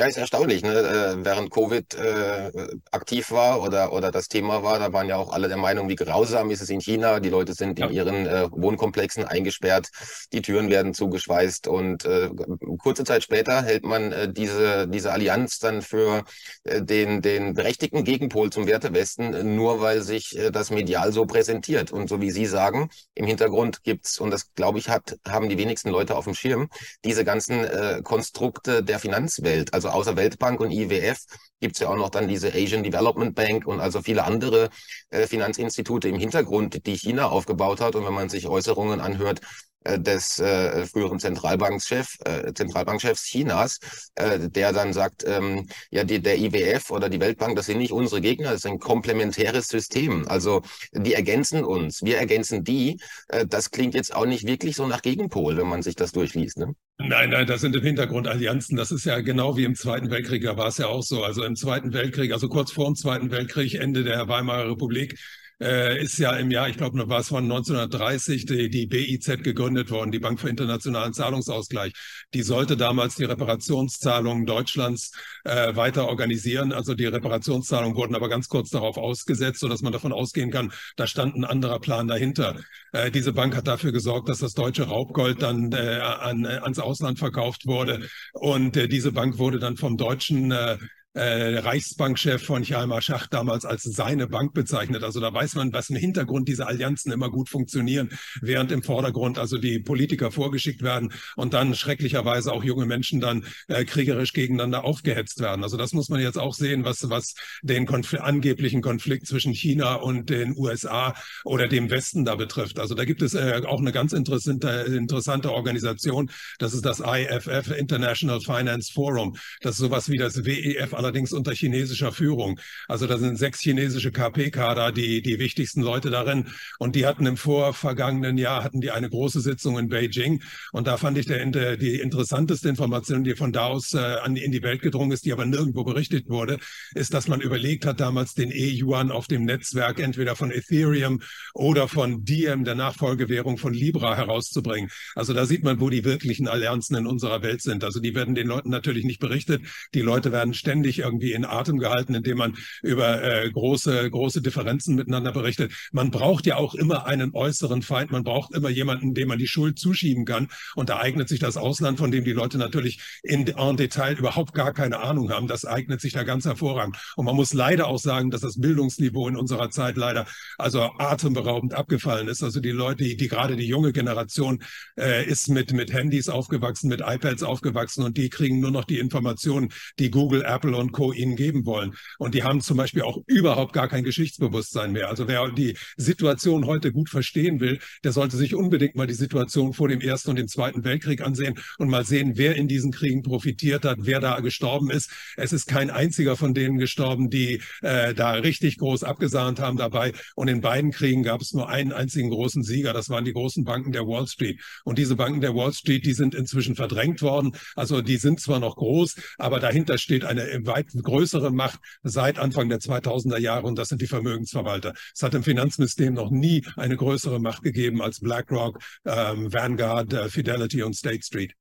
Ja, 0.00 0.06
ist 0.06 0.16
erstaunlich. 0.16 0.62
Ne? 0.62 0.72
Äh, 0.72 1.24
während 1.26 1.50
Covid 1.50 1.94
äh, 1.94 2.50
aktiv 2.90 3.32
war 3.32 3.60
oder, 3.60 3.92
oder 3.92 4.10
das 4.10 4.28
Thema 4.28 4.62
war, 4.62 4.78
da 4.78 4.94
waren 4.94 5.08
ja 5.08 5.16
auch 5.16 5.30
alle 5.30 5.48
der 5.48 5.58
Meinung, 5.58 5.90
wie 5.90 5.94
grausam 5.94 6.50
ist 6.50 6.62
es 6.62 6.70
in 6.70 6.80
China. 6.80 7.20
Die 7.20 7.28
Leute 7.28 7.52
sind 7.52 7.78
in 7.78 7.90
ihren 7.90 8.26
äh, 8.26 8.48
Wohnkomplexen 8.50 9.24
eingesperrt, 9.26 9.90
die 10.32 10.40
Türen 10.40 10.70
werden 10.70 10.94
zugeschweißt 10.94 11.68
und 11.68 12.06
äh, 12.06 12.30
kurze 12.78 13.04
Zeit 13.04 13.22
später 13.24 13.60
hält 13.62 13.84
man 13.84 14.10
äh, 14.12 14.32
diese, 14.32 14.88
diese 14.88 15.12
Allianz 15.12 15.58
dann 15.58 15.82
für 15.82 16.24
äh, 16.64 16.80
den, 16.80 17.20
den 17.20 17.52
berechtigten 17.52 18.02
Gegenpol 18.02 18.48
zum 18.48 18.66
Wertewesten, 18.66 19.54
nur 19.54 19.82
weil 19.82 20.00
sich 20.00 20.34
äh, 20.34 20.50
das 20.50 20.70
medial 20.70 21.12
so 21.12 21.26
präsentiert. 21.26 21.92
Und 21.92 22.08
so 22.08 22.22
wie 22.22 22.30
Sie 22.30 22.46
sagen, 22.46 22.88
im 23.14 23.26
Hintergrund 23.26 23.82
gibt's, 23.82 24.18
und 24.18 24.30
das 24.30 24.54
glaube 24.54 24.78
ich, 24.78 24.88
hat, 24.88 25.18
haben 25.28 25.50
die 25.50 25.58
wenigsten 25.58 25.90
Leute 25.90 26.16
auf 26.16 26.24
dem 26.24 26.32
Schirm, 26.32 26.70
diese 27.04 27.22
ganzen 27.22 27.64
äh, 27.64 28.00
Konstrukte 28.02 28.82
der 28.82 28.98
Finanzwelt. 28.98 29.74
Also 29.74 29.89
außer 29.90 30.16
Weltbank 30.16 30.60
und 30.60 30.70
IWF 30.70 31.18
gibt 31.60 31.76
es 31.76 31.80
ja 31.80 31.88
auch 31.88 31.96
noch 31.96 32.10
dann 32.10 32.28
diese 32.28 32.48
Asian 32.48 32.82
Development 32.82 33.34
Bank 33.34 33.66
und 33.66 33.80
also 33.80 34.02
viele 34.02 34.24
andere 34.24 34.70
äh, 35.10 35.26
Finanzinstitute 35.26 36.08
im 36.08 36.18
Hintergrund, 36.18 36.86
die 36.86 36.96
China 36.96 37.28
aufgebaut 37.28 37.80
hat. 37.80 37.94
Und 37.94 38.06
wenn 38.06 38.14
man 38.14 38.28
sich 38.28 38.46
Äußerungen 38.48 39.00
anhört 39.00 39.40
des 39.84 40.38
äh, 40.38 40.86
früheren 40.86 41.18
Zentralbankchef, 41.18 42.18
äh, 42.24 42.52
Zentralbankchefs 42.52 43.24
Chinas, 43.24 43.78
äh, 44.14 44.38
der 44.50 44.72
dann 44.72 44.92
sagt, 44.92 45.24
ähm, 45.26 45.68
ja, 45.90 46.04
die, 46.04 46.20
der 46.20 46.38
IWF 46.38 46.90
oder 46.90 47.08
die 47.08 47.20
Weltbank, 47.20 47.56
das 47.56 47.66
sind 47.66 47.78
nicht 47.78 47.92
unsere 47.92 48.20
Gegner, 48.20 48.50
das 48.50 48.64
ist 48.64 48.66
ein 48.66 48.78
komplementäres 48.78 49.68
System. 49.68 50.28
Also 50.28 50.62
die 50.92 51.14
ergänzen 51.14 51.64
uns, 51.64 52.02
wir 52.02 52.18
ergänzen 52.18 52.62
die. 52.62 53.00
Äh, 53.28 53.46
das 53.46 53.70
klingt 53.70 53.94
jetzt 53.94 54.14
auch 54.14 54.26
nicht 54.26 54.46
wirklich 54.46 54.76
so 54.76 54.86
nach 54.86 55.02
Gegenpol, 55.02 55.56
wenn 55.56 55.68
man 55.68 55.82
sich 55.82 55.96
das 55.96 56.12
durchliest. 56.12 56.58
Ne? 56.58 56.74
Nein, 56.98 57.30
nein, 57.30 57.46
das 57.46 57.62
sind 57.62 57.74
im 57.74 57.82
Hintergrund 57.82 58.28
Allianzen. 58.28 58.76
Das 58.76 58.90
ist 58.90 59.06
ja 59.06 59.20
genau 59.20 59.56
wie 59.56 59.64
im 59.64 59.74
Zweiten 59.74 60.10
Weltkrieg, 60.10 60.42
da 60.42 60.56
war 60.58 60.68
es 60.68 60.76
ja 60.76 60.88
auch 60.88 61.02
so. 61.02 61.24
Also 61.24 61.42
im 61.44 61.56
Zweiten 61.56 61.94
Weltkrieg, 61.94 62.32
also 62.32 62.48
kurz 62.48 62.72
vor 62.72 62.84
dem 62.84 62.96
Zweiten 62.96 63.30
Weltkrieg, 63.30 63.74
Ende 63.74 64.04
der 64.04 64.28
Weimarer 64.28 64.70
Republik, 64.70 65.18
äh, 65.60 66.02
ist 66.02 66.18
ja 66.18 66.32
im 66.36 66.50
Jahr, 66.50 66.68
ich 66.68 66.76
glaube, 66.76 67.08
war 67.08 67.20
es 67.20 67.28
von 67.28 67.44
1930 67.44 68.46
die, 68.46 68.70
die 68.70 68.86
BIZ 68.86 69.42
gegründet 69.42 69.90
worden, 69.90 70.10
die 70.10 70.18
Bank 70.18 70.40
für 70.40 70.48
internationalen 70.48 71.12
Zahlungsausgleich. 71.12 71.92
Die 72.34 72.42
sollte 72.42 72.76
damals 72.76 73.16
die 73.16 73.24
Reparationszahlungen 73.24 74.46
Deutschlands 74.46 75.12
äh, 75.44 75.74
weiter 75.76 76.08
organisieren. 76.08 76.72
Also 76.72 76.94
die 76.94 77.06
Reparationszahlungen 77.06 77.96
wurden 77.96 78.14
aber 78.14 78.28
ganz 78.28 78.48
kurz 78.48 78.70
darauf 78.70 78.96
ausgesetzt, 78.96 79.60
sodass 79.60 79.82
man 79.82 79.92
davon 79.92 80.12
ausgehen 80.12 80.50
kann, 80.50 80.72
da 80.96 81.06
stand 81.06 81.36
ein 81.36 81.44
anderer 81.44 81.78
Plan 81.80 82.08
dahinter. 82.08 82.56
Äh, 82.92 83.10
diese 83.10 83.32
Bank 83.32 83.54
hat 83.56 83.66
dafür 83.66 83.92
gesorgt, 83.92 84.28
dass 84.28 84.38
das 84.38 84.54
deutsche 84.54 84.84
Raubgold 84.84 85.42
dann 85.42 85.72
äh, 85.72 86.00
an, 86.00 86.44
äh, 86.44 86.60
ans 86.62 86.78
Ausland 86.78 87.18
verkauft 87.18 87.66
wurde. 87.66 88.08
Und 88.32 88.76
äh, 88.76 88.88
diese 88.88 89.12
Bank 89.12 89.38
wurde 89.38 89.58
dann 89.58 89.76
vom 89.76 89.96
deutschen 89.96 90.52
äh, 90.52 90.78
äh, 91.14 91.58
Reichsbankchef 91.58 92.44
von 92.44 92.62
Hjalmar 92.62 93.02
Schacht 93.02 93.34
damals 93.34 93.64
als 93.64 93.82
seine 93.82 94.28
Bank 94.28 94.54
bezeichnet. 94.54 95.02
Also 95.02 95.20
da 95.20 95.32
weiß 95.32 95.56
man, 95.56 95.72
was 95.72 95.90
im 95.90 95.96
Hintergrund 95.96 96.48
dieser 96.48 96.68
Allianzen 96.68 97.10
immer 97.10 97.30
gut 97.30 97.48
funktionieren, 97.48 98.10
während 98.40 98.70
im 98.70 98.82
Vordergrund 98.82 99.38
also 99.38 99.58
die 99.58 99.80
Politiker 99.80 100.30
vorgeschickt 100.30 100.82
werden 100.82 101.12
und 101.36 101.52
dann 101.52 101.74
schrecklicherweise 101.74 102.52
auch 102.52 102.62
junge 102.62 102.86
Menschen 102.86 103.20
dann 103.20 103.44
äh, 103.68 103.84
kriegerisch 103.84 104.32
gegeneinander 104.32 104.84
aufgehetzt 104.84 105.40
werden. 105.40 105.64
Also 105.64 105.76
das 105.76 105.92
muss 105.92 106.08
man 106.10 106.20
jetzt 106.20 106.38
auch 106.38 106.54
sehen, 106.54 106.84
was, 106.84 107.08
was 107.10 107.34
den 107.62 107.86
Konf 107.86 108.14
angeblichen 108.14 108.82
Konflikt 108.82 109.26
zwischen 109.26 109.52
China 109.52 109.94
und 109.94 110.30
den 110.30 110.56
USA 110.56 111.14
oder 111.44 111.68
dem 111.68 111.90
Westen 111.90 112.24
da 112.24 112.34
betrifft. 112.34 112.78
Also 112.78 112.94
da 112.94 113.04
gibt 113.04 113.22
es 113.22 113.34
äh, 113.34 113.62
auch 113.66 113.80
eine 113.80 113.92
ganz 113.92 114.12
interessante, 114.12 114.68
interessante 114.68 115.52
Organisation. 115.52 116.30
Das 116.58 116.72
ist 116.72 116.84
das 116.84 117.00
IFF, 117.00 117.70
International 117.76 118.40
Finance 118.40 118.92
Forum. 118.92 119.36
Das 119.60 119.72
ist 119.72 119.78
sowas 119.78 120.08
wie 120.08 120.18
das 120.18 120.44
WEF 120.44 120.94
allerdings 121.00 121.32
unter 121.32 121.52
chinesischer 121.52 122.12
Führung. 122.12 122.60
Also 122.88 123.06
da 123.06 123.16
sind 123.18 123.38
sechs 123.38 123.60
chinesische 123.60 124.12
KP-Kader, 124.12 124.92
die, 124.92 125.22
die 125.22 125.38
wichtigsten 125.38 125.80
Leute 125.80 126.10
darin. 126.10 126.46
Und 126.78 126.94
die 126.94 127.06
hatten 127.06 127.24
im 127.26 127.36
vorvergangenen 127.36 128.36
Jahr, 128.36 128.62
hatten 128.62 128.80
die 128.80 128.90
eine 128.90 129.08
große 129.08 129.40
Sitzung 129.40 129.78
in 129.78 129.88
Beijing. 129.88 130.42
Und 130.72 130.86
da 130.86 130.98
fand 130.98 131.16
ich 131.16 131.26
der, 131.26 131.76
die 131.76 132.00
interessanteste 132.00 132.68
Information, 132.68 133.24
die 133.24 133.34
von 133.34 133.52
da 133.52 133.66
aus 133.66 133.94
äh, 133.94 133.98
an, 133.98 134.36
in 134.36 134.52
die 134.52 134.62
Welt 134.62 134.82
gedrungen 134.82 135.12
ist, 135.12 135.24
die 135.24 135.32
aber 135.32 135.46
nirgendwo 135.46 135.84
berichtet 135.84 136.28
wurde, 136.28 136.58
ist, 136.94 137.14
dass 137.14 137.28
man 137.28 137.40
überlegt 137.40 137.86
hat, 137.86 138.00
damals 138.00 138.34
den 138.34 138.50
E-Yuan 138.50 139.10
auf 139.10 139.26
dem 139.26 139.44
Netzwerk 139.44 140.00
entweder 140.00 140.36
von 140.36 140.50
Ethereum 140.50 141.22
oder 141.54 141.88
von 141.88 142.24
Diem, 142.24 142.64
der 142.64 142.74
Nachfolgewährung 142.74 143.56
von 143.56 143.72
Libra, 143.72 144.16
herauszubringen. 144.16 144.90
Also 145.14 145.32
da 145.32 145.46
sieht 145.46 145.64
man, 145.64 145.80
wo 145.80 145.88
die 145.88 146.04
wirklichen 146.04 146.48
Allianzen 146.48 146.96
in 146.96 147.06
unserer 147.06 147.42
Welt 147.42 147.62
sind. 147.62 147.84
Also 147.84 148.00
die 148.00 148.14
werden 148.14 148.34
den 148.34 148.46
Leuten 148.46 148.70
natürlich 148.70 149.04
nicht 149.04 149.20
berichtet. 149.20 149.62
Die 149.94 150.02
Leute 150.02 150.32
werden 150.32 150.54
ständig 150.54 150.89
ständig 150.90 150.98
irgendwie 150.98 151.32
in 151.32 151.44
Atem 151.44 151.78
gehalten, 151.78 152.14
indem 152.14 152.38
man 152.38 152.56
über 152.82 153.22
äh, 153.22 153.50
große, 153.50 154.10
große 154.10 154.42
Differenzen 154.42 154.96
miteinander 154.96 155.32
berichtet. 155.32 155.72
Man 155.92 156.10
braucht 156.10 156.46
ja 156.46 156.56
auch 156.56 156.74
immer 156.74 157.06
einen 157.06 157.34
äußeren 157.34 157.82
Feind. 157.82 158.10
Man 158.10 158.24
braucht 158.24 158.54
immer 158.54 158.68
jemanden, 158.68 159.14
dem 159.14 159.28
man 159.28 159.38
die 159.38 159.46
Schuld 159.46 159.78
zuschieben 159.78 160.24
kann. 160.24 160.48
Und 160.74 160.88
da 160.88 160.98
eignet 160.98 161.28
sich 161.28 161.38
das 161.38 161.56
Ausland, 161.56 161.98
von 161.98 162.10
dem 162.10 162.24
die 162.24 162.32
Leute 162.32 162.58
natürlich 162.58 163.00
in, 163.22 163.46
en 163.46 163.76
Detail 163.76 164.18
überhaupt 164.18 164.54
gar 164.54 164.72
keine 164.72 165.00
Ahnung 165.00 165.30
haben. 165.30 165.46
Das 165.46 165.64
eignet 165.64 166.00
sich 166.00 166.12
da 166.12 166.24
ganz 166.24 166.44
hervorragend. 166.44 166.96
Und 167.16 167.24
man 167.24 167.36
muss 167.36 167.52
leider 167.52 167.86
auch 167.86 167.98
sagen, 167.98 168.30
dass 168.30 168.40
das 168.40 168.60
Bildungsniveau 168.60 169.28
in 169.28 169.36
unserer 169.36 169.70
Zeit 169.70 169.96
leider 169.96 170.26
also 170.58 170.90
atemberaubend 170.98 171.74
abgefallen 171.74 172.28
ist. 172.28 172.42
Also 172.42 172.60
die 172.60 172.70
Leute, 172.70 173.04
die, 173.04 173.16
die 173.16 173.28
gerade 173.28 173.56
die 173.56 173.66
junge 173.66 173.92
Generation 173.92 174.62
äh, 174.98 175.24
ist 175.26 175.48
mit, 175.48 175.72
mit 175.72 175.92
Handys 175.92 176.28
aufgewachsen, 176.28 176.88
mit 176.88 177.00
iPads 177.00 177.42
aufgewachsen 177.42 178.04
und 178.04 178.16
die 178.16 178.28
kriegen 178.28 178.60
nur 178.60 178.70
noch 178.70 178.84
die 178.84 178.98
Informationen, 178.98 179.72
die 179.98 180.10
Google, 180.10 180.42
Apple 180.42 180.76
und 180.80 180.92
Co. 180.92 181.12
ihnen 181.12 181.36
geben 181.36 181.66
wollen. 181.66 181.94
Und 182.18 182.34
die 182.34 182.42
haben 182.42 182.60
zum 182.60 182.76
Beispiel 182.76 183.02
auch 183.02 183.18
überhaupt 183.26 183.72
gar 183.72 183.88
kein 183.88 184.04
Geschichtsbewusstsein 184.04 184.92
mehr. 184.92 185.08
Also 185.08 185.28
wer 185.28 185.50
die 185.50 185.76
Situation 185.96 186.66
heute 186.66 186.92
gut 186.92 187.08
verstehen 187.08 187.60
will, 187.60 187.78
der 188.04 188.12
sollte 188.12 188.36
sich 188.36 188.54
unbedingt 188.54 188.96
mal 188.96 189.06
die 189.06 189.14
Situation 189.14 189.72
vor 189.72 189.88
dem 189.88 190.00
Ersten 190.00 190.30
und 190.30 190.36
dem 190.36 190.48
Zweiten 190.48 190.84
Weltkrieg 190.84 191.20
ansehen 191.20 191.58
und 191.78 191.88
mal 191.88 192.04
sehen, 192.04 192.32
wer 192.36 192.56
in 192.56 192.68
diesen 192.68 192.92
Kriegen 192.92 193.22
profitiert 193.22 193.84
hat, 193.84 193.98
wer 194.00 194.20
da 194.20 194.40
gestorben 194.40 194.90
ist. 194.90 195.10
Es 195.36 195.52
ist 195.52 195.66
kein 195.66 195.90
einziger 195.90 196.36
von 196.36 196.54
denen 196.54 196.78
gestorben, 196.78 197.30
die 197.30 197.60
äh, 197.82 198.14
da 198.14 198.32
richtig 198.32 198.78
groß 198.78 199.04
abgesahnt 199.04 199.60
haben 199.60 199.76
dabei. 199.76 200.12
Und 200.34 200.48
in 200.48 200.60
beiden 200.60 200.90
Kriegen 200.90 201.22
gab 201.22 201.40
es 201.40 201.52
nur 201.52 201.68
einen 201.68 201.92
einzigen 201.92 202.30
großen 202.30 202.62
Sieger. 202.62 202.92
Das 202.92 203.10
waren 203.10 203.24
die 203.24 203.32
großen 203.32 203.64
Banken 203.64 203.92
der 203.92 204.06
Wall 204.06 204.26
Street. 204.26 204.60
Und 204.84 204.98
diese 204.98 205.16
Banken 205.16 205.40
der 205.40 205.54
Wall 205.54 205.72
Street, 205.72 206.04
die 206.06 206.14
sind 206.14 206.34
inzwischen 206.34 206.76
verdrängt 206.76 207.22
worden. 207.22 207.52
Also 207.76 208.02
die 208.02 208.16
sind 208.16 208.40
zwar 208.40 208.60
noch 208.60 208.76
groß, 208.76 209.16
aber 209.38 209.60
dahinter 209.60 209.98
steht 209.98 210.24
eine 210.24 210.42
weit 210.70 210.88
größere 211.02 211.50
Macht 211.50 211.80
seit 212.02 212.38
Anfang 212.38 212.68
der 212.68 212.78
2000er 212.78 213.38
Jahre 213.38 213.66
und 213.66 213.76
das 213.76 213.88
sind 213.88 214.00
die 214.00 214.06
Vermögensverwalter. 214.06 214.94
Es 215.14 215.22
hat 215.22 215.34
im 215.34 215.42
Finanzsystem 215.42 216.14
noch 216.14 216.30
nie 216.30 216.64
eine 216.76 216.96
größere 216.96 217.40
Macht 217.40 217.62
gegeben 217.62 218.02
als 218.02 218.20
BlackRock, 218.20 218.78
ähm, 219.04 219.52
Vanguard, 219.52 220.12
äh, 220.12 220.28
Fidelity 220.28 220.82
und 220.82 220.94
State 220.94 221.22
Street. 221.22 221.54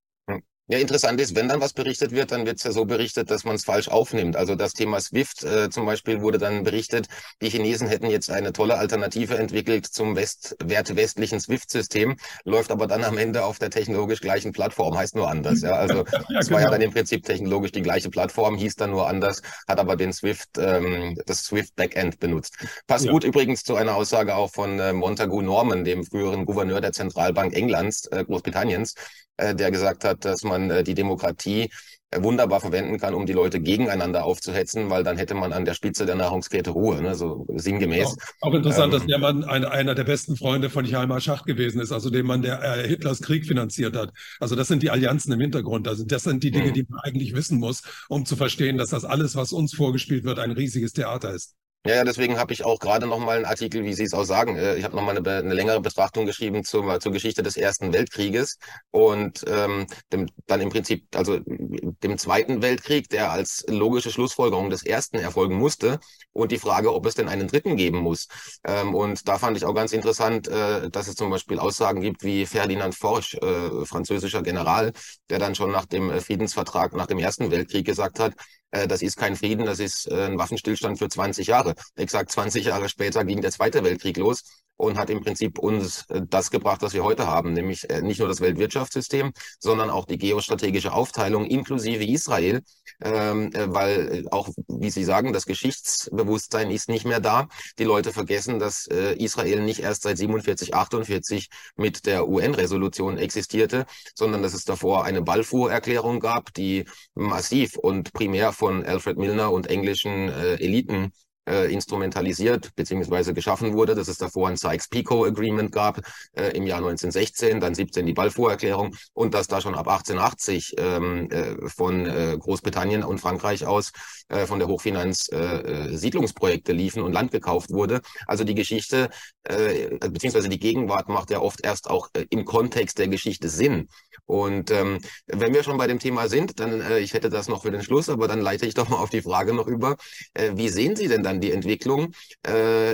Ja, 0.72 0.78
interessant 0.78 1.20
ist, 1.20 1.36
wenn 1.36 1.48
dann 1.48 1.62
was 1.62 1.74
berichtet 1.74 2.12
wird, 2.12 2.32
dann 2.32 2.46
wird 2.46 2.60
es 2.60 2.64
ja 2.64 2.72
so 2.72 2.86
berichtet, 2.86 3.32
dass 3.32 3.44
man 3.44 3.56
es 3.56 3.66
falsch 3.66 3.88
aufnimmt. 3.88 4.36
Also 4.36 4.54
das 4.54 4.74
Thema 4.74 5.02
SWIFT 5.02 5.44
äh, 5.44 5.70
zum 5.72 5.88
Beispiel 5.88 6.22
wurde 6.22 6.38
dann 6.38 6.64
berichtet, 6.64 7.08
die 7.42 7.50
Chinesen 7.50 7.88
hätten 7.88 8.06
jetzt 8.06 8.30
eine 8.30 8.54
tolle 8.54 8.78
Alternative 8.78 9.36
entwickelt 9.36 9.88
zum 9.88 10.16
West 10.16 10.56
wertewestlichen 10.64 11.40
SWIFT-System, 11.40 12.18
läuft 12.44 12.70
aber 12.70 12.86
dann 12.86 13.04
am 13.04 13.18
Ende 13.18 13.46
auf 13.46 13.58
der 13.58 13.72
technologisch 13.72 14.22
gleichen 14.22 14.52
Plattform, 14.52 14.96
heißt 14.96 15.16
nur 15.16 15.28
anders. 15.28 15.62
Ja, 15.62 15.72
also 15.72 16.06
ja, 16.30 16.40
es 16.40 16.52
war 16.52 16.60
ja 16.60 16.68
genau. 16.68 16.72
dann 16.74 16.82
im 16.82 16.92
Prinzip 16.92 17.26
technologisch 17.26 17.72
die 17.72 17.82
gleiche 17.82 18.12
Plattform, 18.12 18.56
hieß 18.56 18.76
dann 18.76 18.92
nur 18.92 19.08
anders, 19.08 19.42
hat 19.68 19.80
aber 19.80 19.96
den 19.96 20.14
SWIFT, 20.14 20.60
ähm, 20.60 21.18
das 21.26 21.46
SWIFT-Backend 21.46 22.20
benutzt. 22.20 22.58
Passt 22.86 23.06
ja. 23.06 23.12
gut 23.12 23.24
übrigens 23.24 23.64
zu 23.64 23.74
einer 23.74 23.96
Aussage 23.96 24.36
auch 24.36 24.52
von 24.52 24.80
äh, 24.80 24.94
Montagu 24.94 25.42
Norman, 25.42 25.84
dem 25.84 26.04
früheren 26.04 26.46
Gouverneur 26.46 26.80
der 26.80 26.92
Zentralbank 26.92 27.56
Englands, 27.56 28.06
äh, 28.06 28.24
Großbritanniens, 28.24 28.94
äh, 29.40 29.56
der 29.56 29.72
gesagt 29.72 30.04
hat, 30.04 30.26
dass 30.26 30.44
man 30.44 30.70
äh, 30.70 30.84
die 30.84 30.94
Demokratie 30.94 31.70
äh, 32.12 32.24
wunderbar 32.24 32.60
verwenden 32.60 32.98
kann, 33.00 33.14
um 33.14 33.26
die 33.26 33.34
Leute 33.34 33.60
gegeneinander 33.60 34.26
aufzuhetzen, 34.26 34.90
weil 34.90 35.04
dann 35.04 35.18
hätte 35.18 35.36
man 35.36 35.54
an 35.54 35.64
der 35.64 35.74
Spitze 35.74 36.06
der 36.06 36.16
Nahrungskette 36.16 36.72
Ruhe, 36.72 37.02
ne? 37.02 37.16
so 37.16 37.46
sinngemäß. 37.56 38.08
Auch, 38.42 38.50
auch 38.50 38.54
interessant, 38.56 38.94
ähm, 38.94 39.00
dass 39.00 39.08
der 39.08 39.20
Mann 39.20 39.44
ein, 39.44 39.64
einer 39.64 39.96
der 39.96 40.04
besten 40.04 40.36
Freunde 40.36 40.70
von 40.70 40.86
Hjalmar 40.86 41.22
Schacht 41.22 41.46
gewesen 41.46 41.80
ist, 41.80 41.92
also 41.92 42.10
dem 42.10 42.26
Mann, 42.26 42.42
der 42.42 42.64
äh, 42.64 42.88
Hitlers 42.88 43.22
Krieg 43.22 43.46
finanziert 43.46 43.96
hat. 43.96 44.12
Also 44.40 44.56
das 44.56 44.68
sind 44.68 44.84
die 44.84 44.90
Allianzen 44.90 45.32
im 45.32 45.40
Hintergrund. 45.40 45.88
Also 45.88 46.04
das 46.04 46.24
sind 46.24 46.44
die 46.44 46.52
Dinge, 46.52 46.70
mhm. 46.70 46.74
die 46.74 46.86
man 46.90 47.00
eigentlich 47.02 47.36
wissen 47.36 47.60
muss, 47.60 47.84
um 48.08 48.26
zu 48.26 48.36
verstehen, 48.36 48.78
dass 48.78 48.90
das 48.90 49.06
alles, 49.06 49.36
was 49.36 49.52
uns 49.54 49.74
vorgespielt 49.74 50.24
wird, 50.24 50.40
ein 50.40 50.52
riesiges 50.52 50.94
Theater 50.94 51.34
ist. 51.34 51.56
Ja, 51.86 51.96
ja, 51.96 52.04
deswegen 52.04 52.38
habe 52.38 52.52
ich 52.52 52.66
auch 52.66 52.78
gerade 52.78 53.08
noch 53.08 53.20
mal 53.20 53.38
einen 53.38 53.46
Artikel, 53.46 53.86
wie 53.86 53.94
Sie 53.94 54.04
es 54.04 54.14
auch 54.14 54.26
sagen. 54.26 54.58
Äh, 54.58 54.76
ich 54.76 54.84
habe 54.84 54.98
noch 54.98 55.02
mal 55.02 55.16
eine, 55.16 55.28
eine, 55.38 55.54
längere 55.54 55.80
Betrachtung 55.80 56.26
geschrieben 56.26 56.66
zur, 56.66 57.00
zur 57.00 57.14
Geschichte 57.14 57.42
des 57.42 57.56
Ersten 57.56 57.94
Weltkrieges 57.94 58.58
und 58.92 59.46
ähm, 59.48 59.88
dem, 60.12 60.28
dann 60.46 60.60
im 60.60 60.70
Prinzip, 60.70 61.08
also 61.16 61.40
dem 61.40 62.18
Zweiten 62.18 62.62
Weltkrieg, 62.62 63.08
der 63.08 63.32
als 63.32 63.66
logische 63.70 64.12
Schlussfolgerung 64.12 64.70
des 64.70 64.84
Ersten 64.86 65.20
erfolgen 65.20 65.56
musste 65.56 66.00
und 66.34 66.52
die 66.52 66.60
Frage, 66.60 66.94
ob 66.94 67.06
es 67.06 67.16
denn 67.16 67.30
einen 67.30 67.48
Dritten 67.48 67.78
geben 67.78 68.00
muss. 68.00 68.28
Ähm, 68.66 68.94
und 68.94 69.28
da 69.30 69.38
fand 69.40 69.56
ich 69.56 69.64
auch 69.64 69.74
ganz 69.74 69.94
interessant, 69.94 70.50
äh, 70.50 70.90
dass 70.90 71.08
es 71.08 71.16
zum 71.16 71.30
Beispiel 71.30 71.60
Aussagen 71.60 72.02
gibt 72.02 72.24
wie 72.24 72.46
Ferdinand 72.46 72.94
Forsch, 72.94 73.36
äh, 73.36 73.86
französischer 73.86 74.42
General, 74.44 74.92
der 75.30 75.40
dann 75.40 75.56
schon 75.56 75.72
nach 75.72 75.86
dem 75.86 76.12
Friedensvertrag 76.20 76.94
nach 76.94 77.08
dem 77.08 77.20
Ersten 77.20 77.52
Weltkrieg 77.52 77.86
gesagt 77.86 78.20
hat, 78.20 78.34
äh, 78.34 78.36
das 78.72 79.02
ist 79.02 79.18
kein 79.18 79.36
Frieden, 79.36 79.66
das 79.66 79.80
ist 79.80 80.08
äh, 80.12 80.26
ein 80.26 80.38
Waffenstillstand 80.38 81.00
für 81.00 81.10
20 81.10 81.48
Jahre. 81.48 81.76
Exakt 81.96 82.32
20 82.32 82.66
Jahre 82.66 82.90
später 82.90 83.26
ging 83.26 83.42
der 83.42 83.52
Zweite 83.52 83.84
Weltkrieg 83.84 84.18
los 84.18 84.44
und 84.80 84.98
hat 84.98 85.10
im 85.10 85.22
Prinzip 85.22 85.60
uns 85.60 86.06
äh, 86.10 86.22
das 86.28 86.52
gebracht, 86.52 86.82
was 86.82 86.94
wir 86.94 87.04
heute 87.04 87.28
haben, 87.28 87.54
nämlich 87.54 87.88
nicht 88.02 88.20
nur 88.20 88.28
das 88.28 88.42
Weltwirtschaftssystem, 88.42 89.32
sondern 89.60 89.90
auch 89.90 90.06
die 90.06 90.18
geostrategische 90.18 90.94
Aufteilung 90.94 91.46
inklusive 91.46 92.06
Israel, 92.06 92.62
ähm, 93.02 93.52
weil 93.54 94.26
auch, 94.32 94.50
wie 94.68 94.90
Sie 94.90 95.04
sagen, 95.04 95.34
das 95.34 95.46
Geschichtsbewusstsein 95.46 96.72
ist 96.72 96.90
nicht 96.90 97.06
mehr 97.06 97.20
da. 97.20 97.48
Die 97.78 97.84
Leute 97.84 98.14
vergessen, 98.14 98.60
dass 98.60 98.88
Israel 98.88 99.62
nicht 99.62 99.80
erst 99.80 100.04
seit 100.04 100.18
47, 100.18 100.74
48 100.74 101.50
mit 101.76 102.06
der 102.06 102.28
UN-Resolution 102.28 103.18
existierte, 103.18 103.86
sondern 104.16 104.42
dass 104.42 104.54
es 104.54 104.66
davor 104.66 105.04
eine 105.06 105.22
Balfour-Erklärung 105.22 106.20
gab, 106.20 106.54
die 106.54 106.86
massiv 107.16 107.78
und 107.78 108.14
primär 108.14 108.52
von 108.52 108.86
Alfred 108.86 109.18
Milner 109.18 109.52
und 109.52 109.68
englischen 109.68 110.30
äh, 110.30 110.56
Eliten 110.56 111.12
äh, 111.50 111.72
instrumentalisiert 111.72 112.76
bzw. 112.76 113.34
geschaffen 113.34 113.74
wurde, 113.74 113.96
dass 113.96 114.08
es 114.08 114.18
davor 114.18 114.48
ein 114.48 114.58
Sykes-Picot-Agreement 114.58 115.72
gab 115.72 116.02
äh, 116.34 116.56
im 116.56 116.68
Jahr 116.68 116.78
1916, 116.78 117.60
dann 117.60 117.76
17 117.76 118.06
die 118.06 118.14
Balfour-Erklärung 118.14 118.96
und 119.14 119.34
dass 119.34 119.48
da 119.48 119.62
schon 119.62 119.76
ab 119.76 119.88
1880 119.88 120.76
ähm, 120.78 121.30
äh, 121.32 121.68
von 121.68 122.06
äh, 122.06 122.38
Großbritannien 122.40 123.04
und 123.04 123.20
Frankreich 123.20 123.66
aus 123.66 123.92
äh, 124.30 124.46
von 124.46 124.60
der 124.60 124.68
Hochfinanz 124.68 125.30
äh, 125.32 125.38
äh, 125.38 125.98
Siedlungsprojekte 125.98 126.72
liefen 126.72 127.02
und 127.02 127.14
Land 127.14 127.32
gekauft 127.32 127.72
wurde. 127.72 128.02
Also 128.28 128.44
die 128.44 128.56
Geschichte 128.56 129.10
äh, 129.44 129.98
beziehungsweise 130.10 130.50
die 130.50 130.60
Gegenwart 130.60 131.10
macht 131.10 131.32
ja 131.32 131.40
oft 131.40 131.62
erst 131.64 131.90
auch 131.90 132.10
äh, 132.14 132.26
im 132.30 132.46
Kontext 132.46 133.00
der 133.00 133.08
Geschichte 133.08 133.50
Sinn. 133.50 133.90
Und 134.26 134.70
ähm, 134.70 135.00
wenn 135.26 135.54
wir 135.54 135.64
schon 135.64 135.78
bei 135.78 135.88
dem 135.88 136.00
Thema 136.00 136.28
sind, 136.28 136.60
dann, 136.60 136.82
äh, 136.82 137.00
ich 137.00 137.14
hätte 137.14 137.30
das 137.30 137.48
noch 137.48 137.64
für 137.64 137.72
den 137.72 137.82
Schluss, 137.82 138.10
aber 138.10 138.28
dann 138.28 138.42
leite 138.42 138.66
ich 138.66 138.76
doch 138.76 138.90
mal 138.90 138.98
auf 138.98 139.10
die 139.10 139.24
Frage 139.24 139.54
noch 139.54 139.68
über. 139.68 139.98
Äh, 140.34 140.52
wie 140.56 140.70
sehen 140.70 140.96
Sie 140.96 141.08
denn 141.08 141.24
dann 141.24 141.39
die 141.40 141.52
Entwicklung? 141.52 142.14
Äh, 142.46 142.94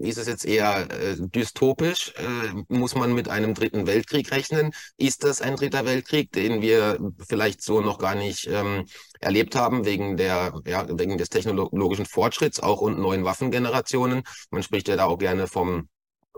ist 0.00 0.18
es 0.18 0.26
jetzt 0.26 0.44
eher 0.44 0.88
äh, 0.90 1.16
dystopisch? 1.18 2.12
Äh, 2.16 2.64
muss 2.68 2.94
man 2.94 3.14
mit 3.14 3.28
einem 3.28 3.54
dritten 3.54 3.86
Weltkrieg 3.86 4.30
rechnen? 4.30 4.72
Ist 4.96 5.24
das 5.24 5.40
ein 5.40 5.56
dritter 5.56 5.84
Weltkrieg, 5.84 6.32
den 6.32 6.62
wir 6.62 6.98
vielleicht 7.26 7.62
so 7.62 7.80
noch 7.80 7.98
gar 7.98 8.14
nicht 8.14 8.46
ähm, 8.46 8.84
erlebt 9.20 9.56
haben, 9.56 9.84
wegen 9.84 10.16
der, 10.16 10.54
ja, 10.66 10.86
wegen 10.88 11.18
des 11.18 11.28
technologischen 11.28 12.06
Fortschritts 12.06 12.60
auch 12.60 12.80
und 12.80 12.98
neuen 12.98 13.24
Waffengenerationen? 13.24 14.22
Man 14.50 14.62
spricht 14.62 14.88
ja 14.88 14.96
da 14.96 15.06
auch 15.06 15.18
gerne 15.18 15.46
vom 15.46 15.88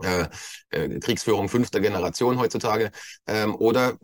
äh, 0.03 0.27
äh, 0.69 0.99
Kriegsführung 0.99 1.49
fünfter 1.49 1.79
Generation 1.79 2.39
heutzutage? 2.39 2.91
Ähm, 3.27 3.55
oder 3.55 3.97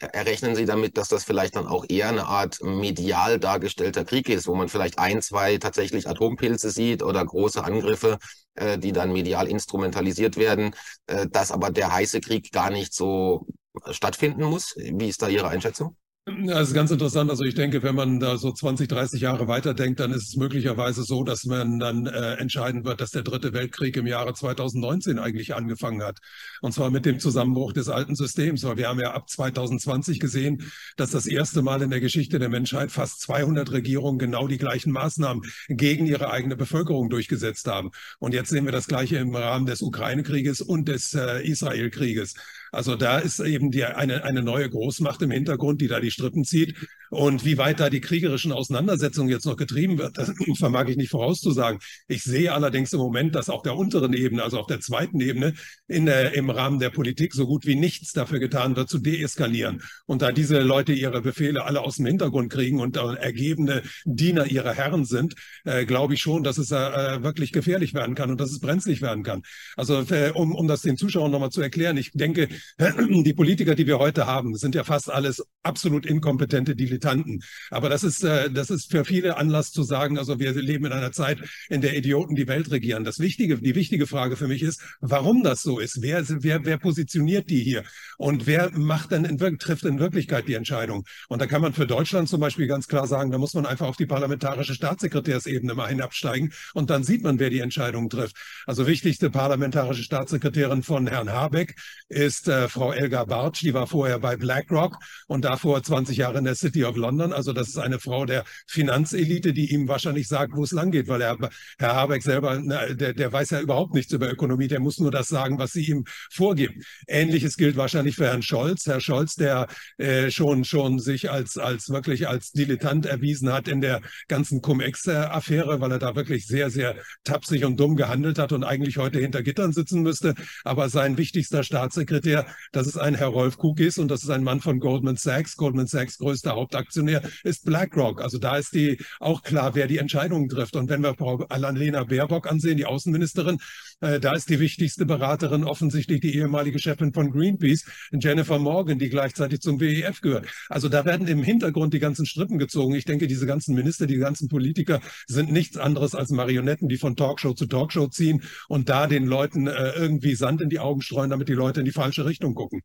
errechnen 0.00 0.54
Sie 0.56 0.64
damit, 0.64 0.96
dass 0.96 1.08
das 1.08 1.24
vielleicht 1.24 1.56
dann 1.56 1.66
auch 1.66 1.84
eher 1.88 2.08
eine 2.08 2.26
Art 2.26 2.62
medial 2.62 3.38
dargestellter 3.38 4.04
Krieg 4.04 4.28
ist, 4.28 4.46
wo 4.46 4.54
man 4.54 4.68
vielleicht 4.68 4.98
ein, 4.98 5.22
zwei 5.22 5.58
tatsächlich 5.58 6.08
Atompilze 6.08 6.70
sieht 6.70 7.02
oder 7.02 7.24
große 7.24 7.62
Angriffe, 7.62 8.18
äh, 8.54 8.78
die 8.78 8.92
dann 8.92 9.12
medial 9.12 9.48
instrumentalisiert 9.48 10.36
werden, 10.36 10.74
äh, 11.06 11.26
dass 11.28 11.52
aber 11.52 11.70
der 11.70 11.92
heiße 11.92 12.20
Krieg 12.20 12.52
gar 12.52 12.70
nicht 12.70 12.94
so 12.94 13.46
stattfinden 13.90 14.44
muss? 14.44 14.74
Wie 14.76 15.08
ist 15.08 15.22
da 15.22 15.28
Ihre 15.28 15.48
Einschätzung? 15.48 15.96
Das 16.28 16.66
ist 16.66 16.74
ganz 16.74 16.90
interessant. 16.90 17.30
Also 17.30 17.44
ich 17.44 17.54
denke, 17.54 17.84
wenn 17.84 17.94
man 17.94 18.18
da 18.18 18.36
so 18.36 18.50
20, 18.50 18.88
30 18.88 19.20
Jahre 19.20 19.46
weiterdenkt, 19.46 20.00
dann 20.00 20.10
ist 20.10 20.26
es 20.26 20.34
möglicherweise 20.34 21.04
so, 21.04 21.22
dass 21.22 21.44
man 21.44 21.78
dann 21.78 22.06
äh, 22.06 22.34
entscheiden 22.34 22.84
wird, 22.84 23.00
dass 23.00 23.12
der 23.12 23.22
dritte 23.22 23.52
Weltkrieg 23.52 23.96
im 23.96 24.08
Jahre 24.08 24.34
2019 24.34 25.20
eigentlich 25.20 25.54
angefangen 25.54 26.02
hat. 26.02 26.18
Und 26.62 26.72
zwar 26.72 26.90
mit 26.90 27.06
dem 27.06 27.20
Zusammenbruch 27.20 27.72
des 27.72 27.88
alten 27.88 28.16
Systems. 28.16 28.64
Weil 28.64 28.76
wir 28.76 28.88
haben 28.88 28.98
ja 28.98 29.12
ab 29.14 29.30
2020 29.30 30.18
gesehen, 30.18 30.64
dass 30.96 31.12
das 31.12 31.26
erste 31.26 31.62
Mal 31.62 31.82
in 31.82 31.90
der 31.90 32.00
Geschichte 32.00 32.40
der 32.40 32.48
Menschheit 32.48 32.90
fast 32.90 33.20
200 33.20 33.70
Regierungen 33.70 34.18
genau 34.18 34.48
die 34.48 34.58
gleichen 34.58 34.90
Maßnahmen 34.90 35.44
gegen 35.68 36.06
ihre 36.06 36.32
eigene 36.32 36.56
Bevölkerung 36.56 37.08
durchgesetzt 37.08 37.68
haben. 37.68 37.92
Und 38.18 38.34
jetzt 38.34 38.50
sehen 38.50 38.64
wir 38.64 38.72
das 38.72 38.88
Gleiche 38.88 39.18
im 39.18 39.32
Rahmen 39.36 39.66
des 39.66 39.80
Ukraine-Krieges 39.80 40.60
und 40.60 40.88
des 40.88 41.14
äh, 41.14 41.46
Israel-Krieges. 41.46 42.34
Also 42.76 42.94
da 42.94 43.16
ist 43.16 43.40
eben 43.40 43.70
die, 43.70 43.86
eine, 43.86 44.22
eine 44.24 44.42
neue 44.42 44.68
Großmacht 44.68 45.22
im 45.22 45.30
Hintergrund, 45.30 45.80
die 45.80 45.88
da 45.88 45.98
die 45.98 46.10
Strippen 46.10 46.44
zieht. 46.44 46.76
Und 47.10 47.44
wie 47.44 47.58
weit 47.58 47.80
da 47.80 47.90
die 47.90 48.00
kriegerischen 48.00 48.52
Auseinandersetzungen 48.52 49.28
jetzt 49.28 49.46
noch 49.46 49.56
getrieben 49.56 49.98
wird, 49.98 50.18
das 50.18 50.32
vermag 50.58 50.88
ich 50.88 50.96
nicht 50.96 51.10
vorauszusagen. 51.10 51.80
Ich 52.08 52.22
sehe 52.22 52.52
allerdings 52.52 52.92
im 52.92 52.98
Moment, 52.98 53.34
dass 53.34 53.48
auf 53.48 53.62
der 53.62 53.76
unteren 53.76 54.12
Ebene, 54.12 54.42
also 54.42 54.58
auf 54.58 54.66
der 54.66 54.80
zweiten 54.80 55.20
Ebene, 55.20 55.54
in 55.88 56.06
der, 56.06 56.34
im 56.34 56.50
Rahmen 56.50 56.78
der 56.78 56.90
Politik 56.90 57.34
so 57.34 57.46
gut 57.46 57.66
wie 57.66 57.76
nichts 57.76 58.12
dafür 58.12 58.38
getan 58.38 58.76
wird, 58.76 58.88
zu 58.88 58.98
deeskalieren. 58.98 59.82
Und 60.06 60.22
da 60.22 60.32
diese 60.32 60.60
Leute 60.60 60.92
ihre 60.92 61.22
Befehle 61.22 61.64
alle 61.64 61.80
aus 61.80 61.96
dem 61.96 62.06
Hintergrund 62.06 62.52
kriegen 62.52 62.80
und 62.80 62.96
äh, 62.96 63.14
ergebene 63.14 63.82
Diener 64.04 64.46
ihrer 64.46 64.74
Herren 64.74 65.04
sind, 65.04 65.34
äh, 65.64 65.84
glaube 65.84 66.14
ich 66.14 66.20
schon, 66.20 66.42
dass 66.42 66.58
es 66.58 66.70
äh, 66.70 67.22
wirklich 67.22 67.52
gefährlich 67.52 67.94
werden 67.94 68.14
kann 68.14 68.30
und 68.30 68.40
dass 68.40 68.50
es 68.50 68.60
brenzlig 68.60 69.02
werden 69.02 69.22
kann. 69.22 69.42
Also 69.76 70.00
äh, 70.10 70.32
um, 70.34 70.54
um 70.54 70.68
das 70.68 70.82
den 70.82 70.96
Zuschauern 70.96 71.30
nochmal 71.30 71.50
zu 71.50 71.60
erklären, 71.60 71.96
ich 71.96 72.12
denke, 72.12 72.48
die 72.78 73.34
Politiker, 73.34 73.74
die 73.74 73.86
wir 73.86 73.98
heute 73.98 74.26
haben, 74.26 74.56
sind 74.56 74.74
ja 74.74 74.84
fast 74.84 75.10
alles 75.10 75.42
absolut 75.62 76.06
inkompetente 76.06 76.74
Dilettanten. 76.96 77.42
Aber 77.70 77.88
das 77.88 78.04
ist, 78.04 78.24
äh, 78.24 78.50
das 78.50 78.70
ist 78.70 78.90
für 78.90 79.04
viele 79.04 79.36
Anlass 79.36 79.72
zu 79.72 79.82
sagen, 79.82 80.18
also 80.18 80.38
wir 80.38 80.52
leben 80.52 80.86
in 80.86 80.92
einer 80.92 81.12
Zeit, 81.12 81.38
in 81.68 81.80
der 81.80 81.96
Idioten 81.96 82.34
die 82.34 82.48
Welt 82.48 82.70
regieren. 82.70 83.04
Das 83.04 83.18
Wichtige, 83.18 83.58
die 83.58 83.74
wichtige 83.74 84.06
Frage 84.06 84.36
für 84.36 84.48
mich 84.48 84.62
ist, 84.62 84.80
warum 85.00 85.42
das 85.42 85.62
so 85.62 85.78
ist. 85.78 86.02
Wer, 86.02 86.24
wer, 86.28 86.64
wer 86.64 86.78
positioniert 86.78 87.50
die 87.50 87.62
hier? 87.62 87.84
Und 88.18 88.46
wer 88.46 88.70
macht 88.72 89.10
denn 89.10 89.24
in, 89.24 89.58
trifft 89.58 89.84
in 89.84 89.98
Wirklichkeit 89.98 90.48
die 90.48 90.54
Entscheidung? 90.54 91.04
Und 91.28 91.40
da 91.40 91.46
kann 91.46 91.62
man 91.62 91.72
für 91.72 91.86
Deutschland 91.86 92.28
zum 92.28 92.40
Beispiel 92.40 92.66
ganz 92.66 92.88
klar 92.88 93.06
sagen, 93.06 93.30
da 93.30 93.38
muss 93.38 93.54
man 93.54 93.66
einfach 93.66 93.86
auf 93.86 93.96
die 93.96 94.06
parlamentarische 94.06 94.74
Staatssekretärsebene 94.74 95.74
mal 95.74 95.88
hinabsteigen 95.88 96.52
und 96.74 96.90
dann 96.90 97.04
sieht 97.04 97.22
man, 97.22 97.38
wer 97.38 97.50
die 97.50 97.60
Entscheidungen 97.60 98.08
trifft. 98.08 98.36
Also 98.66 98.86
wichtigste 98.86 99.30
parlamentarische 99.30 100.02
Staatssekretärin 100.02 100.82
von 100.82 101.06
Herrn 101.06 101.30
Habeck 101.30 101.76
ist 102.08 102.48
äh, 102.48 102.68
Frau 102.68 102.92
Elga 102.92 103.24
Bartsch, 103.24 103.62
die 103.62 103.74
war 103.74 103.86
vorher 103.86 104.18
bei 104.18 104.36
BlackRock 104.36 104.96
und 105.26 105.44
davor 105.44 105.82
20 105.82 106.16
Jahre 106.16 106.38
in 106.38 106.44
der 106.44 106.54
City 106.54 106.85
of 106.86 106.96
London. 106.96 107.32
Also 107.32 107.52
das 107.52 107.68
ist 107.68 107.78
eine 107.78 107.98
Frau 107.98 108.24
der 108.24 108.44
Finanzelite, 108.66 109.52
die 109.52 109.72
ihm 109.72 109.88
wahrscheinlich 109.88 110.28
sagt, 110.28 110.54
wo 110.54 110.64
es 110.64 110.72
lang 110.72 110.90
geht, 110.90 111.08
weil 111.08 111.20
er, 111.20 111.36
Herr 111.78 111.94
Habeck 111.94 112.22
selber, 112.22 112.60
na, 112.62 112.86
der, 112.94 113.12
der 113.14 113.32
weiß 113.32 113.50
ja 113.50 113.60
überhaupt 113.60 113.94
nichts 113.94 114.12
über 114.12 114.30
Ökonomie, 114.30 114.68
der 114.68 114.80
muss 114.80 114.98
nur 114.98 115.10
das 115.10 115.28
sagen, 115.28 115.58
was 115.58 115.72
sie 115.72 115.84
ihm 115.84 116.04
vorgibt. 116.30 116.84
Ähnliches 117.06 117.56
gilt 117.56 117.76
wahrscheinlich 117.76 118.16
für 118.16 118.26
Herrn 118.26 118.42
Scholz. 118.42 118.86
Herr 118.86 119.00
Scholz, 119.00 119.34
der 119.34 119.66
äh, 119.98 120.30
schon, 120.30 120.64
schon 120.64 120.98
sich 120.98 121.30
als, 121.30 121.58
als 121.58 121.88
wirklich 121.90 122.28
als 122.28 122.52
Dilettant 122.52 123.06
erwiesen 123.06 123.52
hat 123.52 123.68
in 123.68 123.80
der 123.80 124.00
ganzen 124.28 124.62
Cum-Ex-Affäre, 124.62 125.80
weil 125.80 125.92
er 125.92 125.98
da 125.98 126.14
wirklich 126.16 126.46
sehr, 126.46 126.70
sehr 126.70 126.96
tapsig 127.24 127.64
und 127.64 127.78
dumm 127.78 127.96
gehandelt 127.96 128.38
hat 128.38 128.52
und 128.52 128.64
eigentlich 128.64 128.98
heute 128.98 129.18
hinter 129.18 129.42
Gittern 129.42 129.72
sitzen 129.72 130.02
müsste. 130.02 130.34
Aber 130.64 130.88
sein 130.88 131.18
wichtigster 131.18 131.62
Staatssekretär 131.62 132.46
dass 132.72 132.86
es 132.86 132.96
ein 132.96 133.14
Herr 133.14 133.28
Rolf 133.28 133.56
ist 133.78 133.98
und 133.98 134.08
das 134.10 134.22
ist 134.22 134.30
ein 134.30 134.44
Mann 134.44 134.60
von 134.60 134.80
Goldman 134.80 135.16
Sachs. 135.16 135.56
Goldman 135.56 135.86
Sachs 135.86 136.18
größter 136.18 136.52
Hauptaktionär 136.76 137.22
ist 137.44 137.64
BlackRock. 137.64 138.22
Also 138.22 138.38
da 138.38 138.56
ist 138.56 138.74
die 138.74 138.98
auch 139.20 139.42
klar, 139.42 139.74
wer 139.74 139.86
die 139.86 139.98
Entscheidungen 139.98 140.48
trifft. 140.48 140.76
Und 140.76 140.88
wenn 140.88 141.02
wir 141.02 141.14
Frau 141.14 141.44
Annalena 141.48 142.04
Baerbock 142.04 142.50
ansehen, 142.50 142.76
die 142.76 142.84
Außenministerin, 142.84 143.58
äh, 144.00 144.20
da 144.20 144.34
ist 144.34 144.50
die 144.50 144.60
wichtigste 144.60 145.06
Beraterin 145.06 145.64
offensichtlich 145.64 146.20
die 146.20 146.36
ehemalige 146.36 146.78
Chefin 146.78 147.12
von 147.12 147.30
Greenpeace, 147.30 147.86
Jennifer 148.12 148.58
Morgan, 148.58 148.98
die 148.98 149.08
gleichzeitig 149.08 149.60
zum 149.60 149.80
WEF 149.80 150.20
gehört. 150.20 150.46
Also 150.68 150.88
da 150.88 151.04
werden 151.04 151.26
im 151.28 151.42
Hintergrund 151.42 151.94
die 151.94 151.98
ganzen 151.98 152.26
Strippen 152.26 152.58
gezogen. 152.58 152.94
Ich 152.94 153.04
denke, 153.04 153.26
diese 153.26 153.46
ganzen 153.46 153.74
Minister, 153.74 154.06
die 154.06 154.16
ganzen 154.16 154.48
Politiker 154.48 155.00
sind 155.26 155.50
nichts 155.50 155.76
anderes 155.76 156.14
als 156.14 156.30
Marionetten, 156.30 156.88
die 156.88 156.98
von 156.98 157.16
Talkshow 157.16 157.54
zu 157.54 157.66
Talkshow 157.66 158.08
ziehen 158.08 158.42
und 158.68 158.88
da 158.88 159.06
den 159.06 159.26
Leuten 159.26 159.66
äh, 159.66 159.92
irgendwie 159.92 160.34
Sand 160.34 160.60
in 160.60 160.68
die 160.68 160.78
Augen 160.78 161.00
streuen, 161.00 161.30
damit 161.30 161.48
die 161.48 161.54
Leute 161.54 161.80
in 161.80 161.86
die 161.86 161.92
falsche 161.92 162.26
Richtung 162.26 162.54
gucken. 162.54 162.82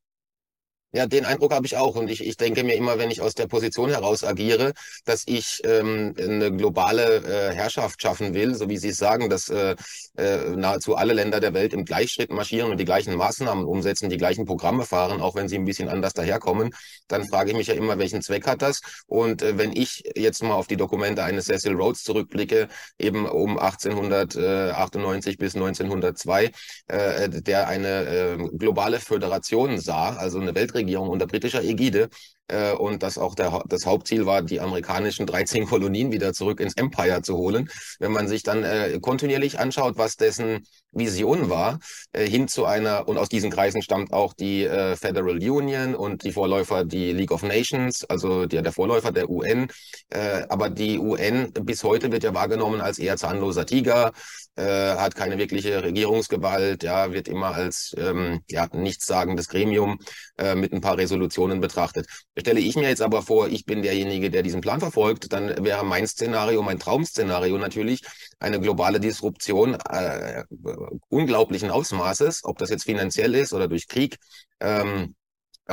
Ja, 0.94 1.06
den 1.06 1.24
Eindruck 1.26 1.54
habe 1.54 1.66
ich 1.66 1.78
auch. 1.78 1.96
Und 1.96 2.10
ich, 2.10 2.26
ich 2.26 2.36
denke 2.36 2.64
mir 2.66 2.76
immer, 2.76 2.98
wenn 3.00 3.12
ich 3.12 3.22
aus 3.22 3.34
der 3.34 3.48
Position 3.48 3.90
heraus 3.90 4.26
agiere, 4.26 4.74
dass 5.06 5.24
ich 5.26 5.62
ähm, 5.64 6.14
eine 6.18 6.52
globale 6.52 7.18
äh, 7.24 7.54
Herrschaft 7.54 8.02
schaffen 8.02 8.34
will, 8.34 8.56
so 8.56 8.68
wie 8.68 8.78
Sie 8.78 8.90
es 8.90 8.98
sagen, 8.98 9.30
dass 9.30 9.48
äh, 9.48 9.76
äh, 10.18 10.50
nahezu 10.50 10.96
alle 10.98 11.14
Länder 11.14 11.40
der 11.40 11.54
Welt 11.54 11.74
im 11.74 11.86
Gleichschritt 11.86 12.30
marschieren 12.32 12.72
und 12.72 12.78
die 12.78 12.86
gleichen 12.86 13.16
Maßnahmen 13.16 13.64
umsetzen, 13.64 14.10
die 14.10 14.18
gleichen 14.18 14.46
Programme 14.46 14.84
fahren, 14.86 15.22
auch 15.22 15.36
wenn 15.36 15.48
sie 15.48 15.56
ein 15.56 15.64
bisschen 15.66 15.88
anders 15.88 16.14
daherkommen, 16.14 16.72
dann 17.08 17.26
frage 17.26 17.52
ich 17.52 17.56
mich 17.58 17.68
ja 17.68 17.74
immer, 17.74 17.98
welchen 17.98 18.22
Zweck 18.22 18.46
hat 18.46 18.62
das? 18.62 18.82
Und 19.08 19.42
äh, 19.42 19.58
wenn 19.58 19.72
ich 19.72 20.04
jetzt 20.16 20.44
mal 20.44 20.56
auf 20.56 20.68
die 20.68 20.78
Dokumente 20.78 21.24
eines 21.24 21.46
Cecil 21.46 21.74
Rhodes 21.74 22.04
zurückblicke, 22.04 22.68
eben 23.00 23.28
um 23.28 23.58
1898 23.58 25.38
bis 25.38 25.56
1902, 25.56 26.52
äh, 26.88 27.30
der 27.30 27.70
eine 27.70 27.88
äh, 28.06 28.38
globale 28.58 29.00
Föderation 29.00 29.80
sah, 29.80 30.16
also 30.18 30.40
eine 30.40 30.54
Weltregierung, 30.54 30.81
Weltregierung 30.82 31.10
unter 31.10 31.28
britischer 31.28 31.64
Ägide 31.64 32.10
äh, 32.48 32.74
und 32.74 33.04
dass 33.04 33.18
auch 33.18 33.36
der, 33.36 33.64
das 33.68 33.86
Hauptziel 33.86 34.26
war, 34.26 34.42
die 34.42 34.60
amerikanischen 34.60 35.26
13 35.26 35.66
Kolonien 35.66 36.12
wieder 36.12 36.34
zurück 36.34 36.60
ins 36.60 36.76
Empire 36.76 37.22
zu 37.22 37.38
holen. 37.38 37.70
Wenn 38.00 38.12
man 38.12 38.28
sich 38.28 38.44
dann 38.44 38.64
äh, 38.64 39.00
kontinuierlich 39.02 39.60
anschaut, 39.60 39.98
was 39.98 40.16
dessen 40.16 40.66
Vision 40.92 41.50
war, 41.50 41.80
äh, 42.12 42.28
hin 42.28 42.48
zu 42.48 42.66
einer, 42.66 43.08
und 43.08 43.18
aus 43.18 43.30
diesen 43.30 43.52
Kreisen 43.52 43.82
stammt 43.82 44.12
auch 44.12 44.34
die 44.34 44.64
äh, 44.64 44.96
Federal 44.96 45.38
Union 45.38 45.96
und 45.96 46.24
die 46.24 46.32
Vorläufer, 46.32 46.84
die 46.84 47.14
League 47.14 47.32
of 47.32 47.44
Nations, 47.44 48.04
also 48.10 48.46
die, 48.46 48.62
der 48.62 48.74
Vorläufer 48.74 49.12
der 49.12 49.30
UN. 49.30 49.68
Äh, 50.10 50.44
aber 50.50 50.70
die 50.70 51.00
UN 51.00 51.54
bis 51.54 51.84
heute 51.84 52.12
wird 52.12 52.24
ja 52.24 52.34
wahrgenommen 52.34 52.82
als 52.82 53.00
eher 53.00 53.18
zahnloser 53.18 53.66
Tiger, 53.66 54.12
äh, 54.56 54.96
hat 54.96 55.16
keine 55.16 55.38
wirkliche 55.38 55.84
Regierungsgewalt, 55.84 56.84
ja, 56.84 57.14
wird 57.14 57.28
immer 57.28 57.56
als 57.56 57.94
ähm, 57.98 58.42
ja, 58.50 58.68
nichtssagendes 58.74 59.48
Gremium 59.48 60.00
äh, 60.38 60.56
mit 60.56 60.74
ein 60.74 60.82
paar 60.82 60.98
Resolutionen 60.98 61.62
betrachtet. 61.62 62.08
Stelle 62.38 62.60
ich 62.60 62.76
mir 62.76 62.90
jetzt 62.90 63.02
aber 63.02 63.22
vor, 63.22 63.48
ich 63.48 63.66
bin 63.66 63.82
derjenige, 63.82 64.30
der 64.30 64.44
diesen 64.44 64.62
Plan 64.62 64.80
verfolgt, 64.80 65.32
dann 65.34 65.64
wäre 65.64 65.86
mein 65.86 66.08
Szenario, 66.08 66.62
mein 66.62 66.80
Traum-Szenario 66.80 67.58
natürlich 67.58 68.02
eine 68.40 68.60
globale 68.60 69.00
Disruption 69.00 69.76
äh, 69.90 70.44
unglaublichen 71.10 71.72
Ausmaßes, 71.72 72.42
ob 72.44 72.58
das 72.58 72.70
jetzt 72.70 72.84
finanziell 72.84 73.36
ist 73.36 73.54
oder 73.54 73.68
durch 73.68 73.88
Krieg. 73.88 74.18
Ähm, 74.60 75.16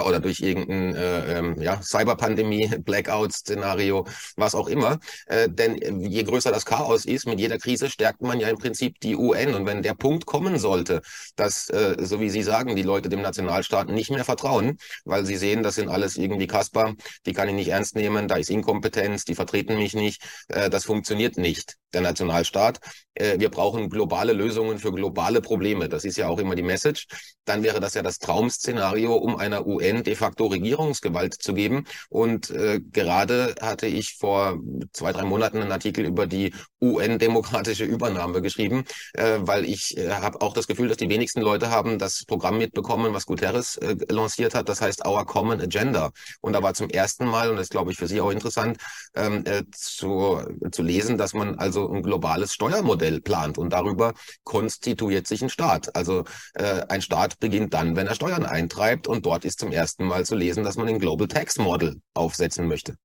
oder 0.07 0.21
durch 0.21 0.41
irgendein 0.41 0.95
äh, 0.95 1.39
ähm, 1.39 1.61
ja, 1.61 1.81
Cyberpandemie, 1.83 2.69
Blackout-Szenario, 2.79 4.07
was 4.37 4.55
auch 4.55 4.69
immer. 4.69 4.99
Äh, 5.27 5.49
denn 5.49 6.01
je 6.01 6.23
größer 6.23 6.51
das 6.51 6.65
Chaos 6.65 7.05
ist, 7.05 7.27
mit 7.27 7.41
jeder 7.41 7.59
Krise 7.59 7.91
stärkt 7.91 8.23
man 8.23 8.41
ja 8.41 8.49
im 8.49 8.59
Prinzip 8.59 9.01
die 9.01 9.17
UN. 9.17 9.55
Und 9.55 9.67
wenn 9.67 9.83
der 9.83 9.95
Punkt 9.95 10.27
kommen 10.27 10.59
sollte, 10.59 11.03
dass, 11.37 11.69
äh, 11.71 11.97
so 12.01 12.21
wie 12.21 12.31
Sie 12.31 12.43
sagen, 12.43 12.77
die 12.77 12.83
Leute 12.83 13.09
dem 13.09 13.23
Nationalstaat 13.23 13.89
nicht 13.89 14.11
mehr 14.11 14.25
vertrauen, 14.25 14.79
weil 15.05 15.25
sie 15.25 15.37
sehen, 15.37 15.63
das 15.63 15.77
sind 15.77 15.89
alles 15.89 16.17
irgendwie 16.17 16.47
Kasper, 16.47 16.95
die 17.27 17.33
kann 17.33 17.49
ich 17.49 17.55
nicht 17.55 17.69
ernst 17.69 17.97
nehmen, 17.97 18.29
da 18.29 18.37
ist 18.37 18.51
Inkompetenz, 18.51 19.25
die 19.25 19.35
vertreten 19.35 19.77
mich 19.77 19.95
nicht, 19.95 20.23
äh, 20.49 20.71
das 20.71 20.85
funktioniert 20.85 21.37
nicht 21.37 21.77
der 21.93 22.03
Nationalstaat. 22.03 22.81
Äh, 23.15 23.39
wir 23.39 23.51
brauchen 23.51 23.89
globale 23.89 24.33
Lösungen 24.33 24.79
für 24.79 24.93
globale 24.93 25.41
Probleme. 25.41 25.89
Das 25.89 26.05
ist 26.05 26.17
ja 26.17 26.29
auch 26.29 26.39
immer 26.39 26.55
die 26.55 26.63
Message. 26.63 27.07
Dann 27.45 27.63
wäre 27.63 27.81
das 27.81 27.95
ja 27.95 28.03
das 28.03 28.19
Traum-Szenario, 28.19 29.15
um 29.15 29.37
einer 29.37 29.67
UN 29.67 29.88
UN 29.89 30.03
de 30.03 30.15
facto 30.15 30.47
Regierungsgewalt 30.47 31.35
zu 31.35 31.55
geben. 31.55 31.85
Und 32.09 32.51
äh, 32.51 32.81
gerade 32.81 33.55
hatte 33.61 33.87
ich 33.87 34.17
vor 34.19 34.59
zwei, 34.93 35.13
drei 35.13 35.25
Monaten 35.25 35.59
einen 35.59 35.73
Artikel 35.73 36.05
über 36.05 36.27
die 36.27 36.53
UN-demokratische 36.81 37.85
Übernahme 37.85 38.41
geschrieben, 38.41 38.85
äh, 39.15 39.39
weil 39.41 39.65
ich 39.65 39.97
äh, 39.97 40.11
habe 40.11 40.41
auch 40.43 40.53
das 40.53 40.67
Gefühl, 40.67 40.89
dass 40.89 40.97
die 40.97 41.09
wenigsten 41.09 41.41
Leute 41.41 41.71
haben 41.71 41.99
das 41.99 42.25
Programm 42.25 42.59
mitbekommen, 42.59 43.13
was 43.15 43.27
Guterres 43.27 43.77
äh, 43.77 43.97
lanciert 44.09 44.55
hat. 44.55 44.69
Das 44.69 44.81
heißt 44.81 45.07
Our 45.07 45.27
Common 45.27 45.61
Agenda. 45.61 46.11
Und 46.41 46.53
da 46.53 46.63
war 46.63 46.75
zum 46.75 46.91
ersten 46.91 47.27
Mal, 47.27 47.51
und 47.51 47.57
das 47.57 47.69
glaube 47.69 47.91
ich 47.91 47.99
für 47.99 48.07
Sie 48.07 48.21
auch 48.21 48.31
interessant, 48.31 48.79
ähm, 49.15 49.45
äh, 49.47 49.65
zu, 49.73 50.41
zu 50.71 50.83
lesen, 50.83 51.19
dass 51.19 51.35
man 51.35 51.59
also 51.59 51.91
ein 51.91 52.03
globales 52.03 52.55
Steuermodell 52.55 53.21
plant. 53.21 53.59
Und 53.59 53.73
darüber 53.73 54.15
konstituiert 54.45 55.27
sich 55.27 55.43
ein 55.43 55.51
Staat. 55.51 55.95
Also 55.97 56.25
äh, 56.55 56.83
ein 56.89 57.03
Staat 57.03 57.39
beginnt 57.41 57.75
dann, 57.75 57.97
wenn 57.97 58.07
er 58.07 58.15
Steuern 58.15 58.47
eintreibt. 58.47 59.09
Und 59.09 59.27
dort 59.27 59.45
ist 59.45 59.59
zum 59.59 59.73
Mal 59.99 60.27
zu 60.27 60.35
lesen, 60.35 60.65
dass 60.65 60.77
man 60.77 60.89
ein 60.89 60.99
Global 60.99 61.29
Tax 61.29 61.59
Model 61.59 62.01
aufsetzen 62.15 62.67
möchte. 62.67 62.97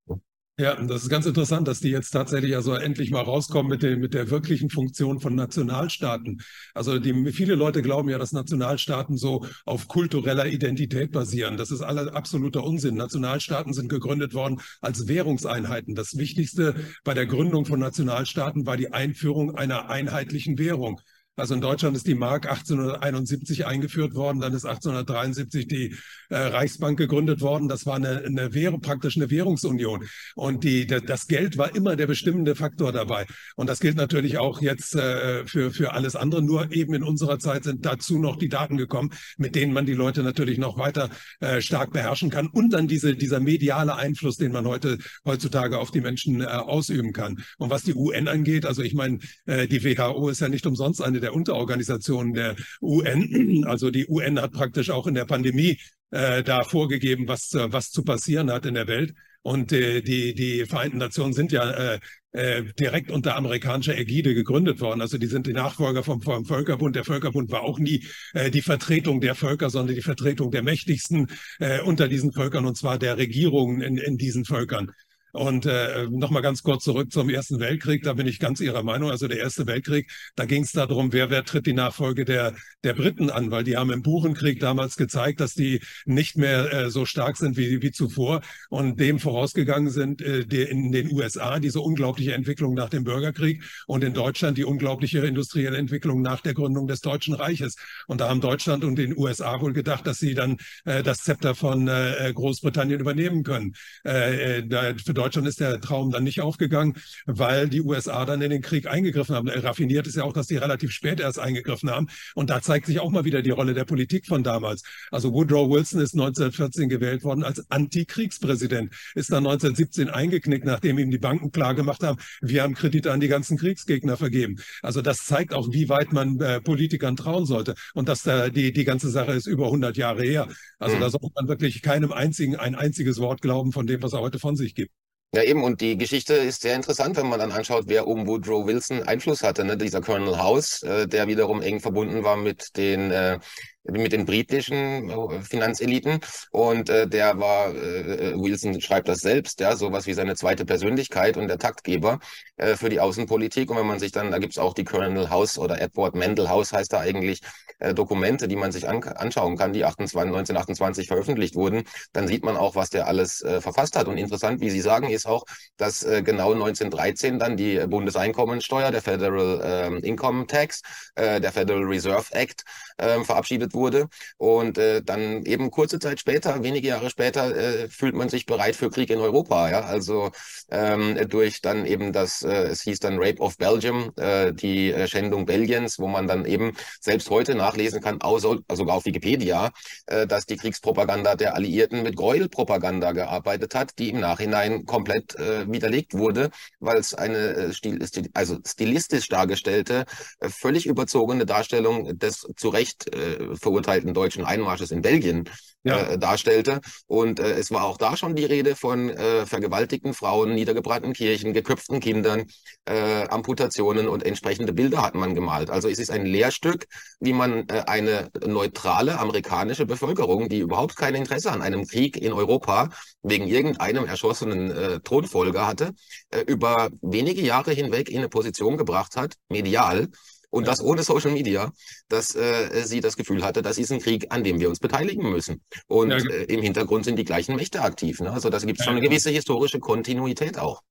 Ja, 0.60 0.76
das 0.76 1.02
ist 1.02 1.10
ganz 1.10 1.26
interessant, 1.26 1.68
dass 1.68 1.80
die 1.80 1.90
jetzt 1.90 2.12
tatsächlich 2.12 2.56
also 2.56 2.76
endlich 2.76 3.10
mal 3.10 3.24
rauskommen 3.24 3.72
mit, 3.72 3.82
den, 3.82 4.00
mit 4.00 4.14
der 4.14 4.30
wirklichen 4.30 4.70
Funktion 4.70 5.20
von 5.20 5.34
Nationalstaaten. 5.34 6.42
Also 6.76 7.00
die, 7.00 7.32
viele 7.32 7.56
Leute 7.56 7.82
glauben 7.82 8.08
ja, 8.10 8.20
dass 8.20 8.34
Nationalstaaten 8.34 9.18
so 9.18 9.48
auf 9.66 9.88
kultureller 9.88 10.46
Identität 10.46 11.12
basieren. 11.12 11.58
Das 11.58 11.72
ist 11.72 11.82
aller 11.82 12.16
absoluter 12.16 12.64
Unsinn. 12.64 12.94
Nationalstaaten 12.94 13.74
sind 13.74 13.90
gegründet 13.90 14.36
worden 14.36 14.62
als 14.80 15.08
Währungseinheiten. 15.08 15.96
Das 15.96 16.18
Wichtigste 16.18 16.76
bei 17.04 17.16
der 17.16 17.26
Gründung 17.26 17.66
von 17.66 17.80
Nationalstaaten 17.80 18.68
war 18.68 18.78
die 18.78 18.94
Einführung 18.94 19.56
einer 19.56 19.90
einheitlichen 19.90 20.60
Währung. 20.60 21.02
Also 21.36 21.56
in 21.56 21.62
Deutschland 21.62 21.98
ist 21.98 22.06
die 22.06 22.14
Mark 22.14 22.48
1871 22.48 23.66
eingeführt 23.66 24.14
worden, 24.14 24.40
dann 24.40 24.54
ist 24.54 24.66
1873 24.66 25.68
die 25.68 25.96
äh, 26.30 26.38
Reichsbank 26.38 26.96
gegründet 26.96 27.42
worden. 27.42 27.68
Das 27.68 27.88
war 27.88 27.96
eine, 27.96 28.24
eine 28.24 28.54
Währung, 28.54 28.82
praktisch 28.82 29.18
eine 29.18 29.32
Währungsunion. 29.32 30.06
Und 30.36 30.64
die, 30.64 30.86
das 30.86 31.26
Geld 31.26 31.58
war 31.58 31.76
immer 31.76 31.96
der 31.96 32.06
bestimmende 32.06 32.54
Faktor 32.54 32.92
dabei. 32.92 33.26
Und 33.56 33.68
das 33.68 33.80
gilt 33.80 33.98
natürlich 33.98 34.38
auch 34.38 34.62
jetzt 34.62 34.96
äh, 34.96 35.44
für, 35.48 35.72
für 35.72 35.94
alles 35.94 36.16
andere. 36.16 36.44
Nur 36.44 36.72
eben 36.72 36.94
in 36.94 37.02
unserer 37.02 37.40
Zeit 37.40 37.64
sind 37.64 37.84
dazu 37.84 38.20
noch 38.20 38.36
die 38.36 38.50
Daten 38.50 38.78
gekommen, 38.78 39.10
mit 39.38 39.56
denen 39.56 39.74
man 39.74 39.88
die 39.88 39.94
Leute 39.94 40.22
natürlich 40.22 40.60
noch 40.60 40.78
weiter 40.78 41.10
äh, 41.40 41.62
stark 41.62 41.94
beherrschen 41.94 42.30
kann. 42.30 42.46
Und 42.46 42.74
dann 42.74 42.88
diese, 42.88 43.16
dieser 43.16 43.40
mediale 43.40 43.96
Einfluss, 43.96 44.38
den 44.38 44.52
man 44.52 44.68
heute 44.68 45.00
heutzutage 45.26 45.80
auf 45.80 45.90
die 45.90 46.02
Menschen 46.02 46.42
äh, 46.42 46.46
ausüben 46.46 47.12
kann. 47.12 47.44
Und 47.58 47.72
was 47.72 47.82
die 47.82 47.96
UN 47.96 48.28
angeht, 48.28 48.68
also 48.68 48.84
ich 48.84 48.94
meine, 48.94 49.18
äh, 49.48 49.68
die 49.68 49.84
WHO 49.84 50.30
ist 50.30 50.42
ja 50.42 50.48
nicht 50.48 50.68
umsonst 50.68 51.02
eine 51.02 51.23
der 51.24 51.34
Unterorganisationen 51.34 52.34
der 52.34 52.56
UN. 52.82 53.64
Also 53.74 53.90
die 53.90 54.08
UN 54.08 54.40
hat 54.40 54.52
praktisch 54.52 54.90
auch 54.90 55.08
in 55.08 55.16
der 55.16 55.26
Pandemie 55.26 55.80
äh, 56.12 56.44
da 56.44 56.64
vorgegeben, 56.64 57.28
was, 57.28 57.54
äh, 57.54 57.72
was 57.72 57.90
zu 57.90 58.04
passieren 58.04 58.52
hat 58.52 58.66
in 58.66 58.76
der 58.76 58.88
Welt. 58.88 59.14
Und 59.42 59.72
äh, 59.74 60.02
die, 60.02 60.34
die 60.34 60.66
Vereinten 60.66 60.98
Nationen 60.98 61.34
sind 61.34 61.52
ja 61.52 61.70
äh, 61.72 62.00
äh, 62.32 62.64
direkt 62.80 63.12
unter 63.12 63.36
amerikanischer 63.36 63.98
Ägide 63.98 64.34
gegründet 64.34 64.80
worden. 64.80 65.02
Also 65.02 65.18
die 65.18 65.28
sind 65.28 65.48
die 65.48 65.54
Nachfolger 65.54 66.04
vom, 66.04 66.22
vom 66.22 66.46
Völkerbund. 66.46 66.96
Der 66.96 67.04
Völkerbund 67.04 67.52
war 67.52 67.62
auch 67.62 67.78
nie 67.78 68.06
äh, 68.34 68.50
die 68.50 68.62
Vertretung 68.62 69.22
der 69.22 69.36
Völker, 69.36 69.70
sondern 69.70 69.96
die 69.96 70.02
Vertretung 70.02 70.50
der 70.50 70.64
Mächtigsten 70.64 71.28
äh, 71.60 71.82
unter 71.82 72.08
diesen 72.08 72.32
Völkern, 72.32 72.66
und 72.66 72.78
zwar 72.78 72.98
der 72.98 73.18
Regierungen 73.18 73.82
in, 73.82 73.98
in 73.98 74.18
diesen 74.18 74.46
Völkern. 74.46 74.92
Und 75.34 75.66
äh, 75.66 76.08
nochmal 76.12 76.44
ganz 76.44 76.62
kurz 76.62 76.84
zurück 76.84 77.12
zum 77.12 77.28
Ersten 77.28 77.60
Weltkrieg, 77.60 78.04
da 78.04 78.14
bin 78.14 78.28
ich 78.28 78.40
ganz 78.40 78.60
Ihrer 78.60 78.84
Meinung. 78.84 79.10
Also 79.10 79.28
der 79.28 79.40
Erste 79.40 79.66
Weltkrieg, 79.66 80.12
da 80.36 80.46
ging 80.46 80.62
es 80.62 80.74
darum, 80.74 81.12
wer, 81.12 81.32
wer 81.32 81.44
tritt 81.44 81.66
die 81.66 81.74
Nachfolge 81.74 82.24
der, 82.24 82.54
der 82.84 82.94
Briten 82.94 83.32
an, 83.32 83.50
weil 83.50 83.64
die 83.64 83.76
haben 83.76 83.92
im 83.92 84.04
Buchenkrieg 84.04 84.60
damals 84.60 84.96
gezeigt, 84.96 85.40
dass 85.40 85.56
die 85.56 85.82
nicht 86.06 86.38
mehr 86.38 86.72
äh, 86.72 86.90
so 86.92 87.06
stark 87.06 87.38
sind 87.38 87.58
wie, 87.58 87.82
wie 87.82 87.92
zuvor 87.92 88.42
und 88.70 89.00
dem 89.00 89.18
vorausgegangen 89.18 89.90
sind 89.90 90.22
äh, 90.22 90.46
die, 90.46 90.62
in 90.62 90.92
den 90.92 91.12
USA 91.12 91.60
diese 91.60 91.82
unglaubliche 91.82 92.34
Entwicklung 92.34 92.76
nach 92.76 92.90
dem 92.90 93.04
Bürgerkrieg 93.04 93.64
und 93.88 94.04
in 94.04 94.14
Deutschland 94.14 94.60
die 94.60 94.66
unglaubliche 94.66 95.20
industrielle 95.20 95.78
Entwicklung 95.78 96.22
nach 96.22 96.42
der 96.42 96.54
Gründung 96.54 96.86
des 96.86 97.02
Deutschen 97.02 97.34
Reiches. 97.34 97.76
Und 98.06 98.22
da 98.22 98.30
haben 98.30 98.40
Deutschland 98.40 98.84
und 98.84 98.98
den 98.98 99.18
USA 99.18 99.60
wohl 99.62 99.74
gedacht, 99.74 100.06
dass 100.06 100.20
sie 100.20 100.36
dann 100.36 100.58
äh, 100.86 101.02
das 101.02 101.24
Zepter 101.24 101.56
von 101.56 101.88
äh, 101.88 102.32
Großbritannien 102.36 103.00
übernehmen 103.00 103.44
können. 103.44 103.74
Äh, 104.06 104.58
äh 104.60 104.68
da, 104.68 104.94
für 105.04 105.23
Deutschland 105.24 105.48
ist 105.48 105.62
der 105.62 105.80
Traum 105.80 106.12
dann 106.12 106.26
nicht 106.26 106.42
aufgegangen, 106.42 106.96
weil 107.26 107.70
die 107.70 107.82
USA 107.82 108.26
dann 108.26 108.42
in 108.42 108.50
den 108.50 108.62
Krieg 108.62 108.88
eingegriffen 108.88 109.36
haben. 109.36 109.48
Raffiniert 109.48 110.06
ist 110.06 110.18
ja 110.18 110.24
auch, 110.24 110.34
dass 110.34 110.48
die 110.48 110.58
relativ 110.58 110.92
spät 110.92 111.22
erst 111.22 111.40
eingegriffen 111.40 111.90
haben. 111.90 112.08
Und 112.36 112.50
da 112.50 112.62
zeigt 112.62 112.88
sich 112.88 113.00
auch 113.00 113.10
mal 113.10 113.24
wieder 113.24 113.42
die 113.42 113.52
Rolle 113.52 113.74
der 113.74 113.86
Politik 113.86 114.28
von 114.28 114.44
damals. 114.44 114.84
Also 115.12 115.32
Woodrow 115.32 115.70
Wilson 115.70 116.02
ist 116.02 116.14
1914 116.14 116.90
gewählt 116.90 117.24
worden 117.24 117.44
als 117.44 117.64
Antikriegspräsident, 117.72 118.94
ist 119.16 119.32
dann 119.32 119.46
1917 119.46 120.10
eingeknickt, 120.10 120.66
nachdem 120.66 121.00
ihm 121.00 121.10
die 121.10 121.18
Banken 121.18 121.52
klargemacht 121.52 122.04
haben, 122.04 122.20
wir 122.42 122.64
haben 122.64 122.74
Kredite 122.74 123.14
an 123.14 123.22
die 123.22 123.30
ganzen 123.30 123.58
Kriegsgegner 123.58 124.18
vergeben. 124.18 124.58
Also 124.82 125.02
das 125.02 125.26
zeigt 125.26 125.54
auch, 125.54 125.70
wie 125.72 125.88
weit 125.88 126.12
man 126.12 126.38
äh, 126.42 126.60
Politikern 126.60 127.16
trauen 127.16 127.46
sollte. 127.46 127.76
Und 127.94 128.10
dass 128.10 128.24
da 128.24 128.50
die, 128.50 128.74
die 128.74 128.84
ganze 128.84 129.10
Sache 129.10 129.32
ist 129.32 129.48
über 129.48 129.68
100 129.68 129.96
Jahre 129.96 130.24
her. 130.24 130.50
Also 130.80 130.98
mhm. 130.98 131.00
da 131.00 131.10
sollte 131.10 131.30
man 131.34 131.48
wirklich 131.48 131.82
keinem 131.82 132.12
einzigen 132.12 132.58
ein 132.58 132.76
einziges 132.76 133.20
Wort 133.20 133.42
glauben 133.42 133.72
von 133.72 133.88
dem, 133.88 134.02
was 134.02 134.12
er 134.12 134.20
heute 134.20 134.40
von 134.40 134.58
sich 134.58 134.76
gibt. 134.76 134.92
Ja, 135.36 135.42
eben, 135.42 135.64
und 135.64 135.82
die 135.82 135.98
Geschichte 135.98 136.36
ist 136.36 136.62
sehr 136.62 136.76
interessant, 136.76 137.18
wenn 137.18 137.28
man 137.28 137.40
dann 137.40 137.52
anschaut, 137.52 137.86
wer 137.88 138.06
um 138.06 138.28
Woodrow 138.28 138.68
Wilson 138.68 139.02
Einfluss 139.02 139.42
hatte. 139.42 139.66
Ne? 139.66 139.76
Dieser 139.78 140.00
Colonel 140.00 140.38
House, 140.38 140.84
äh, 140.84 141.08
der 141.08 141.28
wiederum 141.28 141.64
eng 141.64 141.80
verbunden 141.80 142.24
war 142.24 142.38
mit 142.38 142.78
den 142.78 143.10
äh, 143.10 143.40
mit 143.84 144.12
den 144.14 144.26
britischen 144.26 145.10
äh, 145.10 145.42
Finanzeliten. 145.42 146.20
Und 146.52 146.90
äh, 146.90 147.08
der 147.08 147.40
war, 147.40 147.74
äh, 147.74 148.32
äh, 148.32 148.34
Wilson 148.36 148.80
schreibt 148.82 149.08
das 149.08 149.20
selbst, 149.20 149.60
ja, 149.60 149.76
sowas 149.76 150.08
wie 150.08 150.14
seine 150.14 150.36
zweite 150.36 150.66
Persönlichkeit 150.66 151.38
und 151.38 151.48
der 151.48 151.58
Taktgeber 151.58 152.20
äh, 152.58 152.76
für 152.76 152.90
die 152.90 153.00
Außenpolitik. 153.00 153.70
Und 153.70 153.78
wenn 153.78 153.88
man 153.88 154.00
sich 154.00 154.12
dann, 154.12 154.32
da 154.32 154.38
gibt's 154.40 154.58
auch 154.58 154.74
die 154.74 154.86
Colonel 154.86 155.30
House 155.30 155.58
oder 155.58 155.82
Edward 155.82 156.16
Mendel 156.16 156.50
House 156.50 156.72
heißt 156.72 156.94
da 156.94 157.00
eigentlich, 157.00 157.42
äh, 157.80 157.94
Dokumente, 157.94 158.48
die 158.48 158.56
man 158.56 158.72
sich 158.72 158.88
an, 158.88 159.04
anschauen 159.04 159.58
kann, 159.58 159.74
die 159.74 159.84
28, 159.84 160.16
1928 160.16 161.08
veröffentlicht 161.08 161.56
wurden, 161.56 161.84
dann 162.14 162.28
sieht 162.28 162.44
man 162.46 162.56
auch, 162.56 162.76
was 162.76 162.90
der 162.90 163.08
alles 163.08 163.42
äh, 163.42 163.62
verfasst 163.62 163.98
hat. 163.98 164.08
Und 164.08 164.18
interessant, 164.18 164.62
wie 164.62 164.70
Sie 164.70 164.82
sagen, 164.82 165.10
ist 165.10 165.26
auch, 165.26 165.44
dass 165.78 166.04
äh, 166.04 166.22
genau 166.24 166.54
1913 166.54 167.40
dann 167.40 167.58
die 167.58 167.86
Bundeseinkommensteuer, 167.88 168.92
der 168.92 169.02
Federal 169.02 169.62
äh, 169.62 170.08
Income 170.08 170.48
Tax, 170.48 170.82
äh, 171.16 171.42
der 171.42 171.52
Federal 171.52 171.84
Reserve 171.84 172.26
Act 172.32 172.64
äh, 172.98 173.20
verabschiedet 173.24 173.73
wurde. 173.74 174.08
Und 174.38 174.78
äh, 174.78 175.02
dann 175.04 175.46
eben 175.46 175.72
kurze 175.72 176.00
Zeit 176.00 176.20
später, 176.20 176.64
wenige 176.64 176.88
Jahre 176.88 177.10
später, 177.10 177.56
äh, 177.56 177.90
fühlt 177.90 178.16
man 178.16 178.30
sich 178.30 178.46
bereit 178.46 178.76
für 178.76 178.90
Krieg 178.90 179.10
in 179.10 179.20
Europa. 179.20 179.70
Ja, 179.70 179.82
also 179.82 180.32
ähm, 180.70 181.18
durch 181.30 181.62
dann 181.62 181.86
eben 181.86 182.14
das, 182.14 182.42
äh, 182.44 182.64
es 182.64 182.82
hieß 182.82 183.00
dann 183.00 183.18
Rape 183.18 183.40
of 183.40 183.58
Belgium, 183.58 184.12
äh, 184.18 184.54
die 184.54 184.92
äh, 184.92 185.08
Schändung 185.08 185.46
Belgiens, 185.46 186.00
wo 186.00 186.08
man 186.08 186.28
dann 186.28 186.46
eben 186.46 186.74
selbst 187.00 187.30
heute 187.30 187.56
nachlesen 187.56 188.02
kann, 188.02 188.22
außer, 188.22 188.58
sogar 188.74 188.98
auf 188.98 189.06
Wikipedia, 189.06 189.72
äh, 190.08 190.28
dass 190.28 190.46
die 190.46 190.58
Kriegspropaganda 190.58 191.36
der 191.36 191.56
Alliierten 191.56 192.04
mit 192.04 192.16
Gräuelpropaganda 192.16 193.12
gearbeitet 193.12 193.76
hat, 193.76 194.00
die 194.00 194.10
im 194.10 194.20
Nachhinein 194.20 194.86
komplett 194.86 195.36
äh, 195.36 195.72
widerlegt 195.72 196.14
wurde, 196.14 196.50
weil 196.80 196.98
es 196.98 197.14
eine 197.14 197.38
äh, 197.38 197.74
stil, 197.74 198.06
stil, 198.06 198.30
also 198.34 198.58
stilistisch 198.66 199.28
dargestellte, 199.30 200.06
äh, 200.40 200.50
völlig 200.50 200.86
überzogene 200.86 201.46
Darstellung 201.46 202.18
des 202.18 202.48
zu 202.56 202.70
Recht 202.70 203.14
äh, 203.14 203.56
verurteilten 203.64 204.14
deutschen 204.14 204.46
Einmarsches 204.46 204.92
in 204.92 205.02
Belgien 205.02 205.50
ja. 205.84 206.00
äh, 206.00 206.18
darstellte. 206.18 206.82
Und 207.08 207.40
äh, 207.40 207.54
es 207.54 207.72
war 207.72 207.84
auch 207.84 207.98
da 207.98 208.16
schon 208.18 208.36
die 208.36 208.46
Rede 208.46 208.76
von 208.76 209.10
äh, 209.10 209.46
vergewaltigten 209.46 210.14
Frauen, 210.14 210.54
niedergebrannten 210.54 211.14
Kirchen, 211.14 211.54
geköpften 211.54 212.00
Kindern, 212.00 212.46
äh, 212.86 213.26
Amputationen 213.28 214.08
und 214.08 214.24
entsprechende 214.24 214.74
Bilder 214.74 215.02
hat 215.02 215.16
man 215.16 215.36
gemalt. 215.36 215.70
Also 215.70 215.90
es 215.90 216.00
ist 216.00 216.12
ein 216.12 216.26
Lehrstück, 216.26 216.88
wie 217.20 217.34
man 217.34 217.68
äh, 217.68 217.84
eine 217.88 218.30
neutrale 218.46 219.20
amerikanische 219.20 219.86
Bevölkerung, 219.86 220.50
die 220.50 220.60
überhaupt 220.60 220.96
kein 220.96 221.16
Interesse 221.16 221.52
an 221.52 221.62
einem 221.62 221.86
Krieg 221.86 222.18
in 222.18 222.34
Europa 222.34 222.90
wegen 223.22 223.48
irgendeinem 223.48 224.06
erschossenen 224.06 224.72
äh, 224.72 225.00
Thronfolger 225.00 225.68
hatte, 225.68 225.94
äh, 226.30 226.42
über 226.42 226.90
wenige 227.02 227.42
Jahre 227.42 227.72
hinweg 227.72 228.10
in 228.10 228.20
eine 228.20 228.30
Position 228.30 228.78
gebracht 228.78 229.16
hat, 229.16 229.36
medial, 229.50 230.10
und 230.54 230.68
das 230.68 230.82
ohne 230.82 231.02
Social 231.02 231.32
Media, 231.32 231.72
dass 232.10 232.36
äh, 232.36 232.84
sie 232.84 233.00
das 233.00 233.18
Gefühl 233.18 233.44
hatte, 233.44 233.64
das 233.64 233.80
ist 233.80 233.92
ein 233.92 234.00
Krieg, 234.00 234.28
an 234.30 234.44
dem 234.44 234.60
wir 234.60 234.70
uns 234.70 234.80
beteiligen 234.80 235.32
müssen. 235.32 235.62
Und 235.88 236.12
ja, 236.12 236.18
äh, 236.18 236.44
im 236.44 236.62
Hintergrund 236.62 237.06
sind 237.06 237.18
die 237.18 237.26
gleichen 237.26 237.56
Mächte 237.56 237.82
aktiv. 237.82 238.20
Ne? 238.20 238.32
Also 238.32 238.52
da 238.52 238.60
gibt 238.60 238.80
es 238.80 238.86
schon 238.86 238.96
eine 238.96 239.02
gewisse 239.02 239.32
historische 239.32 239.80
Kontinuität 239.80 240.60
auch. 240.60 240.82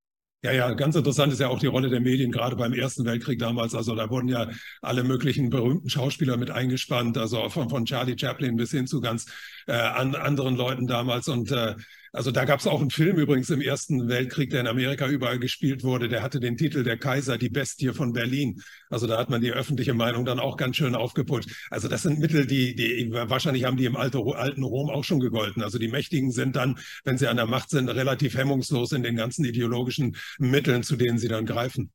Ja, 0.43 0.51
ja, 0.51 0.73
ganz 0.75 0.97
interessant 0.97 1.33
ist 1.33 1.39
ja 1.39 1.47
auch 1.47 1.61
die 1.61 1.69
Rolle 1.69 1.89
der 1.89 2.01
Medien, 2.01 2.33
gerade 2.33 2.57
beim 2.57 2.73
Ersten 2.73 3.05
Weltkrieg 3.05 3.39
damals. 3.39 3.77
Also 3.77 3.95
da 3.95 4.11
wurden 4.11 4.27
ja 4.27 4.49
alle 4.81 5.05
möglichen 5.05 5.51
berühmten 5.51 5.89
Schauspieler 5.89 6.37
mit 6.37 6.51
eingespannt, 6.51 7.17
also 7.17 7.49
von, 7.49 7.71
von 7.71 7.85
Charlie 7.85 8.19
Chaplin 8.19 8.57
bis 8.57 8.73
hin 8.73 8.89
zu 8.89 9.01
ganz 9.01 9.27
äh, 9.69 9.75
an, 9.75 10.17
anderen 10.17 10.57
Leuten 10.57 10.89
damals. 10.89 11.29
Und 11.29 11.53
äh, 11.53 11.77
Also 12.15 12.31
da 12.31 12.45
gab 12.45 12.61
es 12.61 12.67
auch 12.67 12.81
einen 12.81 12.91
Film 12.91 13.17
übrigens 13.17 13.49
im 13.49 13.63
Ersten 13.63 14.07
Weltkrieg, 14.07 14.51
der 14.51 14.61
in 14.61 14.67
Amerika 14.67 15.09
überall 15.09 15.39
gespielt 15.39 15.83
wurde. 15.83 16.11
Der 16.11 16.23
hatte 16.23 16.41
den 16.41 16.59
Titel 16.59 16.83
Der 16.83 16.99
Kaiser, 16.99 17.39
die 17.39 17.49
Bestie 17.49 17.95
von 17.95 18.13
Berlin. 18.13 18.61
Also 18.91 19.07
da 19.07 19.17
hat 19.17 19.31
man 19.31 19.41
die 19.41 19.51
öffentliche 19.51 19.95
Meinung 19.95 20.27
dann 20.27 20.39
auch 20.39 20.59
ganz 20.59 20.77
schön 20.77 20.95
aufgeputscht. 20.95 21.51
Also 21.71 21.89
das 21.89 22.03
sind 22.03 22.19
Mittel, 22.19 22.47
die, 22.47 22.75
die 22.75 23.11
wahrscheinlich 23.13 23.65
haben 23.65 23.79
die 23.79 23.87
im 23.87 23.97
alten 23.97 24.63
Rom 24.63 24.91
auch 24.91 25.05
schon 25.05 25.21
gegolten. 25.21 25.63
Also 25.63 25.79
die 25.79 25.89
Mächtigen 25.89 26.33
sind 26.33 26.55
dann, 26.55 26.79
wenn 27.05 27.17
sie 27.17 27.29
an 27.29 27.39
der 27.39 27.47
Macht 27.47 27.71
sind, 27.71 27.89
relativ 27.89 28.37
hemmungslos 28.37 28.93
in 28.93 29.03
den 29.03 29.17
ganzen 29.17 29.47
ideologischen 29.47 30.17
Mitteln, 30.39 30.83
zu 30.83 30.97
denen 30.97 31.17
sie 31.17 31.29
dann 31.29 31.47
greifen. 31.47 31.93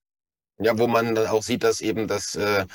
Ja, 0.58 0.76
wo 0.80 0.88
man 0.88 1.14
dann 1.14 1.28
auch 1.28 1.44
sieht, 1.44 1.64
dass 1.64 1.82
eben 1.82 2.08
das 2.08 2.34
äh, 2.34 2.66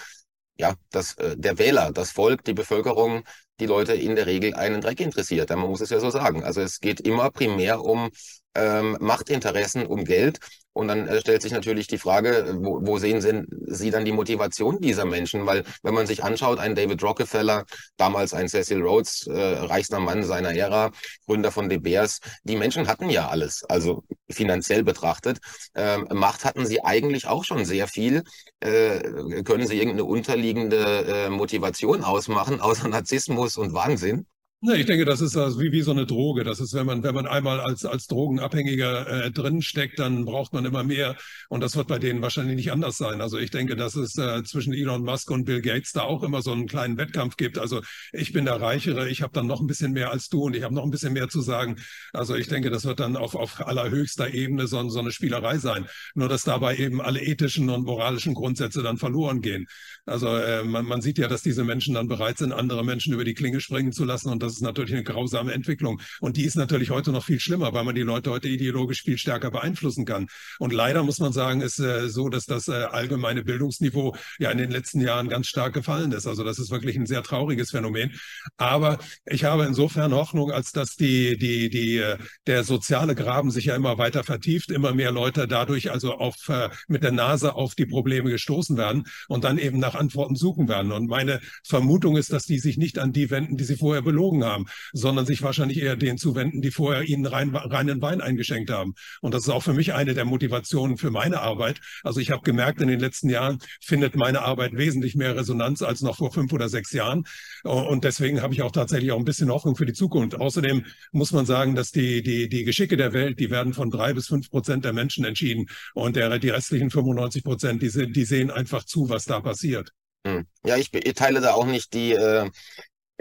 ja, 0.63 0.75
dass 0.91 1.15
äh, 1.19 1.37
der 1.37 1.59
Wähler, 1.59 1.91
das 1.93 2.13
Volk, 2.13 2.45
die 2.45 2.55
Bevölkerung 2.55 3.25
die 3.61 3.67
Leute 3.67 3.95
in 3.95 4.17
der 4.17 4.27
Regel 4.27 4.55
einen 4.55 4.81
Dreck 4.81 5.01
interessiert. 5.01 5.51
Man 5.51 5.61
muss 5.61 5.81
es 5.81 5.91
ja 5.91 6.01
so 6.01 6.11
sagen. 6.11 6.45
Also 6.45 6.61
es 6.63 6.81
geht 6.81 7.01
immer 7.01 7.31
primär 7.31 7.83
um 7.83 8.11
ähm, 8.55 8.97
Machtinteressen, 9.01 9.87
um 9.87 10.05
Geld. 10.05 10.39
Und 10.75 10.89
dann 10.89 11.07
äh, 11.07 11.21
stellt 11.21 11.43
sich 11.43 11.53
natürlich 11.53 11.87
die 11.87 11.99
Frage, 11.99 12.57
wo, 12.61 12.81
wo 12.87 12.99
sehen 12.99 13.21
Sie, 13.21 13.43
Sie 13.67 13.91
dann 13.91 14.05
die 14.05 14.13
Motivation 14.13 14.81
dieser 14.81 15.05
Menschen? 15.05 15.47
Weil 15.47 15.65
wenn 15.83 15.95
man 15.95 16.07
sich 16.07 16.25
anschaut, 16.25 16.59
ein 16.59 16.75
David 16.75 17.03
Rockefeller, 17.03 17.65
damals 17.97 18.33
ein 18.33 18.49
Cecil 18.49 18.83
Rhodes, 18.83 19.27
äh, 19.27 19.33
reichster 19.33 20.01
Mann 20.01 20.25
seiner 20.25 20.55
Ära, 20.55 20.91
Gründer 21.27 21.51
von 21.53 21.69
De 21.69 21.79
Beers, 21.79 22.21
die 22.45 22.57
Menschen 22.57 22.89
hatten 22.89 23.11
ja 23.11 23.29
alles, 23.29 23.65
also 23.65 24.05
finanziell 24.31 24.83
betrachtet. 24.83 25.39
Ähm, 25.75 26.07
Macht 26.11 26.45
hatten 26.45 26.67
sie 26.67 26.83
eigentlich 26.83 27.27
auch 27.27 27.45
schon 27.45 27.65
sehr 27.65 27.87
viel. 27.87 28.23
Äh, 28.61 29.43
können 29.45 29.67
Sie 29.67 29.77
irgendeine 29.77 30.05
unterliegende 30.05 31.27
äh, 31.27 31.31
Motivation 31.31 32.03
ausmachen, 32.05 32.61
außer 32.63 32.89
Narzissmus 32.89 33.57
und 33.57 33.75
Wahnsinn? 33.75 34.27
Ne, 34.65 34.77
ich 34.77 34.87
denke, 34.87 35.05
das 35.05 35.21
ist 35.21 35.37
also 35.37 35.61
wie, 35.61 35.73
wie 35.73 35.83
so 35.83 35.91
eine 35.91 36.07
Droge. 36.07 36.45
Das 36.45 36.61
ist, 36.61 36.73
wenn 36.73 36.87
man, 36.87 37.03
wenn 37.03 37.17
man 37.17 37.27
einmal 37.27 37.59
als, 37.59 37.85
als 37.85 38.07
Drogenabhängiger 38.07 39.25
äh, 39.25 39.31
drin 39.33 39.61
steckt, 39.61 39.99
dann 39.99 40.25
braucht 40.25 40.53
man 40.53 40.65
immer 40.65 40.85
mehr. 40.85 41.17
Und 41.49 41.63
das 41.63 41.75
wird 41.75 41.89
bei 41.89 41.99
denen 41.99 42.23
wahrscheinlich 42.23 42.55
nicht 42.55 42.71
anders 42.71 42.97
sein. 42.97 43.21
Also 43.21 43.39
ich 43.39 43.51
denke, 43.51 43.75
dass 43.75 43.97
es 43.97 44.17
äh, 44.19 44.45
zwischen 44.45 44.73
Elon 44.73 45.03
Musk 45.03 45.33
und 45.33 45.47
Bill 45.47 45.63
Gates 45.63 45.91
da 45.91 46.03
auch 46.03 46.23
immer 46.23 46.43
so 46.43 46.53
einen 46.53 46.69
kleinen 46.69 46.97
Wettkampf 46.97 47.37
gibt. 47.37 47.59
Also 47.59 47.83
ich 48.13 48.33
bin 48.33 48.45
der 48.45 48.61
Reichere, 48.61 49.09
ich 49.09 49.23
habe 49.23 49.33
dann 49.33 49.49
noch 49.49 49.61
ein 49.61 49.67
bisschen 49.67 49.91
mehr 49.95 50.13
als 50.13 50.29
du 50.29 50.45
und 50.45 50.55
ich 50.55 50.63
habe 50.63 50.75
noch 50.77 50.85
ein 50.85 50.93
bisschen 50.93 51.13
mehr 51.13 51.29
zu 51.29 51.41
sagen. 51.41 51.75
Also 52.13 52.37
ich 52.37 52.47
denke, 52.47 52.71
das 52.71 52.85
wird 52.85 53.01
dann 53.01 53.17
auf, 53.17 53.35
auf 53.35 53.67
allerhöchster 53.67 54.33
Ebene 54.33 54.69
so, 54.69 54.89
so 54.91 55.01
eine 55.01 55.11
Spielerei 55.11 55.59
sein. 55.59 55.89
Nur 56.15 56.29
dass 56.29 56.45
dabei 56.45 56.77
eben 56.77 57.01
alle 57.01 57.21
ethischen 57.21 57.69
und 57.69 57.85
moralischen 57.85 58.35
Grundsätze 58.35 58.85
dann 58.85 58.97
verloren 58.97 59.41
gehen. 59.41 59.67
Also 60.05 60.29
äh, 60.37 60.65
man, 60.65 60.85
man 60.85 61.01
sieht 61.01 61.19
ja, 61.19 61.29
dass 61.29 61.43
diese 61.43 61.63
Menschen 61.63 61.95
dann 61.95 62.09
bereit 62.09 62.39
sind, 62.39 62.53
andere 62.53 62.85
Menschen 62.85 63.13
über 63.13 63.25
die 63.25 63.35
Klinge 63.35 63.61
springen 63.61 63.93
zu 63.93 64.05
lassen 64.05 64.31
und 64.31 64.43
das 64.43 64.55
ist 64.55 64.63
natürlich 64.63 64.93
eine 64.93 65.05
grausame 65.05 65.53
Entwicklung. 65.53 66.01
Und 66.21 66.37
die 66.37 66.45
ist 66.45 66.57
natürlich 66.57 66.91
heute 66.91 67.13
noch 67.13 67.25
viel 67.25 67.39
schlimmer, 67.39 67.73
weil 67.73 67.85
man 67.85 67.95
die 67.95 68.03
Leute 68.03 68.31
heute 68.31 68.49
ideologisch 68.49 69.03
viel 69.03 69.17
stärker 69.17 69.51
beeinflussen 69.51 70.05
kann. 70.05 70.27
Und 70.59 70.73
leider 70.73 71.03
muss 71.05 71.21
man 71.21 71.33
sagen, 71.33 71.61
ist 71.61 71.79
äh, 71.79 72.09
so, 72.09 72.29
dass 72.29 72.47
das 72.47 72.69
äh, 72.69 72.73
allgemeine 72.73 73.45
Bildungsniveau 73.45 74.17
ja 74.39 74.51
in 74.51 74.59
den 74.59 74.71
letzten 74.71 75.01
Jahren 75.01 75.29
ganz 75.29 75.47
stark 75.47 75.73
gefallen 75.73 76.13
ist. 76.13 76.27
Also 76.27 76.43
das 76.43 76.59
ist 76.59 76.71
wirklich 76.71 76.97
ein 76.97 77.07
sehr 77.07 77.23
trauriges 77.23 77.71
Phänomen. 77.71 78.13
Aber 78.57 78.99
ich 79.25 79.45
habe 79.45 79.67
insofern 79.67 80.13
Hoffnung, 80.13 80.51
als 80.51 80.73
dass 80.73 80.97
die, 80.97 81.39
die, 81.39 81.71
die, 81.71 81.99
äh, 81.99 82.19
der 82.47 82.65
soziale 82.65 83.15
Graben 83.15 83.51
sich 83.51 83.67
ja 83.67 83.77
immer 83.77 83.99
weiter 83.99 84.25
vertieft, 84.25 84.71
immer 84.71 84.95
mehr 84.95 85.13
Leute 85.13 85.47
dadurch 85.47 85.91
also 85.91 86.15
auf, 86.15 86.49
äh, 86.49 86.71
mit 86.89 87.03
der 87.03 87.13
Nase 87.13 87.55
auf 87.55 87.75
die 87.75 87.87
Probleme 87.87 88.31
gestoßen 88.31 88.77
werden 88.77 89.05
und 89.29 89.45
dann 89.45 89.59
eben 89.59 89.79
nach 89.79 89.92
Antworten 89.95 90.37
suchen 90.37 90.69
werden. 90.69 90.93
Und 90.93 91.09
meine 91.09 91.41
Vermutung 91.65 92.17
ist, 92.17 92.33
dass 92.33 92.47
die 92.47 92.59
sich 92.59 92.77
nicht 92.77 92.99
an 92.99 93.13
die 93.13 93.31
wenden, 93.31 93.57
die 93.57 93.65
sie 93.65 93.77
vorher 93.77 94.03
belogen 94.03 94.45
haben, 94.45 94.67
sondern 94.93 95.27
sich 95.27 95.43
wahrscheinlich 95.43 95.81
eher 95.83 95.97
denen 95.97 96.19
zuwenden, 96.19 96.63
die 96.63 96.71
vorher 96.71 97.03
ihnen 97.03 97.27
rein, 97.27 97.55
reinen 97.55 98.03
Wein 98.03 98.21
eingeschenkt 98.21 98.71
haben. 98.71 98.95
Und 99.21 99.35
das 99.35 99.45
ist 99.45 99.49
auch 99.49 99.63
für 99.63 99.75
mich 99.75 99.93
eine 99.95 100.15
der 100.15 100.25
Motivationen 100.25 100.97
für 100.97 101.11
meine 101.11 101.41
Arbeit. 101.41 101.81
Also 102.03 102.21
ich 102.21 102.31
habe 102.31 102.43
gemerkt, 102.43 102.81
in 102.81 102.89
den 102.89 103.01
letzten 103.01 103.29
Jahren 103.29 103.59
findet 103.81 104.17
meine 104.17 104.43
Arbeit 104.43 104.77
wesentlich 104.77 105.15
mehr 105.15 105.37
Resonanz 105.37 105.83
als 105.83 106.03
noch 106.03 106.17
vor 106.17 106.33
fünf 106.33 106.53
oder 106.53 106.69
sechs 106.69 106.93
Jahren. 106.93 107.25
Und 107.65 108.05
deswegen 108.05 108.43
habe 108.43 108.55
ich 108.55 108.63
auch 108.63 108.73
tatsächlich 108.73 109.13
auch 109.13 109.19
ein 109.19 109.25
bisschen 109.25 109.51
Hoffnung 109.51 109.77
für 109.77 109.87
die 109.87 109.93
Zukunft. 109.93 110.35
Außerdem 110.35 110.85
muss 111.13 111.33
man 111.33 111.47
sagen, 111.47 111.75
dass 111.75 111.93
die, 111.93 112.23
die, 112.23 112.49
die 112.49 112.65
Geschicke 112.65 112.97
der 112.97 113.13
Welt, 113.13 113.39
die 113.39 113.51
werden 113.51 113.73
von 113.73 113.91
drei 113.91 114.13
bis 114.13 114.29
fünf 114.29 114.51
Prozent 114.51 114.85
der 114.85 114.93
Menschen 114.93 115.25
entschieden. 115.25 115.67
Und 115.95 116.17
der, 116.17 116.39
die 116.39 116.51
restlichen 116.51 116.91
95 116.91 117.45
Prozent, 117.45 117.83
die, 117.83 118.13
die 118.13 118.25
sehen 118.25 118.51
einfach 118.51 118.85
zu, 118.85 119.09
was 119.09 119.25
da 119.25 119.41
passiert. 119.41 119.82
Hm. 120.27 120.47
Ja, 120.65 120.77
ich, 120.77 120.93
ich 120.95 121.15
teile 121.15 121.41
da 121.41 121.55
auch 121.55 121.67
nicht 121.67 121.95
die, 121.95 122.13
äh, 122.13 122.49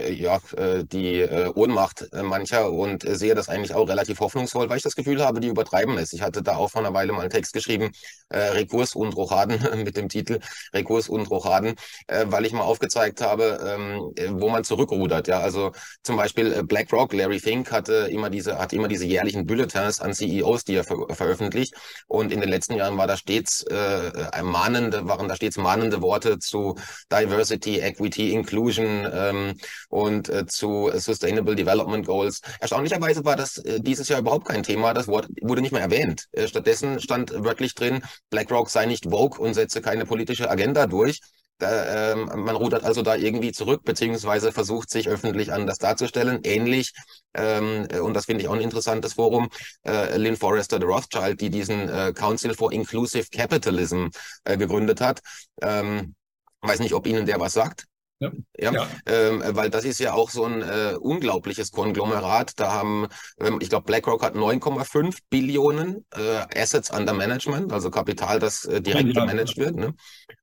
ja, 0.10 0.40
äh, 0.58 0.84
die 0.84 1.22
äh, 1.22 1.52
Ohnmacht 1.54 2.08
mancher 2.24 2.72
und 2.72 3.04
sehe 3.08 3.36
das 3.36 3.50
eigentlich 3.50 3.74
auch 3.74 3.88
relativ 3.88 4.20
hoffnungsvoll, 4.20 4.70
weil 4.70 4.78
ich 4.78 4.84
das 4.84 4.96
Gefühl 4.96 5.24
habe, 5.24 5.40
die 5.40 5.48
übertreiben 5.48 5.98
es. 5.98 6.14
Ich 6.14 6.22
hatte 6.22 6.42
da 6.42 6.56
auch 6.56 6.72
vor 6.72 6.82
einer 6.82 6.94
Weile 6.94 7.14
mal 7.14 7.22
einen 7.22 7.30
Text 7.30 7.54
geschrieben, 7.54 7.92
äh, 8.30 8.40
Rekurs 8.40 8.96
und 8.96 9.16
Rochaden 9.16 9.60
mit 9.84 9.98
dem 9.98 10.10
Titel 10.10 10.40
Rekurs 10.74 11.10
und 11.10 11.30
Rochaden, 11.30 11.76
äh, 12.08 12.26
weil 12.28 12.46
ich 12.46 12.54
mal 12.54 12.62
aufgezeigt 12.62 13.22
habe, 13.22 13.60
ähm, 13.66 14.40
wo 14.40 14.50
man 14.50 14.64
zurückrudert. 14.64 15.28
Ja, 15.28 15.40
also 15.40 15.72
zum 16.04 16.18
Beispiel 16.18 16.64
BlackRock, 16.64 17.14
Larry 17.14 17.40
Fink 17.40 17.72
hatte 17.72 18.08
immer 18.12 18.30
diese, 18.30 18.58
hat 18.58 18.74
immer 18.74 18.88
diese 18.88 19.06
jährlichen 19.06 19.46
Bulletins 19.46 20.00
an 20.00 20.14
CEOs, 20.14 20.64
die 20.64 20.76
er 20.76 20.84
ver 20.84 20.98
veröffentlicht. 21.12 21.74
Und 22.08 22.32
in 22.32 22.40
den 22.40 22.50
letzten 22.50 22.76
Jahren 22.76 22.98
war 22.98 23.08
da 23.08 23.18
stets 23.18 23.64
äh, 23.64 24.42
mahnende, 24.44 25.08
waren 25.08 25.28
da 25.28 25.36
stets 25.36 25.58
mahnende 25.58 26.02
Worte 26.02 26.40
zu 26.40 26.76
Diversity, 27.12 27.80
Equity, 27.80 28.34
Inclusion 28.34 29.08
ähm, 29.12 29.56
und 29.92 30.30
äh, 30.30 30.46
zu 30.48 30.90
Sustainable 30.96 31.56
Development 31.56 32.06
Goals. 32.06 32.42
Erstaunlicherweise 32.60 33.24
war 33.24 33.36
das 33.36 33.58
äh, 33.60 33.80
dieses 33.80 34.08
Jahr 34.08 34.22
überhaupt 34.22 34.48
kein 34.48 34.64
Thema. 34.64 34.94
Das 34.94 35.08
Wort 35.08 35.28
wurde 35.42 35.62
nicht 35.62 35.74
mehr 35.74 35.82
erwähnt. 35.82 36.28
Äh, 36.32 36.48
stattdessen 36.48 37.00
stand 37.00 37.32
wörtlich 37.44 37.76
drin, 37.76 38.02
BlackRock 38.30 38.70
sei 38.70 38.86
nicht 38.86 39.12
woke 39.12 39.40
und 39.40 39.54
setze 39.54 39.82
keine 39.82 40.06
politische 40.06 40.50
Agenda 40.50 40.88
durch. 40.88 41.20
Da, 41.58 42.14
ähm, 42.14 42.26
man 42.44 42.56
rudert 42.56 42.84
also 42.84 43.04
da 43.04 43.16
irgendwie 43.16 43.52
zurück, 43.52 43.82
beziehungsweise 43.84 44.52
versucht 44.52 44.90
sich 44.90 45.08
öffentlich 45.08 45.54
anders 45.54 45.78
darzustellen. 45.78 46.40
Ähnlich, 46.44 46.92
ähm, 47.36 47.88
und 48.02 48.16
das 48.16 48.26
finde 48.26 48.42
ich 48.42 48.48
auch 48.48 48.56
ein 48.56 48.62
interessantes 48.62 49.14
Forum, 49.14 49.50
äh, 49.86 50.18
Lynn 50.18 50.38
Forrester 50.38 50.80
de 50.80 50.88
Rothschild, 50.90 51.40
die 51.40 51.52
diesen 51.52 51.88
äh, 51.88 52.14
Council 52.16 52.56
for 52.56 52.72
Inclusive 52.72 53.28
Capitalism 53.32 54.08
äh, 54.44 54.58
gegründet 54.58 55.02
hat. 55.02 55.20
Ähm, 55.62 56.16
weiß 56.62 56.80
nicht, 56.80 56.94
ob 56.96 57.06
Ihnen 57.06 57.28
der 57.28 57.40
was 57.40 57.54
sagt. 57.54 57.86
Ja, 58.22 58.32
ja, 58.56 58.72
ja. 58.72 58.88
Ähm, 59.08 59.42
weil 59.48 59.72
das 59.72 59.84
ist 59.84 60.00
ja 60.00 60.14
auch 60.14 60.30
so 60.30 60.46
ein 60.46 60.62
äh, 60.62 60.94
unglaubliches 61.00 61.72
Konglomerat. 61.72 62.60
Da 62.60 62.72
haben, 62.72 63.08
ähm, 63.40 63.58
ich 63.62 63.70
glaube, 63.70 63.86
BlackRock 63.86 64.22
hat 64.22 64.36
9,5 64.36 65.18
Billionen 65.32 66.06
äh, 66.12 66.60
Assets 66.60 66.92
under 66.92 67.14
Management, 67.14 67.74
also 67.74 67.90
Kapital, 67.90 68.40
das 68.40 68.66
äh, 68.66 68.80
direkt 68.80 69.16
ja, 69.16 69.22
gemanagt 69.22 69.58
wird, 69.58 69.76
ne? 69.76 69.96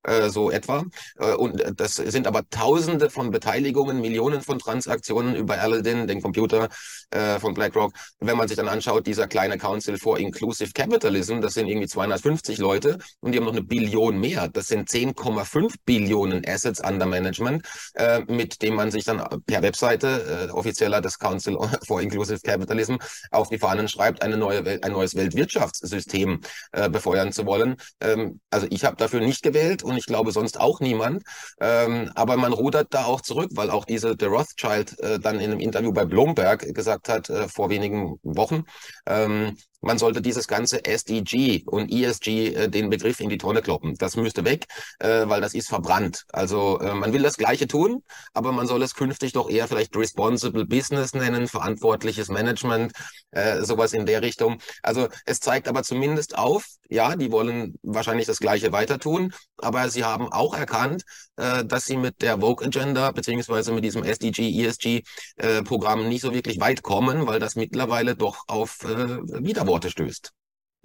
äh, 0.03 0.29
so 0.29 0.51
etwa. 0.51 0.85
Äh, 1.19 1.35
und 1.35 1.62
das 1.77 1.95
sind 1.97 2.27
aber 2.27 2.49
Tausende 2.51 3.11
von 3.11 3.31
Beteiligungen, 3.31 4.01
Millionen 4.01 4.41
von 4.41 4.59
Transaktionen 4.59 5.37
über 5.37 5.59
Aladdin, 5.59 6.09
den 6.09 6.21
Computer 6.21 6.69
äh, 7.11 7.38
von 7.38 7.55
BlackRock. 7.55 7.93
Wenn 8.19 8.37
man 8.37 8.49
sich 8.49 8.57
dann 8.57 8.69
anschaut, 8.69 9.07
dieser 9.07 9.29
kleine 9.29 9.57
Council 9.57 9.99
for 9.99 10.19
Inclusive 10.19 10.73
Capitalism, 10.73 11.41
das 11.41 11.55
sind 11.55 11.69
irgendwie 11.69 11.87
250 11.87 12.59
Leute 12.59 12.99
und 13.21 13.33
die 13.33 13.38
haben 13.38 13.45
noch 13.45 13.53
eine 13.53 13.62
Billion 13.62 14.19
mehr. 14.19 14.49
Das 14.49 14.67
sind 14.67 14.88
10,5 14.88 15.75
Billionen 15.85 16.43
Assets 16.45 16.81
under 16.81 17.07
Management 17.07 17.67
äh, 17.94 18.20
mit 18.20 18.62
dem 18.62 18.74
man 18.74 18.90
sich 18.90 19.04
dann 19.04 19.22
per 19.46 19.62
Webseite, 19.62 20.48
äh, 20.48 20.52
offizieller 20.52 21.00
des 21.00 21.18
Council 21.18 21.57
for 21.87 22.00
Inclusive 22.00 22.40
Capitalism, 22.40 22.96
auf 23.31 23.48
die 23.48 23.59
Fahnen 23.59 23.88
schreibt, 23.88 24.22
eine 24.22 24.37
neue 24.37 24.64
Welt, 24.64 24.85
ein 24.85 24.92
neues 24.92 25.14
Weltwirtschaftssystem 25.14 26.40
äh, 26.72 26.88
befeuern 26.88 27.33
zu 27.33 27.46
wollen. 27.46 27.76
Ähm, 28.00 28.40
also 28.50 28.66
ich 28.70 28.85
habe 28.85 28.96
dafür 28.96 29.20
nicht 29.20 29.42
gewählt 29.42 29.83
und 29.83 29.96
ich 29.96 30.07
glaube 30.07 30.33
sonst 30.33 30.61
auch 30.61 30.81
niemand. 30.81 31.22
Ähm, 31.61 32.11
aber 32.14 32.37
man 32.37 32.52
rudert 32.52 32.88
da 32.90 33.04
auch 33.04 33.20
zurück, 33.20 33.50
weil 33.54 33.70
auch 33.70 33.85
diese 33.85 34.16
The 34.18 34.26
Rothschild 34.26 34.98
äh, 35.00 35.18
dann 35.18 35.40
in 35.40 35.50
einem 35.50 35.61
Interview 35.61 35.92
bei 35.92 36.04
Bloomberg 36.04 36.74
gesagt 36.74 37.09
hat, 37.09 37.31
äh, 37.31 37.48
vor 37.48 37.70
wenigen 37.70 38.18
Wochen, 38.22 38.64
ähm, 39.07 39.57
man 39.81 39.99
sollte 39.99 40.21
dieses 40.21 40.49
ganze 40.49 40.85
SDG 40.85 41.62
und 41.67 41.93
ESG 41.93 42.55
äh, 42.55 42.69
den 42.69 42.91
Begriff 42.91 43.21
in 43.21 43.29
die 43.29 43.38
Tonne 43.38 43.62
kloppen. 43.62 43.95
Das 43.97 44.17
müsste 44.17 44.45
weg, 44.45 44.67
äh, 44.99 45.29
weil 45.29 45.41
das 45.41 45.55
ist 45.55 45.69
verbrannt. 45.69 46.25
Also 46.33 46.79
äh, 46.81 46.95
man 46.95 47.12
will 47.12 47.23
das 47.23 47.37
Gleiche 47.37 47.69
tun, 47.69 48.03
aber 48.35 48.53
man 48.53 48.67
soll 48.67 48.83
es 48.83 48.95
künftig 48.95 49.33
doch 49.33 49.49
eher 49.51 49.69
vielleicht 49.69 49.97
Responsible 49.97 50.67
Business 50.67 51.14
nennen, 51.14 51.49
verantwortliches 51.49 52.29
Management, 52.29 52.93
äh, 53.31 53.62
sowas 53.62 53.93
in 53.93 54.07
der 54.07 54.23
Richtung. 54.23 54.59
Also 54.83 55.09
es 55.27 55.41
zeigt 55.41 55.69
aber 55.69 55.83
zumindest 55.83 56.37
auf, 56.37 56.64
ja, 56.88 57.17
die 57.17 57.31
wollen 57.31 57.79
wahrscheinlich 57.83 58.27
das 58.27 58.38
Gleiche 58.38 58.73
weiter 58.73 58.99
tun, 58.99 59.33
aber 59.59 59.88
sie 59.91 60.05
haben 60.05 60.33
auch 60.33 60.55
erkannt, 60.55 61.05
äh, 61.37 61.64
dass 61.64 61.85
sie 61.85 61.97
mit 61.97 62.23
der 62.23 62.41
Vogue 62.41 62.67
Agenda 62.67 63.11
beziehungsweise 63.12 63.73
mit 63.73 63.85
diesem 63.85 64.03
SDG, 64.03 64.64
ESG 64.64 65.03
äh, 65.37 65.62
Programm 65.62 66.09
nicht 66.09 66.23
so 66.23 66.33
wirklich 66.33 66.61
weit 66.61 66.83
kommen, 66.83 67.27
weil 67.27 67.38
das 67.38 67.57
mittlerweile 67.57 68.17
doch 68.17 68.45
auf 68.49 68.85
äh, 68.85 69.19
Widerworte 69.68 69.90
stößt. 69.90 70.33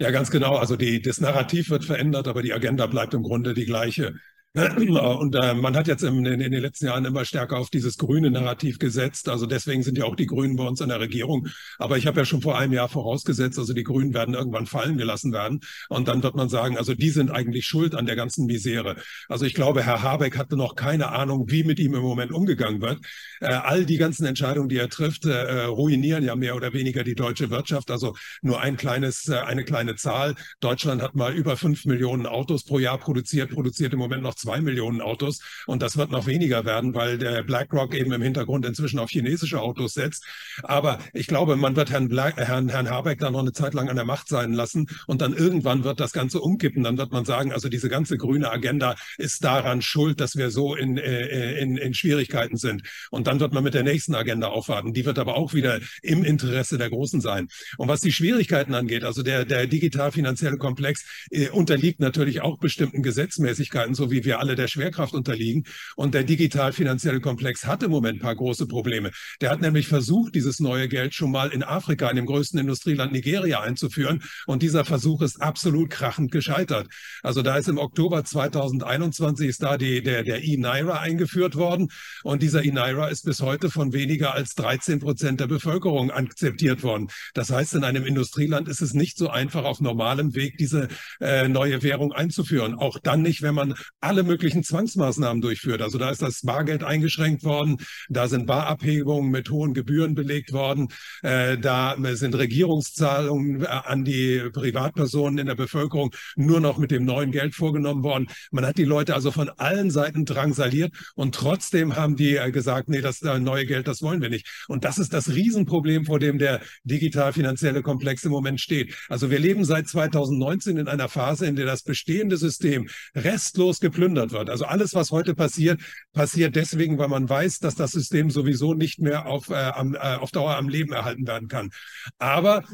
Ja, 0.00 0.10
ganz 0.10 0.30
genau. 0.30 0.56
Also 0.56 0.76
die, 0.76 1.00
das 1.00 1.20
Narrativ 1.20 1.70
wird 1.70 1.84
verändert, 1.84 2.28
aber 2.28 2.42
die 2.42 2.52
Agenda 2.52 2.86
bleibt 2.86 3.14
im 3.14 3.22
Grunde 3.22 3.54
die 3.54 3.64
gleiche. 3.64 4.14
Und 4.56 5.34
äh, 5.34 5.52
man 5.52 5.76
hat 5.76 5.88
jetzt 5.88 6.04
in, 6.04 6.24
in, 6.24 6.38
den 6.38 6.52
letzten 6.52 6.86
Jahren 6.86 7.04
immer 7.04 7.24
stärker 7.24 7.58
auf 7.58 7.70
dieses 7.70 7.98
grüne 7.98 8.30
Narrativ 8.30 8.78
gesetzt. 8.78 9.28
Also 9.28 9.46
deswegen 9.46 9.82
sind 9.82 9.98
ja 9.98 10.04
auch 10.04 10.14
die 10.14 10.26
Grünen 10.26 10.54
bei 10.54 10.62
uns 10.62 10.80
in 10.80 10.90
der 10.90 11.00
Regierung. 11.00 11.48
Aber 11.80 11.98
ich 11.98 12.06
habe 12.06 12.20
ja 12.20 12.24
schon 12.24 12.40
vor 12.40 12.56
einem 12.56 12.72
Jahr 12.72 12.88
vorausgesetzt, 12.88 13.58
also 13.58 13.72
die 13.72 13.82
Grünen 13.82 14.14
werden 14.14 14.34
irgendwann 14.34 14.66
fallen 14.66 14.96
gelassen 14.96 15.32
werden. 15.32 15.58
Und 15.88 16.06
dann 16.06 16.22
wird 16.22 16.36
man 16.36 16.48
sagen, 16.48 16.78
also 16.78 16.94
die 16.94 17.10
sind 17.10 17.32
eigentlich 17.32 17.66
schuld 17.66 17.96
an 17.96 18.06
der 18.06 18.14
ganzen 18.14 18.46
Misere. 18.46 18.94
Also 19.28 19.44
ich 19.44 19.54
glaube, 19.54 19.82
Herr 19.82 20.02
Habeck 20.02 20.38
hatte 20.38 20.56
noch 20.56 20.76
keine 20.76 21.08
Ahnung, 21.08 21.50
wie 21.50 21.64
mit 21.64 21.80
ihm 21.80 21.94
im 21.96 22.02
Moment 22.02 22.30
umgegangen 22.30 22.80
wird. 22.80 23.00
Äh, 23.40 23.46
all 23.46 23.84
die 23.84 23.96
ganzen 23.96 24.24
Entscheidungen, 24.24 24.68
die 24.68 24.78
er 24.78 24.88
trifft, 24.88 25.24
äh, 25.24 25.64
ruinieren 25.64 26.22
ja 26.22 26.36
mehr 26.36 26.54
oder 26.54 26.72
weniger 26.72 27.02
die 27.02 27.16
deutsche 27.16 27.50
Wirtschaft. 27.50 27.90
Also 27.90 28.14
nur 28.40 28.60
ein 28.60 28.76
kleines, 28.76 29.26
äh, 29.26 29.34
eine 29.34 29.64
kleine 29.64 29.96
Zahl. 29.96 30.36
Deutschland 30.60 31.02
hat 31.02 31.16
mal 31.16 31.34
über 31.34 31.56
fünf 31.56 31.86
Millionen 31.86 32.26
Autos 32.26 32.62
pro 32.62 32.78
Jahr 32.78 32.98
produziert, 32.98 33.50
produziert 33.50 33.92
im 33.92 33.98
Moment 33.98 34.22
noch 34.22 34.43
zwei 34.44 34.60
Millionen 34.60 35.00
Autos 35.00 35.40
und 35.66 35.80
das 35.80 35.96
wird 35.96 36.10
noch 36.10 36.26
weniger 36.26 36.66
werden, 36.66 36.94
weil 36.94 37.16
der 37.16 37.42
BlackRock 37.42 37.94
eben 37.94 38.12
im 38.12 38.20
Hintergrund 38.20 38.66
inzwischen 38.66 38.98
auf 38.98 39.08
chinesische 39.08 39.60
Autos 39.60 39.94
setzt. 39.94 40.24
Aber 40.62 40.98
ich 41.14 41.26
glaube, 41.26 41.56
man 41.56 41.76
wird 41.76 41.90
Herrn, 41.90 42.08
Black, 42.08 42.36
Herrn, 42.36 42.68
Herrn 42.68 42.90
Habeck 42.90 43.18
da 43.20 43.30
noch 43.30 43.40
eine 43.40 43.52
Zeit 43.52 43.72
lang 43.72 43.88
an 43.88 43.96
der 43.96 44.04
Macht 44.04 44.28
sein 44.28 44.52
lassen 44.52 44.86
und 45.06 45.22
dann 45.22 45.32
irgendwann 45.32 45.82
wird 45.84 45.98
das 45.98 46.12
Ganze 46.12 46.40
umkippen. 46.40 46.82
Dann 46.82 46.98
wird 46.98 47.10
man 47.10 47.24
sagen, 47.24 47.52
also 47.52 47.70
diese 47.70 47.88
ganze 47.88 48.18
grüne 48.18 48.50
Agenda 48.50 48.96
ist 49.16 49.44
daran 49.44 49.80
schuld, 49.80 50.20
dass 50.20 50.36
wir 50.36 50.50
so 50.50 50.74
in, 50.74 50.98
äh, 50.98 51.58
in, 51.58 51.78
in 51.78 51.94
Schwierigkeiten 51.94 52.58
sind. 52.58 52.82
Und 53.10 53.26
dann 53.26 53.40
wird 53.40 53.54
man 53.54 53.64
mit 53.64 53.72
der 53.72 53.82
nächsten 53.82 54.14
Agenda 54.14 54.48
aufwarten. 54.48 54.92
Die 54.92 55.06
wird 55.06 55.18
aber 55.18 55.36
auch 55.36 55.54
wieder 55.54 55.80
im 56.02 56.22
Interesse 56.22 56.76
der 56.76 56.90
Großen 56.90 57.22
sein. 57.22 57.48
Und 57.78 57.88
was 57.88 58.02
die 58.02 58.12
Schwierigkeiten 58.12 58.74
angeht, 58.74 59.04
also 59.04 59.22
der, 59.22 59.46
der 59.46 59.66
digital-finanzielle 59.66 60.58
Komplex 60.58 61.04
äh, 61.30 61.48
unterliegt 61.48 62.00
natürlich 62.00 62.42
auch 62.42 62.58
bestimmten 62.58 63.02
Gesetzmäßigkeiten, 63.02 63.94
so 63.94 64.10
wie 64.10 64.24
wir 64.24 64.33
alle 64.38 64.54
der 64.54 64.68
Schwerkraft 64.68 65.14
unterliegen. 65.14 65.64
Und 65.96 66.14
der 66.14 66.24
digital-finanzielle 66.24 67.20
Komplex 67.20 67.66
hat 67.66 67.82
im 67.82 67.90
Moment 67.90 68.18
ein 68.18 68.22
paar 68.22 68.36
große 68.36 68.66
Probleme. 68.66 69.10
Der 69.40 69.50
hat 69.50 69.60
nämlich 69.60 69.88
versucht, 69.88 70.34
dieses 70.34 70.60
neue 70.60 70.88
Geld 70.88 71.14
schon 71.14 71.30
mal 71.30 71.50
in 71.50 71.62
Afrika, 71.62 72.08
in 72.10 72.16
dem 72.16 72.26
größten 72.26 72.58
Industrieland 72.58 73.12
Nigeria 73.12 73.60
einzuführen. 73.60 74.22
Und 74.46 74.62
dieser 74.62 74.84
Versuch 74.84 75.22
ist 75.22 75.40
absolut 75.40 75.90
krachend 75.90 76.32
gescheitert. 76.32 76.88
Also 77.22 77.42
da 77.42 77.56
ist 77.56 77.68
im 77.68 77.78
Oktober 77.78 78.24
2021 78.24 79.48
ist 79.48 79.62
da 79.62 79.78
die, 79.78 80.02
der, 80.02 80.22
der 80.22 80.42
E-Naira 80.42 81.00
eingeführt 81.00 81.56
worden. 81.56 81.90
Und 82.22 82.42
dieser 82.42 82.64
E-Naira 82.64 83.08
ist 83.08 83.24
bis 83.24 83.40
heute 83.40 83.70
von 83.70 83.92
weniger 83.92 84.34
als 84.34 84.54
13 84.54 85.00
Prozent 85.00 85.40
der 85.40 85.46
Bevölkerung 85.46 86.10
akzeptiert 86.10 86.82
worden. 86.82 87.08
Das 87.34 87.50
heißt, 87.50 87.74
in 87.74 87.84
einem 87.84 88.04
Industrieland 88.04 88.68
ist 88.68 88.80
es 88.80 88.94
nicht 88.94 89.16
so 89.16 89.28
einfach, 89.28 89.64
auf 89.64 89.80
normalem 89.80 90.34
Weg 90.34 90.58
diese 90.58 90.88
äh, 91.20 91.48
neue 91.48 91.82
Währung 91.82 92.12
einzuführen. 92.12 92.74
Auch 92.74 92.98
dann 92.98 93.22
nicht, 93.22 93.42
wenn 93.42 93.54
man 93.54 93.74
alle 94.00 94.23
möglichen 94.24 94.62
Zwangsmaßnahmen 94.62 95.40
durchführt. 95.40 95.82
Also 95.82 95.98
da 95.98 96.10
ist 96.10 96.22
das 96.22 96.42
Bargeld 96.42 96.82
eingeschränkt 96.82 97.44
worden, 97.44 97.78
da 98.08 98.28
sind 98.28 98.46
Barabhebungen 98.46 99.30
mit 99.30 99.50
hohen 99.50 99.74
Gebühren 99.74 100.14
belegt 100.14 100.52
worden, 100.52 100.88
äh, 101.22 101.58
da 101.58 101.96
sind 102.14 102.34
Regierungszahlungen 102.34 103.62
äh, 103.62 103.66
an 103.66 104.04
die 104.04 104.42
Privatpersonen 104.52 105.38
in 105.38 105.46
der 105.46 105.54
Bevölkerung 105.54 106.14
nur 106.36 106.60
noch 106.60 106.78
mit 106.78 106.90
dem 106.90 107.04
neuen 107.04 107.30
Geld 107.30 107.54
vorgenommen 107.54 108.02
worden. 108.02 108.28
Man 108.50 108.66
hat 108.66 108.78
die 108.78 108.84
Leute 108.84 109.14
also 109.14 109.30
von 109.30 109.50
allen 109.50 109.90
Seiten 109.90 110.24
drangsaliert 110.24 110.92
und 111.14 111.34
trotzdem 111.34 111.96
haben 111.96 112.16
die 112.16 112.36
äh, 112.36 112.50
gesagt, 112.50 112.88
nee, 112.88 113.00
das 113.00 113.22
neue 113.22 113.66
Geld, 113.66 113.88
das 113.88 114.02
wollen 114.02 114.22
wir 114.22 114.30
nicht. 114.30 114.64
Und 114.68 114.84
das 114.84 114.98
ist 114.98 115.12
das 115.12 115.34
Riesenproblem, 115.34 116.04
vor 116.04 116.18
dem 116.18 116.38
der 116.38 116.60
digital-finanzielle 116.84 117.82
Komplex 117.82 118.24
im 118.24 118.30
Moment 118.30 118.60
steht. 118.60 118.94
Also 119.08 119.30
wir 119.30 119.38
leben 119.38 119.64
seit 119.64 119.88
2019 119.88 120.78
in 120.78 120.88
einer 120.88 121.08
Phase, 121.08 121.46
in 121.46 121.56
der 121.56 121.66
das 121.66 121.82
bestehende 121.82 122.36
System 122.36 122.88
restlos 123.14 123.80
geplündert 123.80 124.03
wird. 124.32 124.50
Also 124.50 124.64
alles, 124.64 124.94
was 124.94 125.10
heute 125.10 125.34
passiert, 125.34 125.80
passiert 126.12 126.56
deswegen, 126.56 126.98
weil 126.98 127.08
man 127.08 127.28
weiß, 127.28 127.60
dass 127.60 127.74
das 127.74 127.92
System 127.92 128.30
sowieso 128.30 128.74
nicht 128.74 129.00
mehr 129.00 129.26
auf, 129.26 129.50
äh, 129.50 129.54
am, 129.54 129.94
äh, 129.94 129.98
auf 129.98 130.30
Dauer 130.30 130.56
am 130.56 130.68
Leben 130.68 130.92
erhalten 130.92 131.26
werden 131.26 131.48
kann. 131.48 131.70
Aber 132.18 132.64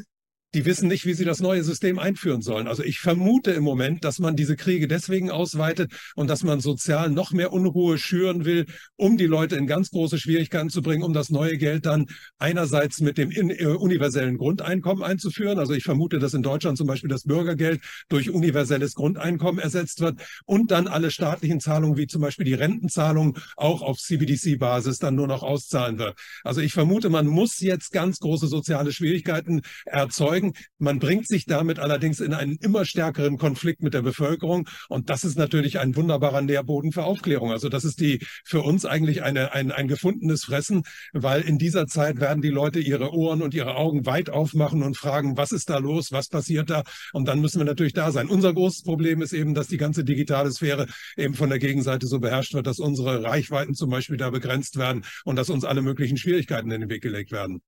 die 0.53 0.65
wissen 0.65 0.87
nicht, 0.87 1.05
wie 1.05 1.13
sie 1.13 1.25
das 1.25 1.39
neue 1.39 1.63
System 1.63 1.97
einführen 1.97 2.41
sollen. 2.41 2.67
Also 2.67 2.83
ich 2.83 2.99
vermute 2.99 3.51
im 3.51 3.63
Moment, 3.63 4.03
dass 4.03 4.19
man 4.19 4.35
diese 4.35 4.55
Kriege 4.55 4.87
deswegen 4.87 5.31
ausweitet 5.31 5.93
und 6.15 6.29
dass 6.29 6.43
man 6.43 6.59
sozial 6.59 7.09
noch 7.09 7.31
mehr 7.31 7.53
Unruhe 7.53 7.97
schüren 7.97 8.43
will, 8.43 8.65
um 8.97 9.17
die 9.17 9.27
Leute 9.27 9.55
in 9.55 9.67
ganz 9.67 9.91
große 9.91 10.17
Schwierigkeiten 10.17 10.69
zu 10.69 10.81
bringen, 10.81 11.03
um 11.03 11.13
das 11.13 11.29
neue 11.29 11.57
Geld 11.57 11.85
dann 11.85 12.07
einerseits 12.37 12.99
mit 12.99 13.17
dem 13.17 13.31
äh, 13.31 13.65
universellen 13.65 14.37
Grundeinkommen 14.37 15.03
einzuführen. 15.03 15.57
Also 15.57 15.73
ich 15.73 15.83
vermute, 15.83 16.19
dass 16.19 16.33
in 16.33 16.43
Deutschland 16.43 16.77
zum 16.77 16.87
Beispiel 16.87 17.09
das 17.09 17.23
Bürgergeld 17.23 17.81
durch 18.09 18.29
universelles 18.29 18.93
Grundeinkommen 18.93 19.61
ersetzt 19.61 20.01
wird 20.01 20.19
und 20.45 20.71
dann 20.71 20.87
alle 20.87 21.11
staatlichen 21.11 21.59
Zahlungen, 21.59 21.97
wie 21.97 22.07
zum 22.07 22.21
Beispiel 22.21 22.45
die 22.45 22.53
Rentenzahlung, 22.53 23.37
auch 23.55 23.81
auf 23.81 23.99
CBDC-Basis 23.99 24.99
dann 24.99 25.15
nur 25.15 25.27
noch 25.27 25.43
auszahlen 25.43 25.97
wird. 25.97 26.17
Also 26.43 26.59
ich 26.61 26.73
vermute, 26.73 27.09
man 27.09 27.27
muss 27.27 27.59
jetzt 27.59 27.91
ganz 27.91 28.19
große 28.19 28.47
soziale 28.47 28.91
Schwierigkeiten 28.91 29.61
erzeugen 29.85 30.40
erzeugen. 30.41 30.53
Man 30.79 30.99
bringt 30.99 31.27
sich 31.27 31.45
damit 31.45 31.79
allerdings 31.79 32.19
in 32.19 32.33
einen 32.33 32.57
immer 32.57 32.85
stärkeren 32.85 33.37
Konflikt 33.37 33.81
mit 33.81 33.93
der 33.93 34.01
Bevölkerung. 34.01 34.67
Und 34.89 35.09
das 35.09 35.23
ist 35.23 35.37
natürlich 35.37 35.79
ein 35.79 35.95
wunderbarer 35.95 36.41
Nährboden 36.41 36.91
für 36.91 37.03
Aufklärung. 37.03 37.51
Also 37.51 37.69
das 37.69 37.85
ist 37.85 37.99
die 37.99 38.19
für 38.43 38.61
uns 38.61 38.85
eigentlich 38.85 39.23
eine, 39.23 39.53
ein, 39.53 39.71
ein 39.71 39.87
gefundenes 39.87 40.43
Fressen, 40.43 40.83
weil 41.13 41.41
in 41.41 41.57
dieser 41.57 41.87
Zeit 41.87 42.19
werden 42.19 42.41
die 42.41 42.49
Leute 42.49 42.79
ihre 42.79 43.13
Ohren 43.13 43.41
und 43.41 43.53
ihre 43.53 43.75
Augen 43.75 44.05
weit 44.05 44.29
aufmachen 44.29 44.83
und 44.83 44.97
fragen, 44.97 45.37
was 45.37 45.51
ist 45.51 45.69
da 45.69 45.77
los, 45.77 46.11
was 46.11 46.29
passiert 46.29 46.69
da? 46.69 46.83
Und 47.13 47.27
dann 47.27 47.39
müssen 47.39 47.59
wir 47.59 47.65
natürlich 47.65 47.93
da 47.93 48.11
sein. 48.11 48.27
Unser 48.27 48.53
großes 48.53 48.83
Problem 48.83 49.21
ist 49.21 49.33
eben, 49.33 49.53
dass 49.53 49.67
die 49.67 49.77
ganze 49.77 50.03
digitale 50.03 50.51
Sphäre 50.51 50.87
eben 51.17 51.33
von 51.33 51.49
der 51.49 51.59
Gegenseite 51.59 52.07
so 52.07 52.19
beherrscht 52.19 52.53
wird, 52.53 52.67
dass 52.67 52.79
unsere 52.79 53.23
Reichweiten 53.23 53.73
zum 53.73 53.89
Beispiel 53.89 54.17
da 54.17 54.29
begrenzt 54.29 54.77
werden 54.77 55.03
und 55.25 55.35
dass 55.35 55.49
uns 55.49 55.65
alle 55.65 55.81
möglichen 55.81 56.17
Schwierigkeiten 56.17 56.71
in 56.71 56.81
den 56.81 56.89
Weg 56.89 57.01
gelegt 57.01 57.31
werden. 57.31 57.61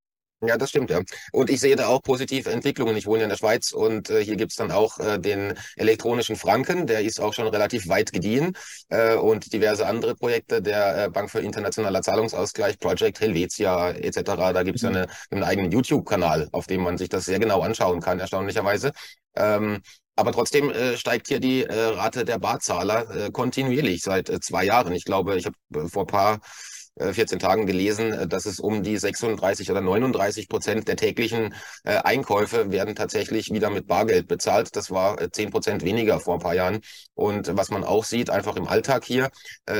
Ja, 0.45 0.57
das 0.57 0.69
stimmt, 0.69 0.89
ja. 0.89 1.01
Und 1.31 1.49
ich 1.49 1.61
sehe 1.61 1.75
da 1.77 1.87
auch 1.87 2.01
positive 2.01 2.51
Entwicklungen. 2.51 2.97
Ich 2.97 3.05
wohne 3.05 3.19
ja 3.19 3.23
in 3.23 3.29
der 3.29 3.37
Schweiz 3.37 3.71
und 3.71 4.09
äh, 4.09 4.23
hier 4.23 4.35
gibt's 4.35 4.55
dann 4.55 4.71
auch 4.71 4.99
äh, 4.99 5.17
den 5.17 5.53
elektronischen 5.77 6.35
Franken, 6.35 6.85
der 6.85 7.01
ist 7.01 7.21
auch 7.21 7.33
schon 7.33 7.47
relativ 7.47 7.87
weit 7.87 8.11
gediehen 8.11 8.53
äh, 8.89 9.15
und 9.15 9.53
diverse 9.53 9.85
andere 9.85 10.15
Projekte 10.15 10.61
der 10.61 11.05
äh, 11.05 11.09
Bank 11.09 11.31
für 11.31 11.39
internationaler 11.39 12.01
Zahlungsausgleich, 12.01 12.77
Project 12.79 13.21
Helvetia 13.21 13.91
etc. 13.91 14.21
Da 14.53 14.63
gibt's 14.63 14.81
ja 14.81 14.89
mhm. 14.89 14.95
eine, 14.97 15.07
einen 15.29 15.43
eigenen 15.43 15.71
YouTube-Kanal, 15.71 16.49
auf 16.51 16.67
dem 16.67 16.81
man 16.81 16.97
sich 16.97 17.07
das 17.07 17.23
sehr 17.25 17.39
genau 17.39 17.61
anschauen 17.61 18.01
kann, 18.01 18.19
erstaunlicherweise. 18.19 18.91
Ähm, 19.35 19.81
aber 20.15 20.31
trotzdem 20.31 20.69
äh, 20.71 20.97
steigt 20.97 21.27
hier 21.27 21.39
die 21.39 21.63
äh, 21.63 21.73
Rate 21.73 22.25
der 22.25 22.37
Barzahler 22.37 23.09
äh, 23.15 23.31
kontinuierlich 23.31 24.01
seit 24.01 24.29
äh, 24.29 24.39
zwei 24.39 24.65
Jahren. 24.65 24.93
Ich 24.93 25.05
glaube, 25.05 25.37
ich 25.37 25.45
habe 25.45 25.55
äh, 25.75 25.87
vor 25.87 26.05
paar 26.05 26.39
14 26.99 27.37
äh, 27.37 27.41
Tagen 27.41 27.65
gelesen, 27.65 28.13
äh, 28.13 28.27
dass 28.27 28.45
es 28.45 28.59
um 28.59 28.83
die 28.83 28.97
36 28.97 29.71
oder 29.71 29.81
39 29.81 30.47
Prozent 30.47 30.87
der 30.87 30.95
täglichen 30.95 31.55
äh, 31.83 31.97
Einkäufe 31.97 32.71
werden 32.71 32.95
tatsächlich 32.95 33.51
wieder 33.51 33.69
mit 33.69 33.87
Bargeld 33.87 34.27
bezahlt. 34.27 34.75
Das 34.75 34.91
war 34.91 35.31
10 35.31 35.49
Prozent 35.49 35.83
weniger 35.83 36.19
vor 36.19 36.35
ein 36.35 36.39
paar 36.39 36.53
Jahren. 36.53 36.81
Und 37.15 37.55
was 37.55 37.69
man 37.69 37.83
auch 37.83 38.03
sieht, 38.03 38.29
einfach 38.29 38.55
im 38.55 38.67
Alltag 38.67 39.05
hier, 39.05 39.29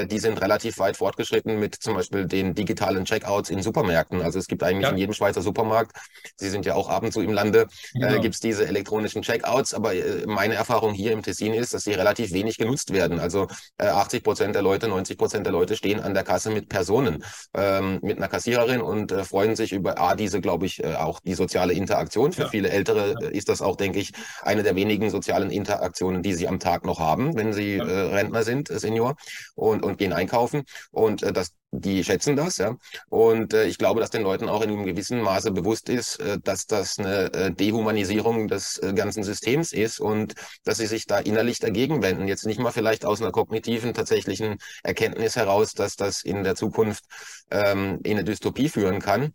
die 0.06 0.20
sind 0.20 0.40
relativ 0.40 0.78
weit 0.78 0.98
fortgeschritten 0.98 1.60
mit 1.60 1.76
zum 1.76 1.96
Beispiel 1.96 2.26
den 2.26 2.54
digitalen 2.54 3.06
Checkouts 3.06 3.50
in 3.50 3.64
Supermärkten. 3.64 4.22
Also 4.22 4.38
es 4.38 4.48
gibt 4.48 4.62
eigentlich 4.62 4.84
ja. 4.84 4.90
in 4.90 4.98
jedem 4.98 5.14
Schweizer 5.14 5.42
Supermarkt, 5.42 5.98
Sie 6.38 6.50
sind 6.50 6.66
ja 6.66 6.76
auch 6.76 6.90
ab 6.90 7.04
und 7.04 7.12
zu 7.12 7.22
im 7.22 7.34
Lande, 7.34 7.68
genau. 7.94 8.22
gibt 8.22 8.36
es 8.36 8.40
diese 8.40 8.68
elektronischen 8.68 9.24
Checkouts. 9.24 9.74
Aber 9.74 9.94
meine 10.28 10.54
Erfahrung 10.54 10.94
hier 10.94 11.12
im 11.12 11.24
Tessin 11.24 11.54
ist, 11.54 11.74
dass 11.74 11.84
sie 11.84 11.94
relativ 11.94 12.34
wenig 12.34 12.58
genutzt 12.58 12.94
werden. 12.94 13.20
Also 13.20 13.48
äh, 13.78 13.88
80 13.88 14.24
Prozent 14.24 14.56
der 14.56 14.62
Leute, 14.62 14.88
90 14.88 15.18
Prozent 15.18 15.46
der 15.46 15.54
Leute 15.54 15.76
stehen 15.76 16.00
an 16.00 16.14
der 16.14 16.24
Kasse 16.24 16.52
mit 16.52 16.70
Personen 16.70 17.03
Personen 17.04 17.24
ähm, 17.54 18.00
mit 18.02 18.18
einer 18.18 18.28
Kassiererin 18.28 18.82
und 18.82 19.12
äh, 19.12 19.24
freuen 19.24 19.56
sich 19.56 19.74
über 19.74 20.00
A, 20.00 20.16
diese, 20.16 20.42
glaube 20.42 20.66
ich, 20.66 20.84
äh, 20.84 20.96
auch 20.96 21.20
die 21.20 21.34
soziale 21.34 21.74
Interaktion. 21.74 22.32
Für 22.32 22.44
ja. 22.44 22.50
viele 22.50 22.70
Ältere 22.70 23.16
ja. 23.20 23.28
ist 23.30 23.50
das 23.50 23.62
auch, 23.62 23.76
denke 23.76 24.00
ich, 24.00 24.14
eine 24.42 24.64
der 24.64 24.76
wenigen 24.76 25.10
sozialen 25.10 25.52
Interaktionen, 25.52 26.22
die 26.24 26.34
sie 26.34 26.48
am 26.48 26.60
Tag 26.60 26.86
noch 26.86 27.00
haben, 27.00 27.36
wenn 27.36 27.54
sie 27.54 27.78
ja. 27.78 27.86
äh, 27.86 28.02
Rentner 28.16 28.44
sind, 28.44 28.70
äh, 28.70 28.80
Senior, 28.80 29.16
und, 29.56 29.84
und 29.84 29.98
gehen 29.98 30.14
einkaufen. 30.14 30.64
Und 30.92 31.24
äh, 31.24 31.34
das 31.34 31.52
die 31.74 32.04
schätzen 32.04 32.36
das, 32.36 32.58
ja. 32.58 32.76
Und 33.10 33.54
äh, 33.54 33.66
ich 33.66 33.78
glaube, 33.78 34.00
dass 34.00 34.12
den 34.12 34.22
Leuten 34.22 34.48
auch 34.48 34.62
in 34.62 34.70
einem 34.70 34.86
gewissen 34.86 35.22
Maße 35.22 35.52
bewusst 35.52 35.90
ist, 35.90 36.20
äh, 36.20 36.38
dass 36.44 36.68
das 36.68 37.00
eine 37.00 37.34
äh, 37.34 37.52
Dehumanisierung 37.52 38.48
des 38.48 38.78
äh, 38.78 38.94
ganzen 38.94 39.24
Systems 39.24 39.74
ist 39.74 40.00
und 40.00 40.36
dass 40.64 40.78
sie 40.78 40.86
sich 40.86 41.08
da 41.08 41.20
innerlich 41.20 41.60
dagegen 41.60 42.04
wenden. 42.04 42.28
Jetzt 42.28 42.46
nicht 42.46 42.60
mal 42.60 42.72
vielleicht 42.72 43.06
aus 43.06 43.22
einer 43.22 43.32
kognitiven, 43.32 43.94
tatsächlichen 43.94 44.58
Erkenntnis 44.84 45.36
heraus, 45.36 45.74
dass 45.74 45.96
das 45.96 46.24
in 46.24 46.44
der 46.44 46.56
Zukunft 46.56 47.06
ähm, 47.50 48.00
in 48.04 48.14
eine 48.14 48.24
Dystopie 48.24 48.70
führen 48.70 49.00
kann 49.00 49.34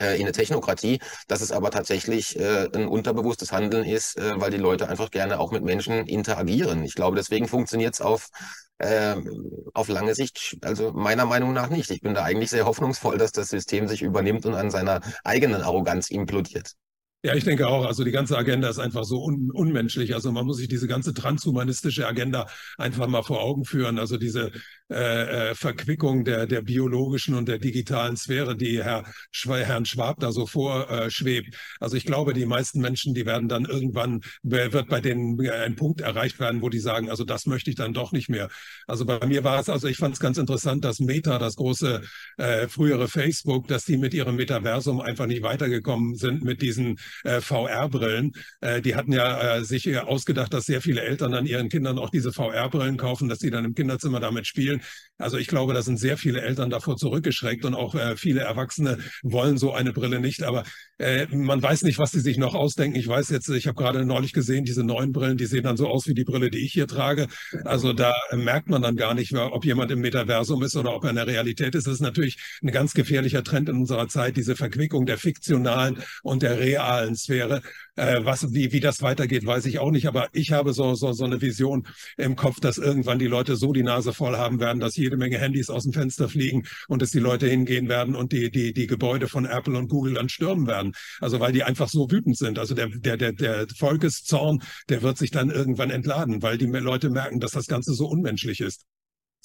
äh, 0.00 0.16
in 0.16 0.22
eine 0.22 0.32
Technokratie, 0.32 1.00
dass 1.28 1.40
es 1.40 1.52
aber 1.52 1.70
tatsächlich 1.70 2.38
äh, 2.38 2.68
ein 2.74 2.88
unterbewusstes 2.88 3.52
Handeln 3.52 3.84
ist, 3.84 4.18
äh, 4.18 4.40
weil 4.40 4.50
die 4.50 4.56
Leute 4.56 4.88
einfach 4.88 5.10
gerne 5.10 5.38
auch 5.38 5.52
mit 5.52 5.62
Menschen 5.62 6.06
interagieren. 6.06 6.84
Ich 6.84 6.94
glaube, 6.94 7.16
deswegen 7.16 7.48
funktioniert 7.48 7.94
es 7.94 8.00
auf 8.00 8.28
äh, 8.78 9.16
auf 9.74 9.88
lange 9.88 10.14
Sicht, 10.14 10.58
also 10.62 10.92
meiner 10.92 11.26
Meinung 11.26 11.52
nach 11.52 11.68
nicht. 11.70 11.90
Ich 11.90 12.00
bin 12.00 12.14
da 12.14 12.24
eigentlich 12.24 12.50
sehr 12.50 12.66
hoffnungsvoll, 12.66 13.18
dass 13.18 13.32
das 13.32 13.48
System 13.48 13.88
sich 13.88 14.02
übernimmt 14.02 14.46
und 14.46 14.54
an 14.54 14.70
seiner 14.70 15.00
eigenen 15.24 15.62
Arroganz 15.62 16.10
implodiert. 16.10 16.72
Ja, 17.26 17.34
ich 17.34 17.42
denke 17.42 17.66
auch. 17.66 17.84
Also 17.84 18.04
die 18.04 18.12
ganze 18.12 18.38
Agenda 18.38 18.68
ist 18.68 18.78
einfach 18.78 19.02
so 19.02 19.20
un 19.24 19.50
unmenschlich. 19.50 20.14
Also 20.14 20.30
man 20.30 20.46
muss 20.46 20.58
sich 20.58 20.68
diese 20.68 20.86
ganze 20.86 21.12
transhumanistische 21.12 22.06
Agenda 22.06 22.46
einfach 22.78 23.08
mal 23.08 23.24
vor 23.24 23.42
Augen 23.42 23.64
führen. 23.64 23.98
Also 23.98 24.16
diese 24.16 24.52
äh, 24.88 25.50
äh, 25.50 25.54
Verquickung 25.56 26.24
der, 26.24 26.46
der 26.46 26.62
biologischen 26.62 27.34
und 27.34 27.48
der 27.48 27.58
digitalen 27.58 28.16
Sphäre, 28.16 28.56
die 28.56 28.80
Herr 28.80 29.02
Schw 29.32 29.64
Herrn 29.64 29.84
Schwab 29.86 30.20
da 30.20 30.30
so 30.30 30.46
vorschwebt. 30.46 31.48
Äh, 31.52 31.58
also 31.80 31.96
ich 31.96 32.04
glaube, 32.04 32.32
die 32.32 32.46
meisten 32.46 32.80
Menschen, 32.80 33.12
die 33.12 33.26
werden 33.26 33.48
dann 33.48 33.64
irgendwann, 33.64 34.20
wird 34.44 34.88
bei 34.88 35.00
denen 35.00 35.40
ein 35.50 35.74
Punkt 35.74 36.02
erreicht 36.02 36.38
werden, 36.38 36.62
wo 36.62 36.68
die 36.68 36.78
sagen, 36.78 37.10
also 37.10 37.24
das 37.24 37.46
möchte 37.46 37.70
ich 37.70 37.76
dann 37.76 37.92
doch 37.92 38.12
nicht 38.12 38.28
mehr. 38.28 38.48
Also 38.86 39.04
bei 39.04 39.26
mir 39.26 39.42
war 39.42 39.58
es, 39.58 39.68
also 39.68 39.88
ich 39.88 39.96
fand 39.96 40.14
es 40.14 40.20
ganz 40.20 40.38
interessant, 40.38 40.84
dass 40.84 41.00
Meta, 41.00 41.40
das 41.40 41.56
große 41.56 42.02
äh, 42.36 42.68
frühere 42.68 43.08
Facebook, 43.08 43.66
dass 43.66 43.84
die 43.84 43.96
mit 43.96 44.14
ihrem 44.14 44.36
Metaversum 44.36 45.00
einfach 45.00 45.26
nicht 45.26 45.42
weitergekommen 45.42 46.14
sind 46.14 46.44
mit 46.44 46.62
diesen 46.62 47.00
äh, 47.24 47.40
VR-Brillen. 47.40 48.32
Äh, 48.60 48.80
die 48.82 48.94
hatten 48.94 49.12
ja 49.12 49.56
äh, 49.56 49.64
sich 49.64 49.98
ausgedacht, 49.98 50.52
dass 50.52 50.66
sehr 50.66 50.80
viele 50.80 51.02
Eltern 51.02 51.32
dann 51.32 51.46
ihren 51.46 51.68
Kindern 51.68 51.98
auch 51.98 52.10
diese 52.10 52.32
VR-Brillen 52.32 52.96
kaufen, 52.96 53.28
dass 53.28 53.38
sie 53.38 53.50
dann 53.50 53.64
im 53.64 53.74
Kinderzimmer 53.74 54.20
damit 54.20 54.46
spielen. 54.46 54.80
Also 55.18 55.38
ich 55.38 55.46
glaube, 55.46 55.72
da 55.72 55.82
sind 55.82 55.98
sehr 55.98 56.18
viele 56.18 56.42
Eltern 56.42 56.70
davor 56.70 56.96
zurückgeschreckt 56.96 57.64
und 57.64 57.74
auch 57.74 57.94
äh, 57.94 58.16
viele 58.16 58.40
Erwachsene 58.40 58.98
wollen 59.22 59.56
so 59.56 59.72
eine 59.72 59.92
Brille 59.92 60.20
nicht. 60.20 60.42
Aber 60.42 60.64
äh, 60.98 61.26
man 61.34 61.62
weiß 61.62 61.82
nicht, 61.82 61.98
was 61.98 62.12
sie 62.12 62.20
sich 62.20 62.36
noch 62.36 62.54
ausdenken. 62.54 62.98
Ich 62.98 63.08
weiß 63.08 63.30
jetzt, 63.30 63.48
ich 63.48 63.66
habe 63.66 63.76
gerade 63.76 64.04
neulich 64.04 64.32
gesehen, 64.32 64.64
diese 64.64 64.84
neuen 64.84 65.12
Brillen, 65.12 65.36
die 65.38 65.46
sehen 65.46 65.64
dann 65.64 65.76
so 65.76 65.88
aus 65.88 66.06
wie 66.06 66.14
die 66.14 66.24
Brille, 66.24 66.50
die 66.50 66.64
ich 66.64 66.72
hier 66.72 66.86
trage. 66.86 67.28
Also 67.64 67.92
da 67.92 68.14
merkt 68.32 68.68
man 68.68 68.82
dann 68.82 68.96
gar 68.96 69.14
nicht, 69.14 69.34
ob 69.34 69.64
jemand 69.64 69.90
im 69.90 70.00
Metaversum 70.00 70.62
ist 70.62 70.76
oder 70.76 70.94
ob 70.94 71.04
er 71.04 71.10
in 71.10 71.16
der 71.16 71.26
Realität 71.26 71.74
ist. 71.74 71.86
Das 71.86 71.94
ist 71.94 72.00
natürlich 72.00 72.38
ein 72.62 72.70
ganz 72.70 72.92
gefährlicher 72.94 73.42
Trend 73.42 73.68
in 73.68 73.76
unserer 73.76 74.08
Zeit, 74.08 74.36
diese 74.36 74.56
Verquickung 74.56 75.06
der 75.06 75.18
fiktionalen 75.18 76.02
und 76.22 76.42
der 76.42 76.58
realen 76.58 77.16
Sphäre. 77.16 77.62
Äh, 77.96 78.24
was, 78.24 78.52
wie, 78.52 78.72
wie 78.72 78.80
das 78.80 79.00
weitergeht, 79.00 79.46
weiß 79.46 79.64
ich 79.66 79.78
auch 79.78 79.90
nicht. 79.90 80.06
Aber 80.06 80.28
ich 80.32 80.52
habe 80.52 80.74
so, 80.74 80.94
so, 80.94 81.12
so 81.12 81.24
eine 81.24 81.40
Vision 81.40 81.86
im 82.18 82.36
Kopf, 82.36 82.60
dass 82.60 82.76
irgendwann 82.78 83.18
die 83.18 83.26
Leute 83.26 83.56
so 83.56 83.72
die 83.72 83.82
Nase 83.82 84.12
voll 84.12 84.36
haben 84.36 84.60
werden, 84.60 84.80
dass 84.80 84.96
jede 85.06 85.16
Menge 85.16 85.38
Handys 85.38 85.70
aus 85.70 85.84
dem 85.84 85.92
Fenster 85.92 86.28
fliegen 86.28 86.64
und 86.88 87.02
dass 87.02 87.10
die 87.10 87.18
Leute 87.18 87.48
hingehen 87.48 87.88
werden 87.88 88.14
und 88.14 88.32
die, 88.32 88.50
die, 88.50 88.72
die 88.72 88.86
Gebäude 88.86 89.28
von 89.28 89.46
Apple 89.46 89.78
und 89.78 89.88
Google 89.88 90.14
dann 90.14 90.28
stürmen 90.28 90.66
werden. 90.66 90.92
Also 91.20 91.40
weil 91.40 91.52
die 91.52 91.62
einfach 91.62 91.88
so 91.88 92.10
wütend 92.10 92.36
sind. 92.36 92.58
Also 92.58 92.74
der, 92.74 92.88
der, 92.88 93.16
der, 93.16 93.32
der 93.32 93.66
Volkeszorn, 93.76 94.62
der 94.88 95.02
wird 95.02 95.18
sich 95.18 95.30
dann 95.30 95.50
irgendwann 95.50 95.90
entladen, 95.90 96.42
weil 96.42 96.58
die 96.58 96.66
Leute 96.66 97.10
merken, 97.10 97.40
dass 97.40 97.52
das 97.52 97.66
Ganze 97.66 97.94
so 97.94 98.06
unmenschlich 98.06 98.60
ist 98.60 98.84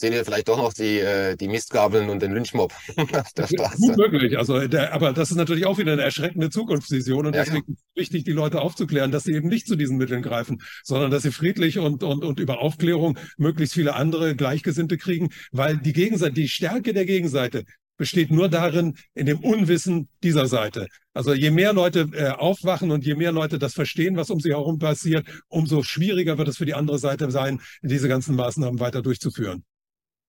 sehen 0.02 0.14
wir 0.14 0.26
vielleicht 0.26 0.50
doch 0.50 0.58
noch 0.58 0.74
die, 0.74 1.00
äh, 1.00 1.38
die 1.38 1.48
Mistgabeln 1.48 2.10
und 2.10 2.22
den 2.22 2.34
Lynchmob 2.34 2.74
auf 2.98 3.34
der 3.34 3.48
Straße. 3.48 3.78
Gut 3.78 3.98
möglich. 3.98 4.38
Also 4.38 4.68
der, 4.68 4.94
aber 4.94 5.14
das 5.14 5.32
ist 5.32 5.38
natürlich 5.38 5.66
auch 5.66 5.78
wieder 5.78 5.94
eine 5.94 6.02
erschreckende 6.02 6.50
Zukunftsvision 6.50 7.28
und 7.28 7.36
ja, 7.36 7.44
deswegen 7.44 7.66
ja. 7.68 7.74
ist 7.74 7.86
wichtig, 7.96 8.26
die 8.26 8.32
Leute 8.32 8.62
aufzuklären, 8.62 9.12
dass 9.12 9.24
sie 9.24 9.34
eben 9.34 9.48
nicht 9.48 9.68
zu 9.68 9.76
diesen 9.76 9.98
Mitteln 9.98 10.22
greifen, 10.22 10.62
sondern 10.84 11.12
dass 11.12 11.24
sie 11.24 11.32
friedlich 11.32 11.80
und, 11.80 12.04
und, 12.04 12.24
und 12.24 12.40
über 12.40 12.60
Aufklärung 12.60 13.18
möglichst 13.38 13.76
viele 13.76 13.94
andere 13.94 14.36
Gleichgesinnte 14.36 14.98
kriegen, 14.98 15.30
weil 15.52 15.78
die 15.78 15.94
Gegenseite, 15.94 16.34
die 16.34 16.50
Stärke 16.50 16.94
der 16.94 17.06
Gegenseite 17.06 17.64
besteht 17.98 18.32
nur 18.32 18.50
darin, 18.50 18.96
in 19.14 19.28
dem 19.28 19.40
Unwissen 19.42 20.10
dieser 20.24 20.48
Seite. 20.48 20.88
Also 21.14 21.36
je 21.36 21.52
mehr 21.52 21.72
Leute 21.72 22.10
äh, 22.14 22.30
aufwachen 22.30 22.90
und 22.90 23.06
je 23.06 23.14
mehr 23.14 23.32
Leute 23.32 23.60
das 23.60 23.76
verstehen, 23.76 24.16
was 24.18 24.32
um 24.32 24.40
sie 24.40 24.50
herum 24.50 24.80
passiert, 24.80 25.28
umso 25.50 25.84
schwieriger 25.84 26.40
wird 26.40 26.48
es 26.48 26.58
für 26.58 26.66
die 26.66 26.74
andere 26.74 26.98
Seite 26.98 27.30
sein, 27.30 27.62
diese 27.84 28.08
ganzen 28.08 28.36
Maßnahmen 28.36 28.80
weiter 28.80 29.04
durchzuführen. 29.04 29.64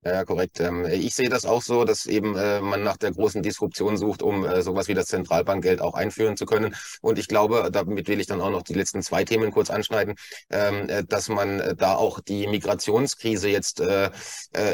Ja, 0.05 0.25
korrekt. 0.25 0.59
Ähm, 0.59 0.85
ich 0.85 1.15
sehe 1.15 1.29
das 1.29 1.45
auch 1.45 1.63
so, 1.63 1.85
dass 1.85 2.07
eben 2.07 2.37
äh, 2.37 2.61
man 2.61 2.83
nach 2.83 2.97
der 2.97 3.13
großen 3.13 3.41
Disruption 3.41 3.97
sucht, 3.97 4.21
um 4.21 4.45
äh, 4.45 4.61
sowas 4.61 4.89
wie 4.89 4.95
das 4.95 5.07
Zentralbankgeld 5.07 5.81
auch 5.81 5.95
einführen 5.95 6.37
zu 6.37 6.45
können. 6.45 6.75
Und 7.03 7.21
ich 7.21 7.29
glaube, 7.29 7.69
damit 7.71 8.09
will 8.09 8.21
ich 8.21 8.27
dann 8.27 8.41
auch 8.41 8.51
noch 8.51 8.63
die 8.63 8.75
letzten 8.75 9.03
zwei 9.03 9.23
Themen 9.25 9.53
kurz 9.53 9.71
anschneiden, 9.71 10.17
ähm, 10.51 10.89
äh, 10.89 11.05
dass 11.05 11.29
man 11.29 11.77
da 11.79 11.95
auch 11.95 12.19
die 12.19 12.49
Migrationskrise 12.49 13.49
jetzt 13.49 13.83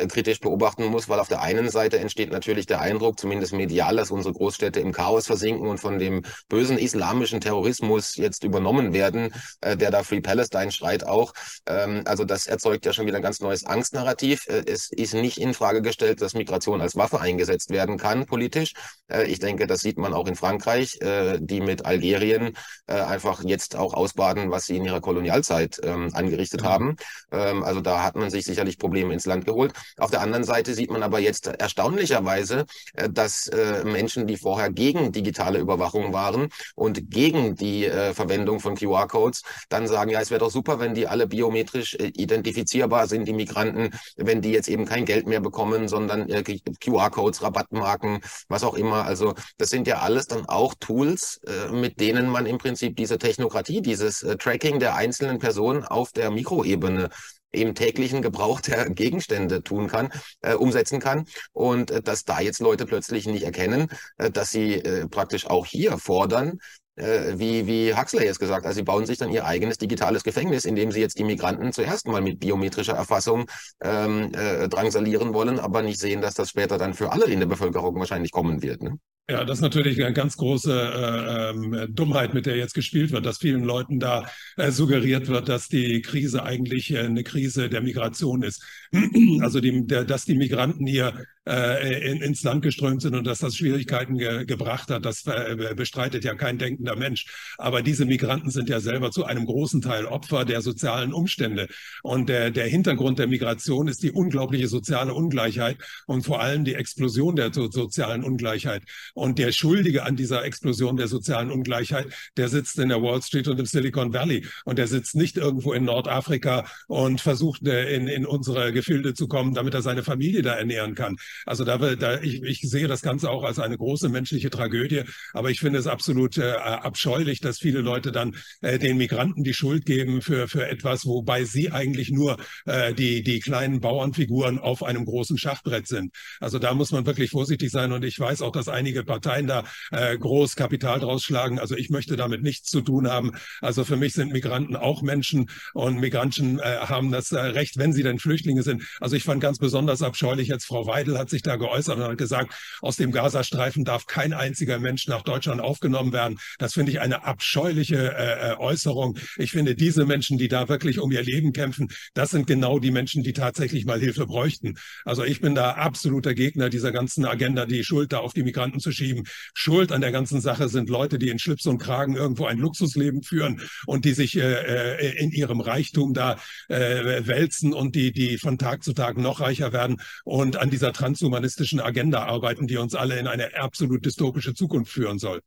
kritisch 0.08 0.40
beobachten 0.40 0.84
muss, 0.86 1.08
weil 1.08 1.20
auf 1.20 1.28
der 1.28 1.42
einen 1.42 1.70
Seite 1.70 1.98
entsteht 1.98 2.30
natürlich 2.30 2.66
der 2.66 2.80
Eindruck, 2.80 3.18
zumindest 3.18 3.52
medial, 3.52 3.96
dass 3.96 4.10
unsere 4.10 4.34
Großstädte 4.34 4.80
im 4.80 4.92
Chaos 4.92 5.26
versinken 5.26 5.66
und 5.66 5.78
von 5.78 5.98
dem 5.98 6.22
bösen 6.48 6.78
islamischen 6.78 7.40
Terrorismus 7.40 8.16
jetzt 8.16 8.44
übernommen 8.44 8.92
werden, 8.92 9.32
der 9.62 9.90
da 9.90 10.02
Free 10.02 10.20
Palestine 10.20 10.72
schreit 10.72 11.04
auch. 11.04 11.32
Ähm, 11.66 12.02
also 12.06 12.24
das 12.24 12.46
erzeugt 12.46 12.86
ja 12.86 12.92
schon 12.92 13.06
wieder 13.06 13.16
ein 13.16 13.22
ganz 13.22 13.40
neues 13.40 13.64
Angstnarrativ. 13.64 14.46
Es 14.48 14.90
ist 14.90 15.14
nicht 15.20 15.38
in 15.38 15.54
Frage 15.54 15.82
gestellt, 15.82 16.22
dass 16.22 16.34
Migration 16.34 16.80
als 16.80 16.96
Waffe 16.96 17.20
eingesetzt 17.20 17.70
werden 17.70 17.96
kann 17.96 18.26
politisch. 18.26 18.72
Äh, 19.08 19.24
ich 19.24 19.38
denke, 19.38 19.66
das 19.66 19.80
sieht 19.80 19.98
man 19.98 20.14
auch 20.14 20.26
in 20.26 20.36
Frankreich, 20.36 21.00
äh, 21.00 21.38
die 21.40 21.60
mit 21.60 21.86
Algerien 21.86 22.56
äh, 22.86 22.94
einfach 22.94 23.42
jetzt 23.44 23.76
auch 23.76 23.94
ausbaden, 23.94 24.50
was 24.50 24.66
sie 24.66 24.76
in 24.76 24.84
ihrer 24.84 25.00
Kolonialzeit 25.00 25.80
ähm, 25.82 26.10
angerichtet 26.14 26.62
ja. 26.62 26.68
haben. 26.68 26.96
Ähm, 27.32 27.62
also 27.62 27.80
da 27.80 28.02
hat 28.02 28.16
man 28.16 28.30
sich 28.30 28.44
sicherlich 28.44 28.78
Probleme 28.78 29.12
ins 29.12 29.26
Land 29.26 29.44
geholt. 29.44 29.72
Auf 29.96 30.10
der 30.10 30.20
anderen 30.20 30.44
Seite 30.44 30.74
sieht 30.74 30.90
man 30.90 31.02
aber 31.02 31.18
jetzt 31.18 31.46
erstaunlicherweise, 31.46 32.66
äh, 32.94 33.08
dass 33.10 33.48
äh, 33.48 33.84
Menschen, 33.84 34.26
die 34.26 34.36
vorher 34.36 34.70
gegen 34.70 35.12
digitale 35.12 35.58
Überwachung 35.58 36.12
waren 36.12 36.48
und 36.74 37.10
gegen 37.10 37.56
die 37.56 37.86
äh, 37.86 38.14
Verwendung 38.14 38.60
von 38.60 38.76
QR-Codes, 38.76 39.42
dann 39.68 39.86
sagen, 39.86 40.10
ja, 40.10 40.20
es 40.20 40.30
wäre 40.30 40.40
doch 40.40 40.50
super, 40.50 40.80
wenn 40.80 40.94
die 40.94 41.06
alle 41.06 41.26
biometrisch 41.26 41.94
äh, 41.94 42.08
identifizierbar 42.14 43.06
sind, 43.06 43.26
die 43.26 43.32
Migranten, 43.32 43.90
wenn 44.16 44.42
die 44.42 44.50
jetzt 44.50 44.68
eben 44.68 44.84
kein 44.84 45.04
Geld 45.08 45.26
mehr 45.26 45.40
bekommen, 45.40 45.88
sondern 45.88 46.28
äh, 46.28 46.44
QR-Codes, 46.44 47.42
Rabattmarken, 47.42 48.20
was 48.48 48.62
auch 48.62 48.74
immer. 48.74 49.04
Also 49.04 49.34
das 49.56 49.70
sind 49.70 49.86
ja 49.86 49.98
alles 50.00 50.26
dann 50.26 50.44
auch 50.46 50.74
Tools, 50.78 51.40
äh, 51.46 51.72
mit 51.72 51.98
denen 51.98 52.28
man 52.28 52.44
im 52.44 52.58
Prinzip 52.58 52.94
diese 52.96 53.18
Technokratie, 53.18 53.80
dieses 53.80 54.22
äh, 54.22 54.36
Tracking 54.36 54.78
der 54.78 54.94
einzelnen 54.94 55.38
Personen 55.38 55.84
auf 55.84 56.12
der 56.12 56.30
Mikroebene 56.30 57.08
im 57.50 57.74
täglichen 57.74 58.20
Gebrauch 58.20 58.60
der 58.60 58.90
Gegenstände 58.90 59.62
tun 59.62 59.88
kann, 59.88 60.12
äh, 60.42 60.54
umsetzen 60.54 61.00
kann 61.00 61.24
und 61.52 61.90
äh, 61.90 62.02
dass 62.02 62.24
da 62.24 62.40
jetzt 62.40 62.60
Leute 62.60 62.84
plötzlich 62.84 63.26
nicht 63.26 63.44
erkennen, 63.44 63.88
äh, 64.18 64.30
dass 64.30 64.50
sie 64.50 64.74
äh, 64.74 65.08
praktisch 65.08 65.46
auch 65.46 65.64
hier 65.64 65.96
fordern, 65.96 66.58
äh, 66.98 67.38
wie, 67.38 67.66
wie 67.66 67.94
Huxley 67.94 68.26
es 68.26 68.38
gesagt 68.38 68.62
hat. 68.62 68.66
Also 68.66 68.78
sie 68.78 68.84
bauen 68.84 69.06
sich 69.06 69.18
dann 69.18 69.30
ihr 69.30 69.46
eigenes 69.46 69.78
digitales 69.78 70.24
Gefängnis, 70.24 70.64
indem 70.64 70.92
sie 70.92 71.00
jetzt 71.00 71.18
die 71.18 71.24
Migranten 71.24 71.72
zuerst 71.72 72.06
mal 72.06 72.20
mit 72.20 72.40
biometrischer 72.40 72.94
Erfassung 72.94 73.48
ähm, 73.82 74.32
äh, 74.34 74.68
drangsalieren 74.68 75.34
wollen, 75.34 75.58
aber 75.58 75.82
nicht 75.82 76.00
sehen, 76.00 76.20
dass 76.20 76.34
das 76.34 76.50
später 76.50 76.78
dann 76.78 76.94
für 76.94 77.12
alle 77.12 77.26
in 77.26 77.40
der 77.40 77.46
Bevölkerung 77.46 77.98
wahrscheinlich 77.98 78.32
kommen 78.32 78.62
wird. 78.62 78.82
Ne? 78.82 78.98
Ja, 79.30 79.44
das 79.44 79.58
ist 79.58 79.62
natürlich 79.62 80.02
eine 80.02 80.14
ganz 80.14 80.38
große 80.38 80.72
äh, 80.72 81.88
Dummheit, 81.90 82.32
mit 82.32 82.46
der 82.46 82.56
jetzt 82.56 82.72
gespielt 82.72 83.12
wird, 83.12 83.26
dass 83.26 83.36
vielen 83.36 83.62
Leuten 83.62 84.00
da 84.00 84.24
äh, 84.56 84.70
suggeriert 84.70 85.28
wird, 85.28 85.50
dass 85.50 85.68
die 85.68 86.00
Krise 86.00 86.44
eigentlich 86.44 86.90
äh, 86.94 87.00
eine 87.00 87.22
Krise 87.24 87.68
der 87.68 87.82
Migration 87.82 88.42
ist. 88.42 88.64
also 89.40 89.60
die, 89.60 89.86
der, 89.86 90.04
dass 90.04 90.24
die 90.24 90.34
Migranten 90.34 90.86
hier 90.86 91.14
äh, 91.48 92.10
in, 92.10 92.20
ins 92.20 92.42
Land 92.42 92.62
geströmt 92.62 93.02
sind 93.02 93.14
und 93.14 93.26
dass 93.26 93.38
das 93.38 93.56
Schwierigkeiten 93.56 94.18
ge, 94.18 94.44
gebracht 94.44 94.90
hat, 94.90 95.04
das 95.04 95.26
äh, 95.26 95.74
bestreitet 95.74 96.24
ja 96.24 96.34
kein 96.34 96.58
denkender 96.58 96.96
Mensch. 96.96 97.26
Aber 97.56 97.82
diese 97.82 98.04
Migranten 98.04 98.50
sind 98.50 98.68
ja 98.68 98.80
selber 98.80 99.10
zu 99.10 99.24
einem 99.24 99.46
großen 99.46 99.80
Teil 99.80 100.04
Opfer 100.04 100.44
der 100.44 100.60
sozialen 100.60 101.12
Umstände. 101.12 101.68
Und 102.02 102.28
der, 102.28 102.50
der 102.50 102.66
Hintergrund 102.66 103.18
der 103.18 103.28
Migration 103.28 103.88
ist 103.88 104.02
die 104.02 104.10
unglaubliche 104.10 104.68
soziale 104.68 105.14
Ungleichheit 105.14 105.78
und 106.06 106.22
vor 106.22 106.40
allem 106.40 106.64
die 106.64 106.74
Explosion 106.74 107.36
der 107.36 107.52
so, 107.52 107.70
sozialen 107.70 108.24
Ungleichheit. 108.24 108.82
Und 109.14 109.38
der 109.38 109.52
Schuldige 109.52 110.04
an 110.04 110.16
dieser 110.16 110.44
Explosion 110.44 110.96
der 110.96 111.08
sozialen 111.08 111.50
Ungleichheit, 111.50 112.06
der 112.36 112.48
sitzt 112.48 112.78
in 112.78 112.90
der 112.90 113.02
Wall 113.02 113.22
Street 113.22 113.48
und 113.48 113.58
im 113.58 113.66
Silicon 113.66 114.12
Valley. 114.12 114.46
Und 114.64 114.78
der 114.78 114.86
sitzt 114.86 115.14
nicht 115.14 115.36
irgendwo 115.36 115.72
in 115.72 115.84
Nordafrika 115.84 116.66
und 116.88 117.20
versucht 117.20 117.66
äh, 117.66 117.94
in, 117.94 118.06
in 118.06 118.26
unsere 118.26 118.72
Gefilde 118.78 119.12
zu 119.12 119.26
kommen, 119.26 119.54
damit 119.54 119.74
er 119.74 119.82
seine 119.82 120.04
Familie 120.04 120.42
da 120.42 120.54
ernähren 120.54 120.94
kann. 120.94 121.16
Also 121.46 121.64
da, 121.64 121.78
da 121.96 122.20
ich, 122.20 122.42
ich 122.42 122.60
sehe 122.60 122.86
das 122.86 123.02
Ganze 123.02 123.28
auch 123.30 123.42
als 123.42 123.58
eine 123.58 123.76
große 123.76 124.08
menschliche 124.08 124.50
Tragödie. 124.50 125.02
Aber 125.32 125.50
ich 125.50 125.58
finde 125.58 125.80
es 125.80 125.86
absolut 125.88 126.38
äh, 126.38 126.52
abscheulich, 126.52 127.40
dass 127.40 127.58
viele 127.58 127.80
Leute 127.80 128.12
dann 128.12 128.36
äh, 128.60 128.78
den 128.78 128.96
Migranten 128.96 129.42
die 129.42 129.54
Schuld 129.54 129.84
geben 129.84 130.22
für, 130.22 130.46
für 130.46 130.68
etwas, 130.68 131.06
wobei 131.06 131.44
sie 131.44 131.72
eigentlich 131.72 132.10
nur 132.10 132.36
äh, 132.66 132.94
die, 132.94 133.24
die 133.24 133.40
kleinen 133.40 133.80
Bauernfiguren 133.80 134.60
auf 134.60 134.84
einem 134.84 135.04
großen 135.04 135.38
Schachbrett 135.38 135.88
sind. 135.88 136.14
Also 136.38 136.58
da 136.60 136.74
muss 136.74 136.92
man 136.92 137.04
wirklich 137.04 137.30
vorsichtig 137.30 137.70
sein. 137.70 137.92
Und 137.92 138.04
ich 138.04 138.18
weiß 138.18 138.42
auch, 138.42 138.52
dass 138.52 138.68
einige 138.68 139.02
Parteien 139.02 139.48
da 139.48 139.64
äh, 139.90 140.16
groß 140.16 140.54
Kapital 140.54 141.00
draus 141.00 141.24
schlagen. 141.24 141.58
Also 141.58 141.76
ich 141.76 141.90
möchte 141.90 142.16
damit 142.16 142.42
nichts 142.42 142.70
zu 142.70 142.80
tun 142.80 143.08
haben. 143.08 143.32
Also 143.60 143.84
für 143.84 143.96
mich 143.96 144.12
sind 144.12 144.32
Migranten 144.32 144.76
auch 144.76 145.02
Menschen 145.02 145.50
und 145.74 145.98
Migranten 145.98 146.60
äh, 146.60 146.78
haben 146.78 147.10
das 147.10 147.32
äh, 147.32 147.38
Recht, 147.40 147.76
wenn 147.78 147.92
sie 147.92 148.04
denn 148.04 148.20
Flüchtlinge 148.20 148.62
sind. 148.62 148.67
Also 149.00 149.16
ich 149.16 149.24
fand 149.24 149.40
ganz 149.40 149.58
besonders 149.58 150.02
abscheulich 150.02 150.48
jetzt 150.48 150.66
Frau 150.66 150.86
Weidel 150.86 151.18
hat 151.18 151.30
sich 151.30 151.42
da 151.42 151.56
geäußert 151.56 151.96
und 151.96 152.04
hat 152.04 152.18
gesagt, 152.18 152.54
aus 152.80 152.96
dem 152.96 153.12
Gazastreifen 153.12 153.84
darf 153.84 154.06
kein 154.06 154.32
einziger 154.32 154.78
Mensch 154.78 155.06
nach 155.06 155.22
Deutschland 155.22 155.60
aufgenommen 155.60 156.12
werden. 156.12 156.38
Das 156.58 156.74
finde 156.74 156.92
ich 156.92 157.00
eine 157.00 157.24
abscheuliche 157.24 158.14
äh, 158.16 158.52
äh, 158.52 158.56
Äußerung. 158.56 159.18
Ich 159.36 159.52
finde, 159.52 159.74
diese 159.74 160.04
Menschen, 160.04 160.38
die 160.38 160.48
da 160.48 160.68
wirklich 160.68 160.98
um 160.98 161.10
ihr 161.10 161.22
Leben 161.22 161.52
kämpfen, 161.52 161.88
das 162.14 162.30
sind 162.30 162.46
genau 162.46 162.78
die 162.78 162.90
Menschen, 162.90 163.22
die 163.22 163.32
tatsächlich 163.32 163.84
mal 163.84 164.00
Hilfe 164.00 164.26
bräuchten. 164.26 164.74
Also 165.04 165.24
ich 165.24 165.40
bin 165.40 165.54
da 165.54 165.72
absoluter 165.72 166.34
Gegner 166.34 166.68
dieser 166.68 166.92
ganzen 166.92 167.24
Agenda, 167.24 167.66
die 167.66 167.84
Schuld 167.84 168.12
da 168.12 168.18
auf 168.18 168.34
die 168.34 168.42
Migranten 168.42 168.80
zu 168.80 168.92
schieben. 168.92 169.24
Schuld 169.54 169.92
an 169.92 170.00
der 170.00 170.12
ganzen 170.12 170.40
Sache 170.40 170.68
sind 170.68 170.88
Leute, 170.88 171.18
die 171.18 171.28
in 171.28 171.38
Schlips 171.38 171.66
und 171.66 171.78
Kragen 171.78 172.16
irgendwo 172.16 172.46
ein 172.46 172.58
Luxusleben 172.58 173.22
führen 173.22 173.62
und 173.86 174.04
die 174.04 174.12
sich 174.12 174.36
äh, 174.36 174.96
äh 174.96 175.18
in 175.18 175.32
ihrem 175.32 175.60
Reichtum 175.60 176.14
da 176.14 176.36
äh, 176.68 177.26
wälzen 177.26 177.72
und 177.72 177.94
die, 177.94 178.12
die 178.12 178.38
von 178.38 178.57
Tag 178.58 178.82
zu 178.82 178.92
Tag 178.92 179.16
noch 179.16 179.40
reicher 179.40 179.72
werden 179.72 180.00
und 180.24 180.56
an 180.56 180.70
dieser 180.70 180.92
transhumanistischen 180.92 181.80
Agenda 181.80 182.24
arbeiten, 182.24 182.66
die 182.66 182.76
uns 182.76 182.94
alle 182.94 183.18
in 183.18 183.26
eine 183.26 183.56
absolut 183.56 184.04
dystopische 184.04 184.54
Zukunft 184.54 184.92
führen 184.92 185.18
soll. 185.18 185.40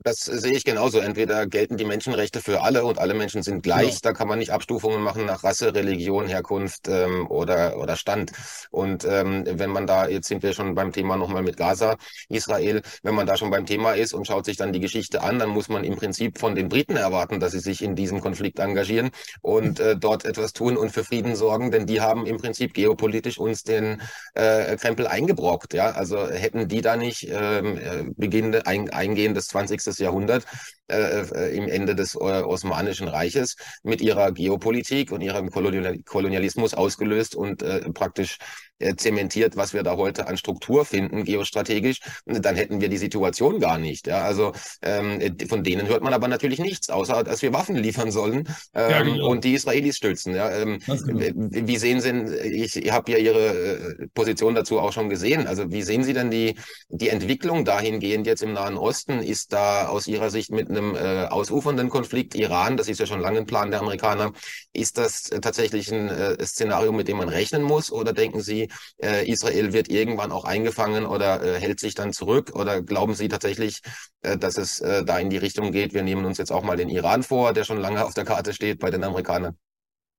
Das 0.00 0.18
sehe 0.18 0.52
ich 0.52 0.64
genauso. 0.64 0.98
Entweder 0.98 1.46
gelten 1.46 1.78
die 1.78 1.84
Menschenrechte 1.86 2.40
für 2.40 2.62
alle 2.62 2.84
und 2.84 2.98
alle 2.98 3.14
Menschen 3.14 3.42
sind 3.42 3.62
gleich. 3.62 3.94
Ja. 3.94 3.98
Da 4.02 4.12
kann 4.12 4.28
man 4.28 4.38
nicht 4.38 4.50
Abstufungen 4.50 5.00
machen 5.00 5.24
nach 5.24 5.44
Rasse, 5.44 5.74
Religion, 5.74 6.26
Herkunft 6.26 6.88
ähm, 6.88 7.26
oder, 7.28 7.78
oder 7.78 7.96
Stand. 7.96 8.32
Und 8.70 9.06
ähm, 9.08 9.44
wenn 9.48 9.70
man 9.70 9.86
da, 9.86 10.08
jetzt 10.08 10.28
sind 10.28 10.42
wir 10.42 10.52
schon 10.52 10.74
beim 10.74 10.92
Thema 10.92 11.16
nochmal 11.16 11.42
mit 11.42 11.56
Gaza, 11.56 11.96
Israel, 12.28 12.82
wenn 13.02 13.14
man 13.14 13.26
da 13.26 13.36
schon 13.36 13.50
beim 13.50 13.64
Thema 13.64 13.92
ist 13.92 14.12
und 14.12 14.26
schaut 14.26 14.44
sich 14.44 14.56
dann 14.56 14.72
die 14.72 14.80
Geschichte 14.80 15.22
an, 15.22 15.38
dann 15.38 15.48
muss 15.48 15.68
man 15.68 15.84
im 15.84 15.96
Prinzip 15.96 16.38
von 16.38 16.54
den 16.54 16.68
Briten 16.68 16.96
erwarten, 16.96 17.40
dass 17.40 17.52
sie 17.52 17.60
sich 17.60 17.80
in 17.80 17.96
diesem 17.96 18.20
Konflikt 18.20 18.58
engagieren 18.58 19.10
und 19.40 19.80
äh, 19.80 19.96
dort 19.96 20.26
etwas 20.26 20.52
tun 20.52 20.76
und 20.76 20.90
für 20.90 21.04
Frieden 21.04 21.36
sorgen, 21.36 21.70
denn 21.70 21.86
die 21.86 22.00
haben 22.02 22.26
im 22.26 22.36
Prinzip 22.36 22.74
geopolitisch 22.74 23.38
uns 23.38 23.62
den 23.62 24.02
äh, 24.34 24.76
Krempel 24.76 25.06
eingebrockt. 25.06 25.72
Ja, 25.72 25.92
also 25.92 26.28
hätten 26.28 26.68
die 26.68 26.82
da 26.82 26.96
nicht 26.96 27.28
ähm, 27.30 27.78
äh, 27.78 28.04
Beginn, 28.16 28.54
ein, 28.54 28.90
Eingehen 28.90 29.32
des 29.34 29.46
20 29.46 29.80
Jahrhundert 29.98 30.44
äh, 30.88 31.22
äh, 31.22 31.56
im 31.56 31.66
Ende 31.68 31.94
des 31.94 32.14
äh, 32.14 32.18
Osmanischen 32.18 33.08
Reiches 33.08 33.56
mit 33.82 34.02
ihrer 34.02 34.32
Geopolitik 34.32 35.12
und 35.12 35.22
ihrem 35.22 35.50
Kolonialismus 35.50 36.74
ausgelöst 36.74 37.34
und 37.34 37.62
äh, 37.62 37.90
praktisch 37.92 38.36
äh, 38.80 38.96
zementiert, 38.96 39.56
was 39.56 39.72
wir 39.72 39.82
da 39.82 39.96
heute 39.96 40.26
an 40.26 40.36
Struktur 40.36 40.84
finden, 40.84 41.24
geostrategisch, 41.24 42.00
dann 42.26 42.56
hätten 42.56 42.80
wir 42.80 42.88
die 42.88 42.98
Situation 42.98 43.60
gar 43.60 43.78
nicht. 43.78 44.08
Ja? 44.08 44.22
Also 44.22 44.52
ähm, 44.82 45.36
von 45.48 45.62
denen 45.62 45.86
hört 45.86 46.02
man 46.02 46.12
aber 46.12 46.28
natürlich 46.28 46.58
nichts, 46.58 46.90
außer 46.90 47.22
dass 47.22 47.40
wir 47.40 47.52
Waffen 47.52 47.76
liefern 47.76 48.10
sollen 48.10 48.48
ähm, 48.74 48.90
ja, 48.90 49.02
genau. 49.02 49.28
und 49.28 49.44
die 49.44 49.54
Israelis 49.54 49.96
stützen. 49.96 50.34
Ja? 50.34 50.50
Ähm, 50.50 50.80
genau. 50.86 51.20
Wie 51.34 51.76
sehen 51.76 52.00
Sie, 52.00 52.10
ich, 52.10 52.76
ich 52.76 52.92
habe 52.92 53.12
ja 53.12 53.18
Ihre 53.18 53.46
äh, 53.46 54.06
Position 54.12 54.54
dazu 54.54 54.80
auch 54.80 54.92
schon 54.92 55.08
gesehen, 55.08 55.46
also 55.46 55.70
wie 55.70 55.82
sehen 55.82 56.04
Sie 56.04 56.12
denn 56.12 56.30
die, 56.30 56.56
die 56.88 57.08
Entwicklung 57.08 57.64
dahingehend 57.64 58.26
jetzt 58.26 58.42
im 58.42 58.52
Nahen 58.52 58.76
Osten? 58.76 59.20
Ist 59.20 59.52
da 59.52 59.86
aus 59.86 60.06
Ihrer 60.08 60.30
Sicht 60.30 60.50
mit 60.50 60.68
einem 60.76 60.94
äh, 60.96 61.26
ausufernden 61.26 61.88
Konflikt 61.88 62.34
Iran, 62.34 62.76
das 62.76 62.88
ist 62.88 63.00
ja 63.00 63.06
schon 63.06 63.20
lange 63.20 63.38
ein 63.38 63.46
Plan 63.46 63.70
der 63.70 63.80
Amerikaner, 63.80 64.32
ist 64.72 64.98
das 64.98 65.30
äh, 65.30 65.40
tatsächlich 65.40 65.90
ein 65.92 66.08
äh, 66.08 66.44
Szenario, 66.44 66.92
mit 66.92 67.08
dem 67.08 67.18
man 67.18 67.28
rechnen 67.28 67.62
muss? 67.62 67.92
Oder 67.92 68.12
denken 68.12 68.40
Sie, 68.40 68.68
äh, 69.02 69.28
Israel 69.30 69.72
wird 69.72 69.88
irgendwann 69.88 70.32
auch 70.32 70.44
eingefangen 70.44 71.06
oder 71.06 71.42
äh, 71.42 71.60
hält 71.60 71.80
sich 71.80 71.94
dann 71.94 72.12
zurück? 72.12 72.52
Oder 72.54 72.82
glauben 72.82 73.14
Sie 73.14 73.28
tatsächlich, 73.28 73.80
äh, 74.22 74.36
dass 74.36 74.58
es 74.58 74.80
äh, 74.80 75.04
da 75.04 75.18
in 75.18 75.30
die 75.30 75.38
Richtung 75.38 75.72
geht? 75.72 75.94
Wir 75.94 76.02
nehmen 76.02 76.24
uns 76.24 76.38
jetzt 76.38 76.52
auch 76.52 76.62
mal 76.62 76.76
den 76.76 76.88
Iran 76.88 77.22
vor, 77.22 77.52
der 77.52 77.64
schon 77.64 77.78
lange 77.78 78.04
auf 78.04 78.14
der 78.14 78.24
Karte 78.24 78.52
steht 78.52 78.78
bei 78.80 78.90
den 78.90 79.04
Amerikanern. 79.04 79.56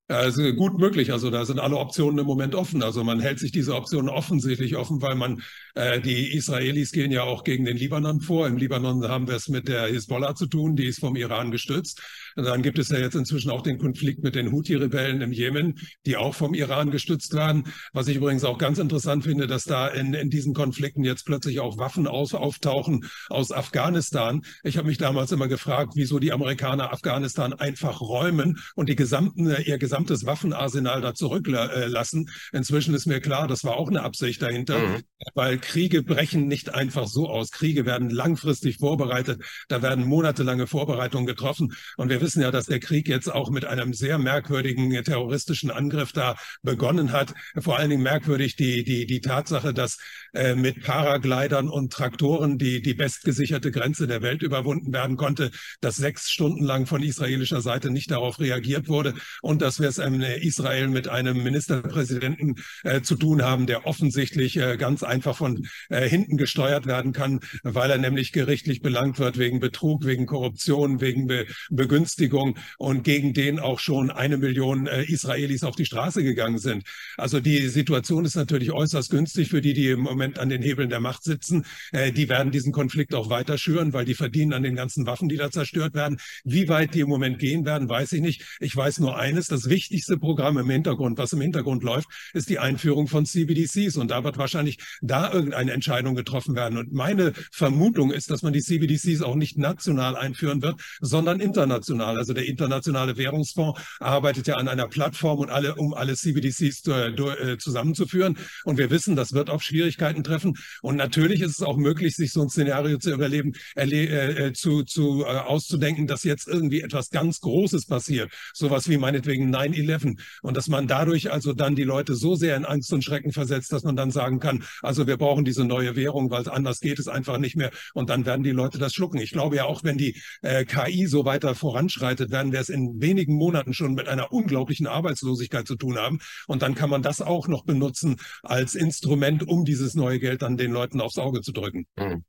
Ja, 0.07 0.17
also 0.17 0.53
gut 0.53 0.77
möglich. 0.77 1.11
Also 1.11 1.31
da 1.31 1.45
sind 1.45 1.59
alle 1.59 1.77
Optionen 1.77 2.19
im 2.19 2.27
Moment 2.27 2.53
offen. 2.53 2.83
Also 2.83 3.03
man 3.03 3.19
hält 3.19 3.39
sich 3.39 3.51
diese 3.51 3.73
Optionen 3.73 4.07
offensichtlich 4.07 4.75
offen, 4.75 5.01
weil 5.01 5.15
man 5.15 5.41
äh, 5.73 5.99
die 5.99 6.35
Israelis 6.35 6.91
gehen 6.91 7.11
ja 7.11 7.23
auch 7.23 7.43
gegen 7.43 7.65
den 7.65 7.75
Libanon 7.75 8.21
vor. 8.21 8.45
Im 8.45 8.57
Libanon 8.57 9.07
haben 9.07 9.27
wir 9.27 9.33
es 9.33 9.49
mit 9.49 9.67
der 9.67 9.87
Hisbollah 9.87 10.35
zu 10.35 10.45
tun, 10.45 10.75
die 10.75 10.85
ist 10.85 10.99
vom 10.99 11.15
Iran 11.15 11.49
gestützt. 11.49 12.03
Und 12.35 12.43
dann 12.43 12.61
gibt 12.61 12.77
es 12.77 12.89
ja 12.89 12.99
jetzt 12.99 13.15
inzwischen 13.15 13.49
auch 13.49 13.63
den 13.63 13.79
Konflikt 13.79 14.21
mit 14.21 14.35
den 14.35 14.51
Houthi-Rebellen 14.51 15.21
im 15.21 15.31
Jemen, 15.31 15.79
die 16.05 16.17
auch 16.17 16.35
vom 16.35 16.53
Iran 16.53 16.91
gestützt 16.91 17.33
werden. 17.33 17.63
Was 17.91 18.07
ich 18.07 18.17
übrigens 18.17 18.43
auch 18.43 18.59
ganz 18.59 18.77
interessant 18.77 19.23
finde, 19.23 19.47
dass 19.47 19.63
da 19.63 19.87
in, 19.87 20.13
in 20.13 20.29
diesen 20.29 20.53
Konflikten 20.53 21.03
jetzt 21.03 21.25
plötzlich 21.25 21.61
auch 21.61 21.79
Waffen 21.79 22.05
aus, 22.05 22.35
auftauchen 22.35 23.05
aus 23.29 23.51
Afghanistan. 23.51 24.43
Ich 24.63 24.77
habe 24.77 24.87
mich 24.87 24.99
damals 24.99 25.31
immer 25.31 25.47
gefragt, 25.47 25.93
wieso 25.95 26.19
die 26.19 26.31
Amerikaner 26.31 26.93
Afghanistan 26.93 27.53
einfach 27.53 28.01
räumen 28.01 28.59
und 28.75 28.87
die 28.87 28.95
gesamten 28.95 29.49
ihr 29.65 29.79
gesamten 29.79 29.94
gesamtes 29.95 30.25
Waffenarsenal 30.25 30.99
da 30.99 31.13
zurücklassen. 31.13 32.29
Inzwischen 32.51 32.93
ist 32.93 33.05
mir 33.05 33.21
klar, 33.21 33.47
das 33.47 33.63
war 33.63 33.77
auch 33.77 33.87
eine 33.87 34.03
Absicht 34.03 34.41
dahinter, 34.41 34.77
mhm. 34.77 35.03
weil 35.35 35.57
Kriege 35.57 36.03
brechen 36.03 36.47
nicht 36.47 36.73
einfach 36.73 37.07
so 37.07 37.29
aus. 37.29 37.51
Kriege 37.51 37.85
werden 37.85 38.09
langfristig 38.09 38.79
vorbereitet. 38.79 39.41
Da 39.69 39.81
werden 39.81 40.05
monatelange 40.05 40.67
Vorbereitungen 40.67 41.25
getroffen. 41.25 41.73
Und 41.95 42.09
wir 42.09 42.19
wissen 42.19 42.41
ja, 42.41 42.51
dass 42.51 42.65
der 42.65 42.81
Krieg 42.81 43.07
jetzt 43.07 43.31
auch 43.31 43.49
mit 43.49 43.63
einem 43.63 43.93
sehr 43.93 44.17
merkwürdigen 44.17 44.91
terroristischen 45.03 45.71
Angriff 45.71 46.11
da 46.11 46.35
begonnen 46.61 47.13
hat. 47.13 47.33
Vor 47.57 47.77
allen 47.77 47.89
Dingen 47.89 48.03
merkwürdig 48.03 48.57
die, 48.57 48.83
die, 48.83 49.05
die 49.05 49.21
Tatsache, 49.21 49.73
dass 49.73 49.97
äh, 50.33 50.55
mit 50.55 50.83
Paraglidern 50.83 51.69
und 51.69 51.93
Traktoren 51.93 52.57
die, 52.57 52.81
die 52.81 52.95
bestgesicherte 52.95 53.71
Grenze 53.71 54.07
der 54.07 54.21
Welt 54.21 54.41
überwunden 54.41 54.91
werden 54.91 55.15
konnte, 55.15 55.51
dass 55.79 55.95
sechs 55.95 56.29
Stunden 56.29 56.65
lang 56.65 56.85
von 56.85 57.01
israelischer 57.01 57.61
Seite 57.61 57.91
nicht 57.91 58.11
darauf 58.11 58.39
reagiert 58.39 58.89
wurde 58.89 59.13
und 59.41 59.61
dass 59.61 59.79
wir 59.79 59.84
wir 59.85 59.89
es 59.89 59.97
in 59.99 60.21
Israel 60.21 60.87
mit 60.87 61.07
einem 61.07 61.43
Ministerpräsidenten 61.43 62.55
äh, 62.83 63.01
zu 63.01 63.15
tun 63.15 63.43
haben, 63.43 63.67
der 63.67 63.85
offensichtlich 63.85 64.57
äh, 64.57 64.77
ganz 64.77 65.03
einfach 65.03 65.37
von 65.37 65.67
äh, 65.89 66.09
hinten 66.09 66.37
gesteuert 66.37 66.87
werden 66.87 67.13
kann, 67.13 67.41
weil 67.61 67.91
er 67.91 67.99
nämlich 67.99 68.31
gerichtlich 68.31 68.81
belangt 68.81 69.19
wird 69.19 69.37
wegen 69.37 69.59
Betrug, 69.59 70.05
wegen 70.05 70.25
Korruption, 70.25 71.01
wegen 71.01 71.27
Be 71.27 71.45
Begünstigung 71.69 72.57
und 72.79 73.03
gegen 73.03 73.33
den 73.33 73.59
auch 73.59 73.79
schon 73.79 74.09
eine 74.09 74.37
Million 74.37 74.87
Israelis 74.87 75.63
auf 75.63 75.75
die 75.75 75.85
Straße 75.85 76.23
gegangen 76.23 76.57
sind. 76.57 76.83
Also 77.17 77.39
die 77.39 77.67
Situation 77.67 78.25
ist 78.25 78.35
natürlich 78.35 78.71
äußerst 78.71 79.11
günstig 79.11 79.49
für 79.49 79.61
die, 79.61 79.73
die 79.73 79.89
im 79.89 79.99
Moment 79.99 80.39
an 80.39 80.49
den 80.49 80.61
Hebeln 80.61 80.89
der 80.89 80.99
Macht 80.99 81.23
sitzen. 81.23 81.65
Die 81.93 82.29
werden 82.29 82.51
diesen 82.51 82.71
Konflikt 82.71 83.13
auch 83.13 83.29
weiter 83.29 83.57
schüren, 83.57 83.93
weil 83.93 84.05
die 84.05 84.15
verdienen 84.15 84.53
an 84.53 84.63
den 84.63 84.75
ganzen 84.75 85.05
Waffen, 85.05 85.29
die 85.29 85.37
da 85.37 85.51
zerstört 85.51 85.93
werden. 85.93 86.17
Wie 86.43 86.67
weit 86.69 86.95
die 86.95 87.01
im 87.01 87.09
Moment 87.09 87.39
gehen 87.39 87.65
werden, 87.65 87.89
weiß 87.89 88.13
ich 88.13 88.21
nicht. 88.21 88.57
Ich 88.59 88.75
weiß 88.75 88.99
nur 88.99 89.17
eines, 89.17 89.47
das 89.47 89.69
wichtigste 89.75 90.17
Programm 90.17 90.57
im 90.57 90.69
Hintergrund, 90.69 91.17
was 91.17 91.33
im 91.33 91.41
Hintergrund 91.41 91.83
läuft, 91.83 92.07
ist 92.33 92.49
die 92.49 92.59
Einführung 92.59 93.09
von 93.09 93.25
CBDCs. 93.25 93.97
Und 93.97 94.09
da 94.09 94.23
wird 94.23 94.37
wahrscheinlich 94.37 94.77
da 95.01 95.33
irgendeine 95.33 95.73
Entscheidung 95.73 96.15
getroffen 96.15 96.55
werden. 96.55 96.77
Und 96.77 96.93
meine 96.93 97.33
Vermutung 97.51 98.11
ist, 98.11 98.31
dass 98.31 98.41
man 98.41 98.53
die 98.53 98.61
CBDCs 98.61 99.21
auch 99.21 99.35
nicht 99.35 99.57
national 99.57 100.15
einführen 100.15 100.61
wird, 100.61 100.79
sondern 101.01 101.41
international. 101.41 102.17
Also 102.17 102.31
der 102.33 102.45
Internationale 102.45 103.17
Währungsfonds 103.17 103.81
arbeitet 103.99 104.47
ja 104.47 104.55
an 104.55 104.69
einer 104.69 104.87
Plattform 104.87 105.39
und 105.39 105.49
alle, 105.49 105.75
um 105.75 105.93
alle 105.93 106.15
CBDCs 106.15 106.83
zu, 106.83 106.91
äh, 106.93 107.57
zusammenzuführen. 107.57 108.37
Und 108.63 108.77
wir 108.77 108.89
wissen, 108.89 109.17
das 109.17 109.33
wird 109.33 109.49
auf 109.49 109.61
Schwierigkeiten 109.61 110.23
treffen. 110.23 110.53
Und 110.83 110.95
natürlich 110.95 111.41
ist 111.41 111.51
es 111.51 111.61
auch 111.61 111.75
möglich, 111.75 112.15
sich 112.15 112.31
so 112.31 112.41
ein 112.41 112.49
Szenario 112.49 112.97
zu 112.97 113.11
überleben, 113.11 113.51
erle 113.75 114.47
äh, 114.47 114.53
zu, 114.53 114.83
zu 114.83 115.23
äh, 115.23 115.25
auszudenken, 115.25 116.07
dass 116.07 116.23
jetzt 116.23 116.47
irgendwie 116.47 116.79
etwas 116.79 117.09
ganz 117.09 117.41
Großes 117.41 117.87
passiert. 117.87 118.31
Sowas 118.53 118.87
wie 118.89 118.97
meinetwegen 118.97 119.49
9 119.49 119.64
9-11 119.73 120.19
und 120.41 120.57
dass 120.57 120.67
man 120.67 120.87
dadurch 120.87 121.31
also 121.31 121.53
dann 121.53 121.75
die 121.75 121.83
Leute 121.83 122.15
so 122.15 122.35
sehr 122.35 122.55
in 122.55 122.65
Angst 122.65 122.91
und 122.93 123.03
Schrecken 123.03 123.31
versetzt, 123.31 123.71
dass 123.71 123.83
man 123.83 123.95
dann 123.95 124.11
sagen 124.11 124.39
kann, 124.39 124.63
also 124.81 125.07
wir 125.07 125.17
brauchen 125.17 125.45
diese 125.45 125.65
neue 125.65 125.95
Währung, 125.95 126.31
weil 126.31 126.47
anders 126.49 126.79
geht 126.79 126.99
es 126.99 127.07
einfach 127.07 127.37
nicht 127.37 127.55
mehr 127.55 127.71
und 127.93 128.09
dann 128.09 128.25
werden 128.25 128.43
die 128.43 128.51
Leute 128.51 128.77
das 128.77 128.93
schlucken. 128.93 129.17
Ich 129.17 129.31
glaube 129.31 129.55
ja 129.55 129.65
auch, 129.65 129.83
wenn 129.83 129.97
die 129.97 130.21
äh, 130.41 130.65
KI 130.65 131.07
so 131.07 131.25
weiter 131.25 131.55
voranschreitet, 131.55 132.31
werden 132.31 132.51
wir 132.51 132.59
es 132.59 132.69
in 132.69 133.01
wenigen 133.01 133.35
Monaten 133.35 133.73
schon 133.73 133.93
mit 133.93 134.07
einer 134.07 134.31
unglaublichen 134.31 134.87
Arbeitslosigkeit 134.87 135.67
zu 135.67 135.75
tun 135.75 135.97
haben 135.97 136.19
und 136.47 136.61
dann 136.61 136.75
kann 136.75 136.89
man 136.89 137.01
das 137.01 137.21
auch 137.21 137.47
noch 137.47 137.65
benutzen 137.65 138.17
als 138.43 138.75
Instrument, 138.75 139.47
um 139.47 139.65
dieses 139.65 139.95
neue 139.95 140.19
Geld 140.19 140.41
dann 140.41 140.57
den 140.57 140.71
Leuten 140.71 141.01
aufs 141.01 141.17
Auge 141.17 141.41
zu 141.41 141.51
drücken. 141.51 141.85
Mhm. 141.97 142.23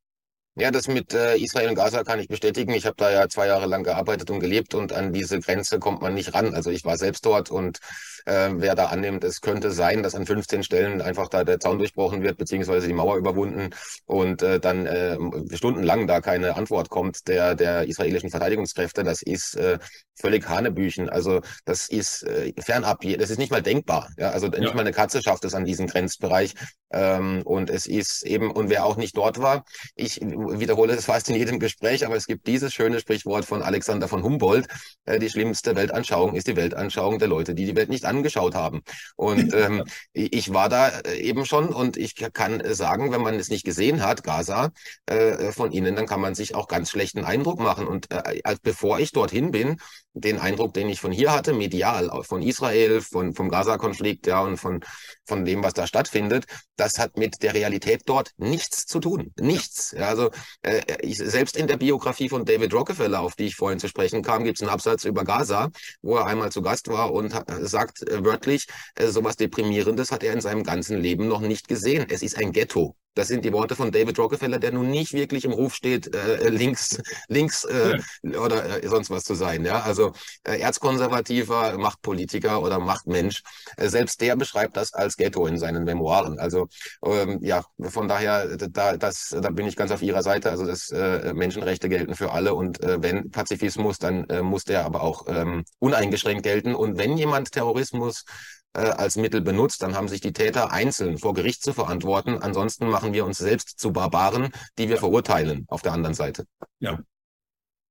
Ja, 0.59 0.71
das 0.71 0.89
mit 0.89 1.13
äh, 1.13 1.37
Israel 1.37 1.69
und 1.69 1.75
Gaza 1.75 2.03
kann 2.03 2.19
ich 2.19 2.29
bestätigen. 2.29 2.73
Ich 2.73 2.87
habe 2.87 2.97
da 2.97 3.11
ja 3.11 3.29
zwei 3.29 3.47
Jahre 3.47 3.67
lang 3.67 3.83
gearbeitet 3.85 4.31
und 4.31 4.41
gelebt 4.41 4.75
und 4.75 4.93
an 4.93 5.13
diese 5.13 5.39
Grenze 5.39 5.79
kommt 5.79 6.01
man 6.01 6.15
nicht 6.15 6.33
ran. 6.33 6.55
Also 6.55 6.71
ich 6.71 6.85
war 6.85 6.97
selbst 6.97 7.27
dort 7.27 7.51
und 7.51 7.79
äh, 8.27 8.51
wer 8.53 8.75
da 8.75 8.87
annimmt, 8.87 9.25
es 9.25 9.41
könnte 9.41 9.71
sein, 9.71 10.03
dass 10.03 10.15
an 10.15 10.27
15 10.27 10.63
Stellen 10.63 11.01
einfach 11.01 11.29
da 11.29 11.45
der 11.45 11.61
Zaun 11.61 11.79
durchbrochen 11.79 12.23
wird, 12.23 12.37
beziehungsweise 12.37 12.87
die 12.87 12.93
Mauer 12.93 13.17
überwunden 13.17 13.71
und 14.05 14.43
äh, 14.43 14.61
dann 14.61 14.87
äh, 14.87 15.17
stundenlang 15.55 16.07
da 16.07 16.21
keine 16.21 16.57
Antwort 16.57 16.91
kommt 16.91 17.29
der, 17.29 17.55
der 17.55 17.89
israelischen 17.89 18.31
Verteidigungskräfte. 18.31 19.05
Das 19.05 19.23
ist 19.23 19.57
äh, 19.57 19.79
völlig 20.15 20.49
Hanebüchen. 20.49 21.09
Also 21.09 21.41
das 21.65 21.89
ist 21.89 22.23
äh, 22.25 22.53
fernab, 22.59 23.01
das 23.19 23.31
ist 23.31 23.39
nicht 23.39 23.53
mal 23.53 23.63
denkbar. 23.63 24.09
Ja? 24.19 24.31
Also 24.31 24.49
nicht 24.49 24.75
mal 24.75 24.81
eine 24.81 24.93
Katze 24.93 25.23
schafft 25.23 25.45
es 25.45 25.55
an 25.55 25.65
diesen 25.65 25.87
Grenzbereich. 25.87 26.55
Ähm, 26.93 27.43
und 27.45 27.69
es 27.71 27.87
ist 27.87 28.25
eben, 28.25 28.51
und 28.51 28.71
wer 28.71 28.85
auch 28.85 28.97
nicht 28.97 29.17
dort 29.17 29.39
war, 29.41 29.65
ich 29.95 30.21
wiederhole 30.21 30.95
es 30.95 31.05
fast 31.07 31.29
in 31.29 31.37
jedem 31.37 31.59
Gespräch, 31.59 32.07
aber 32.07 32.17
es 32.17 32.27
gibt 32.27 32.47
dieses 32.47 32.73
schöne 32.73 33.01
Sprichwort 33.01 33.45
von 33.45 33.63
Alexander 33.63 34.09
von 34.09 34.23
Humboldt, 34.23 34.67
äh, 35.05 35.19
die 35.19 35.29
schlimmste 35.29 35.77
Weltanschauung 35.77 36.35
ist 36.35 36.47
die 36.47 36.57
Weltanschauung 36.57 37.19
der 37.19 37.29
Leute, 37.29 37.55
die 37.55 37.67
die 37.67 37.77
Welt 37.77 37.89
nicht 37.89 38.05
angeschaut 38.17 38.55
haben. 38.55 38.83
Und 39.17 39.55
ähm, 39.55 39.85
ich 40.13 40.53
war 40.53 40.69
da 40.69 40.89
äh, 40.89 41.19
eben 41.21 41.47
schon 41.47 41.69
und 41.69 41.97
ich 41.97 42.15
kann 42.33 42.63
sagen, 42.75 43.13
wenn 43.13 43.23
man 43.23 43.35
es 43.35 43.49
nicht 43.49 43.65
gesehen 43.65 44.03
hat, 44.03 44.23
Gaza, 44.23 44.71
äh, 45.07 45.53
von 45.53 45.73
innen, 45.73 45.97
dann 45.97 46.07
kann 46.07 46.21
man 46.21 46.35
sich 46.35 46.55
auch 46.55 46.69
ganz 46.69 46.91
schlechten 46.91 47.25
Eindruck 47.25 47.61
machen. 47.61 47.87
Und 47.87 48.13
äh, 48.13 48.41
als 48.45 48.61
bevor 48.61 48.99
ich 48.99 49.13
dorthin 49.13 49.51
bin, 49.51 49.77
den 50.15 50.39
Eindruck, 50.39 50.73
den 50.75 50.89
ich 50.89 51.01
von 51.01 51.13
hier 51.13 51.33
hatte, 51.33 51.53
medial, 51.53 52.11
von 52.23 52.43
Israel, 52.43 53.03
von, 53.03 53.35
vom 53.35 53.51
Gaza-Konflikt, 53.51 54.27
ja, 54.27 54.41
und 54.41 54.57
von, 54.57 54.81
von 55.27 55.45
dem, 55.45 55.63
was 55.63 55.75
da 55.75 55.87
stattfindet, 55.87 56.47
das 56.77 56.99
hat 56.99 57.19
mit 57.19 57.43
der 57.43 57.55
Realität 57.55 58.03
dort 58.07 58.31
nichts 58.39 58.87
zu 58.87 59.01
tun. 59.01 59.33
Nichts. 59.39 59.95
Ja, 59.97 60.09
also 60.09 60.31
äh, 60.63 60.83
ich, 61.01 61.19
selbst 61.19 61.57
in 61.57 61.67
der 61.67 61.77
Biografie 61.77 62.29
von 62.29 62.45
David 62.45 62.73
Rockefeller, 62.73 63.21
auf 63.21 63.35
die 63.35 63.47
ich 63.47 63.57
vorhin 63.57 63.79
zu 63.79 63.89
sprechen 63.89 64.23
kam, 64.23 64.45
gibt 64.45 64.59
es 64.59 64.63
einen 64.63 64.71
Absatz 64.71 65.05
über 65.05 65.25
Gaza, 65.25 65.71
wo 66.03 66.17
er 66.17 66.27
einmal 66.27 66.51
zu 66.51 66.63
Gast 66.63 66.89
war 66.89 67.13
und 67.13 67.35
sagt 67.61 68.06
äh, 68.06 68.06
wörtlich, 68.11 68.67
äh, 68.95 69.09
sowas 69.09 69.37
Deprimierendes 69.37 70.11
hat 70.13 70.23
er 70.23 70.33
in 70.33 70.41
seinem 70.41 70.65
ganzen 70.65 70.99
Leben 70.99 71.29
noch 71.29 71.41
nicht 71.41 71.69
gesehen. 71.69 72.07
Es 72.09 72.23
ist 72.23 72.39
ein 72.39 72.53
Ghetto. 72.53 72.97
Das 73.17 73.29
sind 73.29 73.45
die 73.45 73.53
Worte 73.53 73.75
von 73.75 73.91
David 73.91 74.19
Rockefeller, 74.19 74.59
der 74.59 74.73
nun 74.73 74.91
nicht 74.91 75.15
wirklich 75.15 75.47
im 75.47 75.53
Ruf 75.53 75.75
steht, 75.75 76.15
äh, 76.15 76.51
links, 76.51 77.01
links 77.29 77.65
äh, 77.65 77.99
ja. 78.23 78.39
oder 78.39 78.85
äh, 78.85 78.87
sonst 78.87 79.11
was 79.11 79.25
zu 79.25 79.35
sein. 79.35 79.65
Ja, 79.65 79.81
also 79.81 80.13
äh, 80.45 80.59
erzkonservativer 80.59 81.79
Machtpolitiker 81.79 82.63
oder 82.63 82.79
Machtmensch. 82.79 83.43
Äh, 83.79 83.89
selbst 83.89 84.21
der 84.21 84.37
beschreibt 84.37 84.77
das 84.77 84.93
als 84.93 85.17
Ghetto 85.17 85.47
in 85.47 85.59
seinen 85.59 85.85
Memoiren. 85.85 86.39
Also 86.39 86.69
ähm, 87.05 87.39
ja, 87.41 87.65
von 87.81 88.07
daher, 88.07 88.57
da, 88.59 88.99
das, 88.99 89.35
da 89.41 89.51
bin 89.51 89.67
ich 89.67 89.77
ganz 89.77 89.91
auf 89.93 90.03
Ihrer 90.03 90.23
Seite. 90.23 90.51
Also 90.51 90.67
das 90.67 90.91
äh, 90.91 91.33
Menschenrechte 91.33 91.89
gelten 91.89 92.15
für 92.15 92.33
alle 92.33 92.55
und 92.55 92.83
äh, 92.83 93.03
wenn 93.03 93.31
Pazifismus, 93.31 93.99
dann 93.99 94.25
äh, 94.29 94.43
muss 94.43 94.65
der 94.65 94.85
aber 94.85 95.03
auch 95.03 95.25
ähm, 95.27 95.65
uneingeschränkt 95.79 96.43
gelten. 96.43 96.75
Und 96.75 96.99
wenn 96.99 97.17
jemand 97.17 97.53
Terrorismus 97.53 98.25
äh, 98.25 98.66
als 98.77 99.17
Mittel 99.17 99.41
benutzt, 99.41 99.83
dann 99.83 99.95
haben 99.95 100.09
sich 100.09 100.21
die 100.21 100.33
Täter 100.33 100.71
einzeln 100.73 101.19
vor 101.19 101.35
Gericht 101.35 101.63
zu 101.63 101.73
verantworten. 101.73 102.39
Ansonsten 102.43 102.89
machen 102.89 103.13
wir 103.13 103.25
uns 103.25 103.39
selbst 103.39 103.79
zu 103.79 103.93
Barbaren, 103.93 104.51
die 104.79 104.89
wir 104.89 104.99
verurteilen 104.99 105.65
auf 105.69 105.83
der 105.83 105.93
anderen 105.93 106.15
Seite. 106.15 106.45
Ja, 106.79 107.01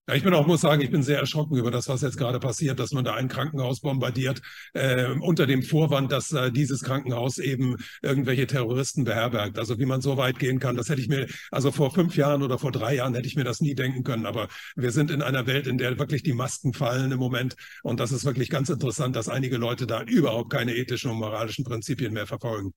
ja, 0.07 0.13
ich 0.13 0.23
bin 0.23 0.33
auch, 0.35 0.45
muss 0.45 0.61
sagen, 0.61 0.81
ich 0.81 0.91
bin 0.91 1.01
sehr 1.01 1.19
erschrocken 1.19 1.57
über 1.57 1.71
das, 1.71 1.89
was 1.89 2.01
jetzt 2.01 2.17
gerade 2.17 2.39
passiert, 2.39 2.79
dass 2.79 2.91
man 2.91 3.03
da 3.03 3.15
ein 3.15 3.27
Krankenhaus 3.27 3.81
bombardiert, 3.81 4.39
äh, 4.73 5.07
unter 5.19 5.47
dem 5.47 5.63
Vorwand, 5.63 6.11
dass 6.11 6.31
äh, 6.31 6.51
dieses 6.51 6.81
Krankenhaus 6.83 7.39
eben 7.39 7.77
irgendwelche 8.03 8.45
Terroristen 8.45 9.03
beherbergt. 9.03 9.57
Also 9.57 9.79
wie 9.79 9.85
man 9.85 10.01
so 10.01 10.15
weit 10.17 10.37
gehen 10.37 10.59
kann, 10.59 10.75
das 10.75 10.89
hätte 10.89 11.01
ich 11.01 11.07
mir, 11.07 11.27
also 11.49 11.71
vor 11.71 11.91
fünf 11.91 12.15
Jahren 12.15 12.43
oder 12.43 12.59
vor 12.59 12.71
drei 12.71 12.95
Jahren 12.95 13.15
hätte 13.15 13.27
ich 13.27 13.35
mir 13.35 13.43
das 13.43 13.61
nie 13.61 13.73
denken 13.73 14.03
können. 14.03 14.27
Aber 14.27 14.47
wir 14.75 14.91
sind 14.91 15.09
in 15.09 15.23
einer 15.23 15.47
Welt, 15.47 15.65
in 15.65 15.79
der 15.79 15.97
wirklich 15.97 16.21
die 16.21 16.33
Masken 16.33 16.73
fallen 16.73 17.11
im 17.11 17.19
Moment. 17.19 17.55
Und 17.81 17.99
das 17.99 18.11
ist 18.11 18.25
wirklich 18.25 18.51
ganz 18.51 18.69
interessant, 18.69 19.15
dass 19.15 19.27
einige 19.27 19.57
Leute 19.57 19.87
da 19.87 20.03
überhaupt 20.03 20.51
keine 20.51 20.75
ethischen 20.75 21.09
und 21.09 21.17
moralischen 21.17 21.65
Prinzipien 21.65 22.13
mehr 22.13 22.27
verfolgen. 22.27 22.73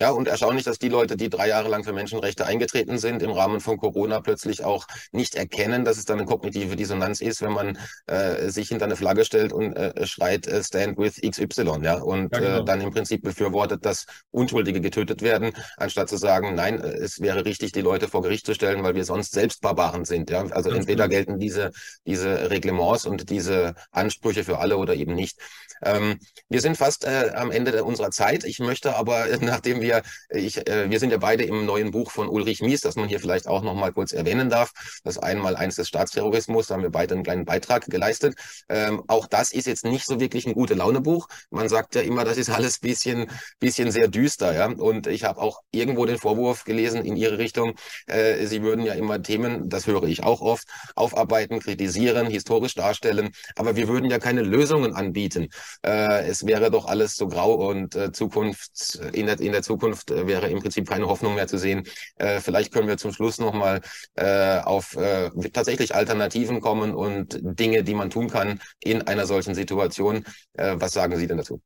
Ja, 0.00 0.12
und 0.12 0.28
erstaunlich, 0.28 0.64
dass 0.64 0.78
die 0.78 0.88
Leute, 0.88 1.16
die 1.18 1.28
drei 1.28 1.48
Jahre 1.48 1.68
lang 1.68 1.84
für 1.84 1.92
Menschenrechte 1.92 2.46
eingetreten 2.46 2.96
sind, 2.96 3.22
im 3.22 3.32
Rahmen 3.32 3.60
von 3.60 3.76
Corona 3.76 4.20
plötzlich 4.20 4.64
auch 4.64 4.86
nicht 5.12 5.34
erkennen, 5.34 5.84
dass 5.84 5.98
es 5.98 6.06
dann 6.06 6.18
eine 6.18 6.26
kognitive 6.26 6.74
Dissonanz 6.74 7.20
ist, 7.20 7.42
wenn 7.42 7.52
man 7.52 7.78
äh, 8.06 8.48
sich 8.48 8.68
hinter 8.68 8.86
eine 8.86 8.96
Flagge 8.96 9.26
stellt 9.26 9.52
und 9.52 9.74
äh, 9.76 10.06
schreit 10.06 10.46
äh, 10.46 10.64
Stand 10.64 10.96
with 10.96 11.20
XY, 11.20 11.80
ja, 11.82 11.98
und 11.98 12.32
ja, 12.32 12.38
genau. 12.40 12.60
äh, 12.60 12.64
dann 12.64 12.80
im 12.80 12.92
Prinzip 12.92 13.22
befürwortet, 13.22 13.84
dass 13.84 14.06
Unschuldige 14.30 14.80
getötet 14.80 15.20
werden, 15.20 15.52
anstatt 15.76 16.08
zu 16.08 16.16
sagen, 16.16 16.54
nein, 16.54 16.80
äh, 16.82 16.94
es 16.94 17.20
wäre 17.20 17.44
richtig, 17.44 17.72
die 17.72 17.82
Leute 17.82 18.08
vor 18.08 18.22
Gericht 18.22 18.46
zu 18.46 18.54
stellen, 18.54 18.82
weil 18.82 18.94
wir 18.94 19.04
sonst 19.04 19.32
selbst 19.32 19.60
Barbaren 19.60 20.06
sind, 20.06 20.30
ja. 20.30 20.46
Also 20.46 20.70
entweder 20.70 21.08
genau. 21.08 21.16
gelten 21.16 21.38
diese, 21.38 21.72
diese 22.06 22.50
Reglements 22.50 23.04
und 23.04 23.28
diese 23.28 23.74
Ansprüche 23.90 24.44
für 24.44 24.60
alle 24.60 24.78
oder 24.78 24.94
eben 24.94 25.14
nicht. 25.14 25.38
Ähm, 25.82 26.18
wir 26.48 26.60
sind 26.60 26.76
fast 26.76 27.04
äh, 27.04 27.32
am 27.34 27.50
Ende 27.50 27.84
unserer 27.84 28.10
Zeit. 28.10 28.44
Ich 28.44 28.58
möchte 28.58 28.96
aber, 28.96 29.26
nachdem 29.40 29.80
wir, 29.80 30.02
ich, 30.30 30.66
äh, 30.68 30.90
wir 30.90 30.98
sind 30.98 31.10
ja 31.10 31.18
beide 31.18 31.44
im 31.44 31.64
neuen 31.64 31.90
Buch 31.90 32.10
von 32.10 32.28
Ulrich 32.28 32.60
Mies, 32.62 32.80
das 32.80 32.96
man 32.96 33.08
hier 33.08 33.20
vielleicht 33.20 33.46
auch 33.46 33.62
noch 33.62 33.74
mal 33.74 33.92
kurz 33.92 34.12
erwähnen 34.12 34.50
darf. 34.50 34.72
Das 35.04 35.18
einmal 35.18 35.56
eins 35.56 35.76
des 35.76 35.88
Staatsterrorismus, 35.88 36.66
da 36.66 36.74
haben 36.74 36.82
wir 36.82 36.90
beide 36.90 37.14
einen 37.14 37.24
kleinen 37.24 37.44
Beitrag 37.44 37.86
geleistet. 37.86 38.34
Ähm, 38.68 39.02
auch 39.08 39.26
das 39.26 39.52
ist 39.52 39.66
jetzt 39.66 39.84
nicht 39.84 40.06
so 40.06 40.20
wirklich 40.20 40.46
ein 40.46 40.54
gute 40.54 40.74
Laune-Buch. 40.74 41.28
Man 41.50 41.68
sagt 41.68 41.94
ja 41.94 42.02
immer, 42.02 42.24
das 42.24 42.36
ist 42.36 42.50
alles 42.50 42.78
bisschen, 42.78 43.30
bisschen 43.58 43.90
sehr 43.90 44.08
düster, 44.08 44.54
ja. 44.54 44.66
Und 44.66 45.06
ich 45.06 45.24
habe 45.24 45.40
auch 45.40 45.60
irgendwo 45.70 46.06
den 46.06 46.18
Vorwurf 46.18 46.64
gelesen 46.64 47.04
in 47.04 47.16
Ihre 47.16 47.38
Richtung, 47.38 47.74
äh, 48.06 48.46
Sie 48.46 48.62
würden 48.62 48.84
ja 48.84 48.94
immer 48.94 49.22
Themen, 49.22 49.68
das 49.68 49.86
höre 49.86 50.04
ich 50.04 50.22
auch 50.22 50.40
oft, 50.40 50.66
aufarbeiten, 50.94 51.60
kritisieren, 51.60 52.26
historisch 52.28 52.74
darstellen, 52.74 53.30
aber 53.56 53.76
wir 53.76 53.88
würden 53.88 54.10
ja 54.10 54.18
keine 54.18 54.42
Lösungen 54.42 54.94
anbieten 54.94 55.48
äh, 55.84 56.26
es 56.26 56.46
wäre 56.46 56.70
doch 56.70 56.86
alles 56.86 57.16
so 57.16 57.28
grau 57.28 57.54
und 57.68 57.94
äh, 57.94 58.12
Zukunft 58.12 58.96
in 59.12 59.26
der, 59.26 59.40
in 59.40 59.52
der 59.52 59.62
Zukunft 59.62 60.10
äh, 60.10 60.26
wäre 60.26 60.48
im 60.48 60.60
Prinzip 60.60 60.88
keine 60.88 61.06
Hoffnung 61.08 61.34
mehr 61.34 61.48
zu 61.48 61.58
sehen. 61.58 61.86
Äh, 62.16 62.40
vielleicht 62.40 62.72
können 62.72 62.88
wir 62.88 62.98
zum 62.98 63.12
Schluss 63.12 63.38
nochmal 63.38 63.80
äh, 64.14 64.58
auf 64.60 64.96
äh, 64.96 65.30
tatsächlich 65.52 65.94
Alternativen 65.94 66.60
kommen 66.60 66.94
und 66.94 67.38
Dinge, 67.42 67.84
die 67.84 67.94
man 67.94 68.10
tun 68.10 68.28
kann 68.28 68.60
in 68.80 69.02
einer 69.02 69.26
solchen 69.26 69.54
Situation. 69.54 70.24
Äh, 70.54 70.76
was 70.78 70.92
sagen 70.92 71.16
Sie 71.16 71.26
denn 71.26 71.38
dazu? 71.38 71.60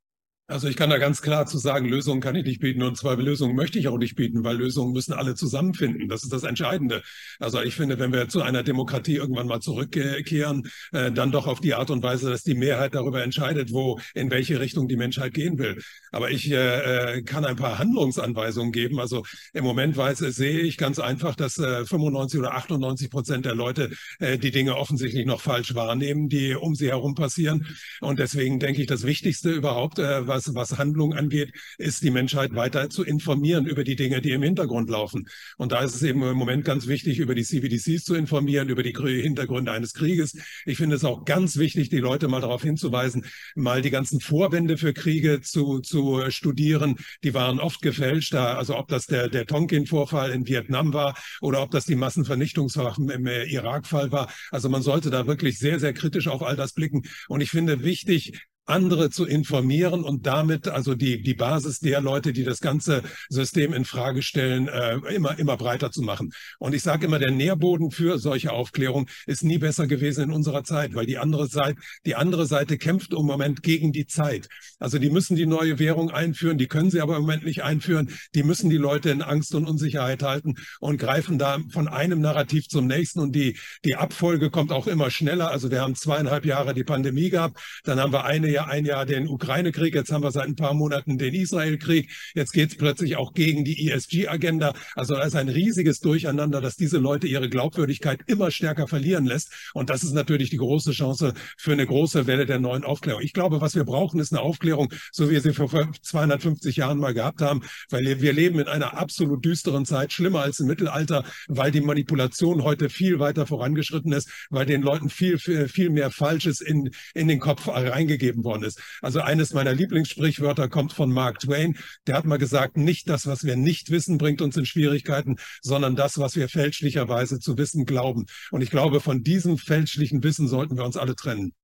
Also 0.47 0.69
ich 0.69 0.77
kann 0.77 0.91
da 0.91 0.99
ganz 0.99 1.23
klar 1.23 1.47
zu 1.47 1.57
sagen, 1.57 1.89
Lösungen 1.89 2.21
kann 2.21 2.35
ich 2.35 2.45
nicht 2.45 2.61
bieten 2.61 2.83
und 2.83 2.99
zwei 2.99 3.15
Lösungen 3.15 3.57
möchte 3.57 3.79
ich 3.79 3.89
auch 3.89 3.97
nicht 3.97 4.15
bieten, 4.15 4.45
weil 4.45 4.59
Lösungen 4.59 4.93
müssen 4.93 5.15
alle 5.15 5.35
zusammenfinden. 5.35 6.07
Das 6.07 6.23
ist 6.23 6.35
das 6.35 6.43
Entscheidende. 6.43 7.03
Also 7.39 7.63
ich 7.63 7.75
finde, 7.75 7.99
wenn 7.99 8.13
wir 8.13 8.29
zu 8.29 8.43
einer 8.43 8.63
Demokratie 8.63 9.17
irgendwann 9.17 9.47
mal 9.47 9.61
zurückkehren, 9.61 10.69
äh, 10.93 11.11
dann 11.11 11.33
doch 11.33 11.47
auf 11.47 11.61
die 11.63 11.73
Art 11.73 11.91
und 11.91 12.03
Weise, 12.03 12.29
dass 12.29 12.43
die 12.43 12.55
Mehrheit 12.55 12.95
darüber 12.95 13.23
entscheidet, 13.23 13.73
wo, 13.73 13.99
in 14.13 14.31
welche 14.31 14.61
Richtung 14.61 14.87
die 14.87 14.97
Menschheit 14.97 15.33
gehen 15.33 15.59
will. 15.59 15.81
Aber 16.13 16.31
ich 16.31 16.51
äh, 16.51 17.15
äh 17.17 17.23
kann 17.23 17.47
ein 17.47 17.57
paar 17.57 17.79
Handlungsanweisungen 17.79 18.71
geben. 18.71 19.01
Also 19.01 19.25
im 19.55 19.65
Moment 19.65 19.97
weiß, 19.97 20.19
sehe 20.19 20.61
ich 20.61 20.77
ganz 20.77 20.99
einfach, 20.99 21.37
dass 21.37 21.57
äh, 21.57 21.87
95 21.87 22.41
oder 22.41 22.53
98 22.53 23.11
Prozent 23.11 23.47
der 23.47 23.55
Leute 23.55 23.93
äh, 24.19 24.37
die 24.37 24.51
Dinge 24.51 24.77
offensichtlich 24.77 25.25
noch 25.25 25.41
falsch 25.41 25.75
wahrnehmen, 25.75 26.29
die 26.29 26.55
um 26.55 26.75
sie 26.75 26.89
herum 26.89 27.15
passieren. 27.15 27.67
Und 28.03 28.19
deswegen 28.19 28.61
denke 28.61 28.83
ich, 28.83 28.87
das 28.87 29.05
Wichtigste 29.05 29.51
überhaupt, 29.51 29.99
äh, 29.99 30.34
was, 30.35 30.55
was 30.55 30.79
Handlung 30.79 31.15
angeht, 31.15 31.53
ist 31.79 32.03
die 32.03 32.11
Menschheit 32.11 32.55
weiter 32.55 32.91
zu 32.91 33.05
informieren 33.05 33.67
über 33.67 33.85
die 33.85 33.97
Dinge, 33.97 34.21
die 34.21 34.33
im 34.33 34.43
Hintergrund 34.43 34.91
laufen. 34.91 35.29
Und 35.57 35.73
da 35.73 35.81
ist 35.81 35.95
es 35.95 36.03
eben 36.03 36.23
im 36.23 36.37
Moment 36.37 36.65
ganz 36.65 36.87
wichtig, 36.87 37.19
über 37.19 37.35
die 37.35 37.45
CBDCs 37.45 38.05
zu 38.05 38.15
informieren, 38.15 38.69
über 38.69 38.83
die 38.83 38.95
Hintergründe 38.95 39.73
eines 39.73 39.95
Krieges. 39.95 40.37
Ich 40.65 40.79
finde 40.79 40.97
es 40.97 41.05
auch 41.05 41.25
ganz 41.25 41.57
wichtig, 41.57 41.89
die 41.89 41.99
Leute 41.99 42.27
mal 42.29 42.41
darauf 42.41 42.63
hinzuweisen, 42.63 43.27
mal 43.55 43.81
die 43.83 43.91
ganzen 43.91 44.21
Vorwände 44.21 44.77
für 44.77 44.93
Kriege 44.93 45.41
zu, 45.41 45.81
zu 45.81 46.23
studieren. 46.31 46.97
Die 47.23 47.35
waren 47.35 47.61
oft 47.61 47.81
gefälscht. 47.81 48.35
Also 48.35 48.77
ob 48.77 48.89
das 48.89 49.07
der, 49.07 49.29
der 49.29 49.47
Tonkin-Vorfall 49.47 50.33
in 50.33 50.47
Vietnam 50.47 50.93
war 50.93 51.17
oder 51.41 51.63
ob 51.63 51.71
das 51.71 51.87
die 51.87 51.95
Massenvernichtungswaffen 51.95 53.09
im 53.11 53.27
Irak-Fall 53.27 54.11
war. 54.11 54.33
Also 54.51 54.69
man 54.69 54.83
sollte 54.83 55.11
da 55.11 55.27
wirklich 55.27 55.59
sehr, 55.59 55.79
sehr 55.79 55.93
kritisch 55.93 56.27
auf 56.27 56.43
all 56.43 56.57
das 56.57 56.73
blicken. 56.73 57.03
Und 57.29 57.41
ich 57.41 57.51
finde 57.51 57.85
wichtig, 57.85 58.33
andere 58.67 59.11
zu 59.11 59.27
informieren 59.27 60.05
und 60.05 60.27
damit 60.27 60.69
also 60.69 60.95
die, 60.95 61.23
die 61.23 61.35
Basis 61.35 61.81
der 61.81 62.01
Leute, 62.01 62.33
die 62.33 62.45
das 62.45 62.61
ganze 62.61 63.03
System 63.29 63.73
in 63.73 63.85
Frage 63.85 64.23
stellen, 64.23 64.69
äh, 64.69 64.97
immer, 65.15 65.39
immer 65.39 65.57
breiter 65.57 65.91
zu 65.91 66.03
machen. 66.03 66.33
Und 66.59 66.75
ich 66.75 66.83
sage 66.83 67.07
immer, 67.07 67.19
der 67.19 67.31
Nährboden 67.31 67.91
für 67.91 68.19
solche 68.19 68.53
Aufklärung 68.53 69.09
ist 69.27 69.45
nie 69.45 69.59
besser 69.59 69.87
gewesen 69.87 70.25
in 70.25 70.31
unserer 70.31 70.65
Zeit, 70.65 70.95
weil 70.95 71.07
die 71.07 71.19
andere 71.19 71.47
Seite, 71.47 71.81
die 72.07 72.15
andere 72.15 72.47
Seite 72.47 72.79
kämpft 72.79 73.13
im 73.13 73.27
Moment 73.27 73.63
gegen 73.63 73.93
die 73.93 74.07
Zeit. 74.07 74.49
Also 74.79 74.99
die 74.99 75.11
müssen 75.11 75.37
die 75.37 75.47
neue 75.47 75.79
Währung 75.79 76.11
einführen, 76.11 76.59
die 76.59 76.67
können 76.67 76.91
sie 76.91 77.01
aber 77.01 77.17
im 77.17 77.23
Moment 77.23 77.45
nicht 77.45 77.63
einführen. 77.63 78.11
Die 78.35 78.43
müssen 78.43 78.71
die 78.71 78.77
Leute 78.77 79.11
in 79.11 79.23
Angst 79.23 79.55
und 79.55 79.69
Unsicherheit 79.69 80.23
halten 80.23 80.55
und 80.81 80.99
greifen 80.99 81.39
da 81.39 81.59
von 81.71 81.89
einem 81.89 82.21
Narrativ 82.21 82.69
zum 82.69 82.87
nächsten 82.87 83.21
und 83.21 83.35
die, 83.35 83.59
die 83.85 83.97
Abfolge 83.97 84.51
kommt 84.51 84.73
auch 84.73 84.87
immer 84.87 85.11
schneller. 85.11 85.51
Also 85.51 85.71
wir 85.71 85.83
haben 85.83 85.95
zweieinhalb 85.95 86.47
Jahre 86.47 86.73
die 86.73 86.85
Pandemie 86.85 87.31
gehabt, 87.31 87.61
dann 87.85 88.01
haben 88.01 88.13
wir 88.13 88.25
eine 88.25 88.54
ja 88.55 88.67
ein 88.67 88.87
Jahr 88.87 89.05
den 89.05 89.29
Ukraine-Krieg, 89.29 89.95
jetzt 89.95 90.11
haben 90.11 90.23
wir 90.23 90.31
seit 90.31 90.47
ein 90.47 90.57
paar 90.57 90.73
Monaten 90.75 91.19
den 91.19 91.35
Israel-Krieg, 91.35 92.11
jetzt 92.35 92.53
geht 92.53 92.71
es 92.71 92.77
plötzlich 92.77 93.17
auch 93.17 93.35
gegen 93.35 93.65
die 93.65 93.91
ESG-Agenda. 93.91 94.73
Also 94.95 95.15
da 95.15 95.25
ist 95.25 95.37
ein 95.37 95.49
riesiges 95.49 96.01
Durcheinander, 96.01 96.61
dass 96.61 96.77
diese 96.77 96.99
Leute 96.99 97.27
ihre 97.27 97.51
Glaubwürdigkeit 97.51 98.21
immer 98.27 98.51
stärker 98.51 98.89
verlieren 98.89 99.27
lässt. 99.27 99.51
Und 99.75 99.91
das 99.91 100.03
ist 100.03 100.13
natürlich 100.13 100.51
die 100.51 100.57
große 100.57 100.93
Chance 100.93 101.35
für 101.59 101.73
eine 101.73 101.87
große 101.87 102.27
Welle 102.27 102.47
der 102.47 102.61
neuen 102.61 102.85
Aufklärung. 102.85 103.23
Ich 103.23 103.33
glaube, 103.33 103.61
was 103.61 103.75
wir 103.75 103.85
brauchen, 103.85 104.21
ist 104.21 104.33
eine 104.33 104.41
Aufklärung, 104.41 104.93
so 105.13 105.29
wie 105.29 105.35
wir 105.35 105.41
sie 105.41 105.53
vor 105.53 105.69
250 106.01 106.77
Jahren 106.77 106.99
mal 106.99 107.13
gehabt 107.13 107.43
haben, 107.43 107.63
weil 107.91 108.21
wir 108.21 108.33
leben 108.33 108.61
in 108.61 108.69
einer 108.69 108.97
absolut 108.97 109.45
düsteren 109.45 109.85
Zeit, 109.85 110.13
schlimmer 110.13 110.43
als 110.43 110.61
im 110.61 110.69
Mittelalter, 110.69 111.25
weil 111.49 111.73
die 111.73 111.81
Manipulation 111.81 112.63
heute 112.63 112.89
viel 112.89 113.19
weiter 113.19 113.47
vorangeschritten 113.47 114.13
ist, 114.13 114.31
weil 114.51 114.65
den 114.65 114.83
Leuten 114.83 115.11
viel, 115.11 115.39
viel, 115.39 115.91
mehr 115.91 116.13
Falsches 116.13 116.61
in, 116.61 116.91
in 117.15 117.27
den 117.27 117.41
Kopf 117.41 117.67
reingegeben 117.67 118.44
worden 118.45 118.65
ist. 118.65 118.81
Also 119.03 119.21
eines 119.21 119.53
meiner 119.53 119.73
Lieblingssprichwörter 119.73 120.69
kommt 120.69 120.93
von 120.93 121.11
Mark 121.13 121.41
Twain. 121.41 121.77
Der 122.07 122.17
hat 122.17 122.25
mal 122.25 122.39
gesagt, 122.39 122.77
nicht 122.77 123.09
das, 123.09 123.27
was 123.27 123.45
wir 123.45 123.57
nicht 123.57 123.91
wissen, 123.91 124.19
bringt 124.19 124.43
uns 124.43 124.57
in 124.57 124.67
Schwierigkeiten, 124.67 125.37
sondern 125.63 125.97
das, 125.97 126.19
was 126.19 126.37
wir 126.37 126.49
fälschlicherweise 126.49 127.41
zu 127.41 127.59
wissen 127.59 127.85
glauben. 127.85 128.27
Und 128.51 128.61
ich 128.61 128.71
glaube, 128.71 129.01
von 129.01 129.23
diesem 129.23 129.59
fälschlichen 129.59 130.23
Wissen 130.23 130.49
sollten 130.49 130.77
wir 130.77 130.85
uns 130.85 130.97
alle 130.97 131.17
trennen. 131.17 131.55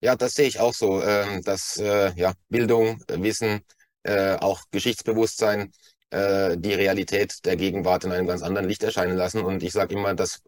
Ja, 0.00 0.16
das 0.16 0.34
sehe 0.34 0.48
ich 0.48 0.60
auch 0.60 0.74
so, 0.74 1.02
ähm, 1.02 1.42
dass 1.42 1.78
äh, 1.78 2.12
ja, 2.14 2.34
Bildung, 2.50 3.02
Wissen, 3.08 3.62
äh, 4.02 4.34
auch 4.34 4.64
Geschichtsbewusstsein 4.70 5.72
äh, 6.10 6.58
die 6.58 6.74
Realität 6.74 7.44
der 7.44 7.56
Gegenwart 7.56 8.04
in 8.04 8.12
einem 8.12 8.26
ganz 8.26 8.42
anderen 8.42 8.68
Licht 8.68 8.82
erscheinen 8.82 9.16
lassen. 9.16 9.42
Und 9.42 9.62
ich 9.62 9.72
sage 9.72 9.94
immer, 9.94 10.14
dass 10.14 10.42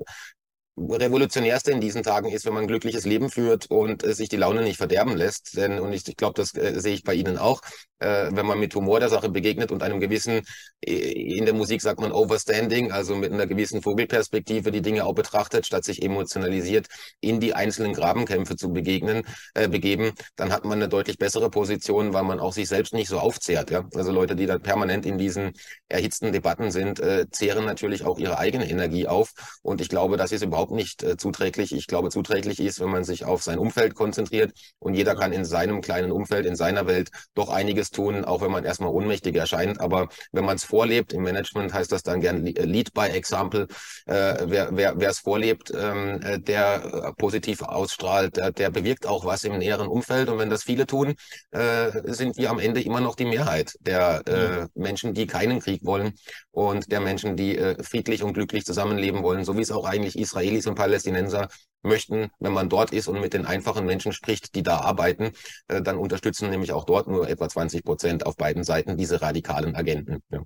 Revolutionärste 0.76 1.72
in 1.72 1.80
diesen 1.80 2.02
Tagen 2.02 2.28
ist, 2.28 2.44
wenn 2.44 2.52
man 2.52 2.64
ein 2.64 2.68
glückliches 2.68 3.06
Leben 3.06 3.30
führt 3.30 3.70
und 3.70 4.04
äh, 4.04 4.14
sich 4.14 4.28
die 4.28 4.36
Laune 4.36 4.62
nicht 4.62 4.76
verderben 4.76 5.16
lässt. 5.16 5.56
Denn, 5.56 5.80
und 5.80 5.92
ich, 5.92 6.06
ich 6.06 6.16
glaube, 6.16 6.34
das 6.34 6.54
äh, 6.54 6.78
sehe 6.80 6.94
ich 6.94 7.02
bei 7.02 7.14
Ihnen 7.14 7.38
auch, 7.38 7.62
äh, 8.00 8.28
wenn 8.30 8.46
man 8.46 8.58
mit 8.58 8.74
Humor 8.74 9.00
der 9.00 9.08
Sache 9.08 9.28
begegnet 9.30 9.72
und 9.72 9.82
einem 9.82 10.00
gewissen, 10.00 10.42
äh, 10.80 10.92
in 10.92 11.44
der 11.46 11.54
Musik 11.54 11.80
sagt 11.80 12.00
man 12.00 12.12
Overstanding, 12.12 12.92
also 12.92 13.16
mit 13.16 13.32
einer 13.32 13.46
gewissen 13.46 13.80
Vogelperspektive 13.80 14.70
die 14.70 14.82
Dinge 14.82 15.04
auch 15.06 15.14
betrachtet, 15.14 15.66
statt 15.66 15.84
sich 15.84 16.02
emotionalisiert 16.02 16.88
in 17.20 17.40
die 17.40 17.54
einzelnen 17.54 17.94
Grabenkämpfe 17.94 18.56
zu 18.56 18.72
begegnen, 18.72 19.22
äh, 19.54 19.68
begeben, 19.68 20.12
dann 20.36 20.52
hat 20.52 20.64
man 20.64 20.74
eine 20.74 20.88
deutlich 20.88 21.18
bessere 21.18 21.50
Position, 21.50 22.12
weil 22.12 22.24
man 22.24 22.40
auch 22.40 22.52
sich 22.52 22.68
selbst 22.68 22.92
nicht 22.92 23.08
so 23.08 23.18
aufzehrt. 23.18 23.70
Ja? 23.70 23.88
Also 23.94 24.12
Leute, 24.12 24.36
die 24.36 24.46
da 24.46 24.58
permanent 24.58 25.06
in 25.06 25.16
diesen 25.16 25.52
erhitzten 25.88 26.32
Debatten 26.32 26.70
sind, 26.70 27.00
äh, 27.00 27.26
zehren 27.30 27.64
natürlich 27.64 28.04
auch 28.04 28.18
ihre 28.18 28.38
eigene 28.38 28.68
Energie 28.68 29.06
auf. 29.06 29.32
Und 29.62 29.80
ich 29.80 29.88
glaube, 29.88 30.16
das 30.16 30.32
ist 30.32 30.42
überhaupt 30.42 30.66
überhaupt 30.66 30.72
nicht 30.72 31.02
äh, 31.02 31.16
zuträglich. 31.16 31.72
Ich 31.72 31.86
glaube, 31.86 32.10
zuträglich 32.10 32.60
ist, 32.60 32.80
wenn 32.80 32.90
man 32.90 33.04
sich 33.04 33.24
auf 33.24 33.42
sein 33.42 33.58
Umfeld 33.58 33.94
konzentriert 33.94 34.52
und 34.78 34.94
jeder 34.94 35.14
kann 35.14 35.32
in 35.32 35.44
seinem 35.44 35.80
kleinen 35.80 36.12
Umfeld, 36.12 36.46
in 36.46 36.56
seiner 36.56 36.86
Welt 36.86 37.10
doch 37.34 37.50
einiges 37.50 37.85
tun, 37.90 38.24
auch 38.24 38.40
wenn 38.40 38.50
man 38.50 38.64
erstmal 38.64 38.90
ohnmächtig 38.90 39.36
erscheint. 39.36 39.80
Aber 39.80 40.08
wenn 40.32 40.44
man 40.44 40.56
es 40.56 40.64
vorlebt, 40.64 41.12
im 41.12 41.22
Management 41.22 41.74
heißt 41.74 41.92
das 41.92 42.02
dann 42.02 42.20
gern 42.20 42.44
Lead 42.44 42.94
by 42.94 43.08
Example, 43.08 43.66
äh, 44.06 44.34
wer 44.46 45.08
es 45.10 45.18
vorlebt, 45.18 45.72
ähm, 45.76 46.20
äh, 46.22 46.38
der 46.38 46.84
äh, 46.84 47.12
positiv 47.14 47.62
ausstrahlt, 47.62 48.36
der, 48.36 48.52
der 48.52 48.70
bewirkt 48.70 49.06
auch 49.06 49.24
was 49.24 49.44
im 49.44 49.58
näheren 49.58 49.88
Umfeld. 49.88 50.28
Und 50.28 50.38
wenn 50.38 50.50
das 50.50 50.62
viele 50.62 50.86
tun, 50.86 51.14
äh, 51.50 51.90
sind 52.04 52.36
wir 52.38 52.50
am 52.50 52.58
Ende 52.58 52.80
immer 52.80 53.00
noch 53.00 53.14
die 53.14 53.26
Mehrheit 53.26 53.74
der 53.80 54.22
äh, 54.26 54.66
Menschen, 54.74 55.12
die 55.14 55.26
keinen 55.26 55.60
Krieg 55.60 55.84
wollen 55.84 56.14
und 56.50 56.90
der 56.90 57.00
Menschen, 57.00 57.36
die 57.36 57.58
äh, 57.58 57.82
friedlich 57.82 58.22
und 58.22 58.32
glücklich 58.32 58.64
zusammenleben 58.64 59.22
wollen, 59.22 59.44
so 59.44 59.56
wie 59.56 59.62
es 59.62 59.70
auch 59.70 59.84
eigentlich 59.84 60.18
Israel 60.18 60.46
Israelis 60.46 60.66
und 60.66 60.74
Palästinenser 60.74 61.48
möchten, 61.86 62.30
wenn 62.38 62.52
man 62.52 62.68
dort 62.68 62.92
ist 62.92 63.08
und 63.08 63.20
mit 63.20 63.32
den 63.32 63.46
einfachen 63.46 63.86
Menschen 63.86 64.12
spricht, 64.12 64.54
die 64.54 64.62
da 64.62 64.80
arbeiten, 64.80 65.32
äh, 65.68 65.82
dann 65.82 65.96
unterstützen 65.96 66.50
nämlich 66.50 66.72
auch 66.72 66.84
dort 66.84 67.08
nur 67.08 67.28
etwa 67.28 67.48
20 67.48 67.84
Prozent 67.84 68.26
auf 68.26 68.36
beiden 68.36 68.64
Seiten 68.64 68.96
diese 68.96 69.22
radikalen 69.22 69.74
Agenten. 69.74 70.22
Ja. 70.30 70.42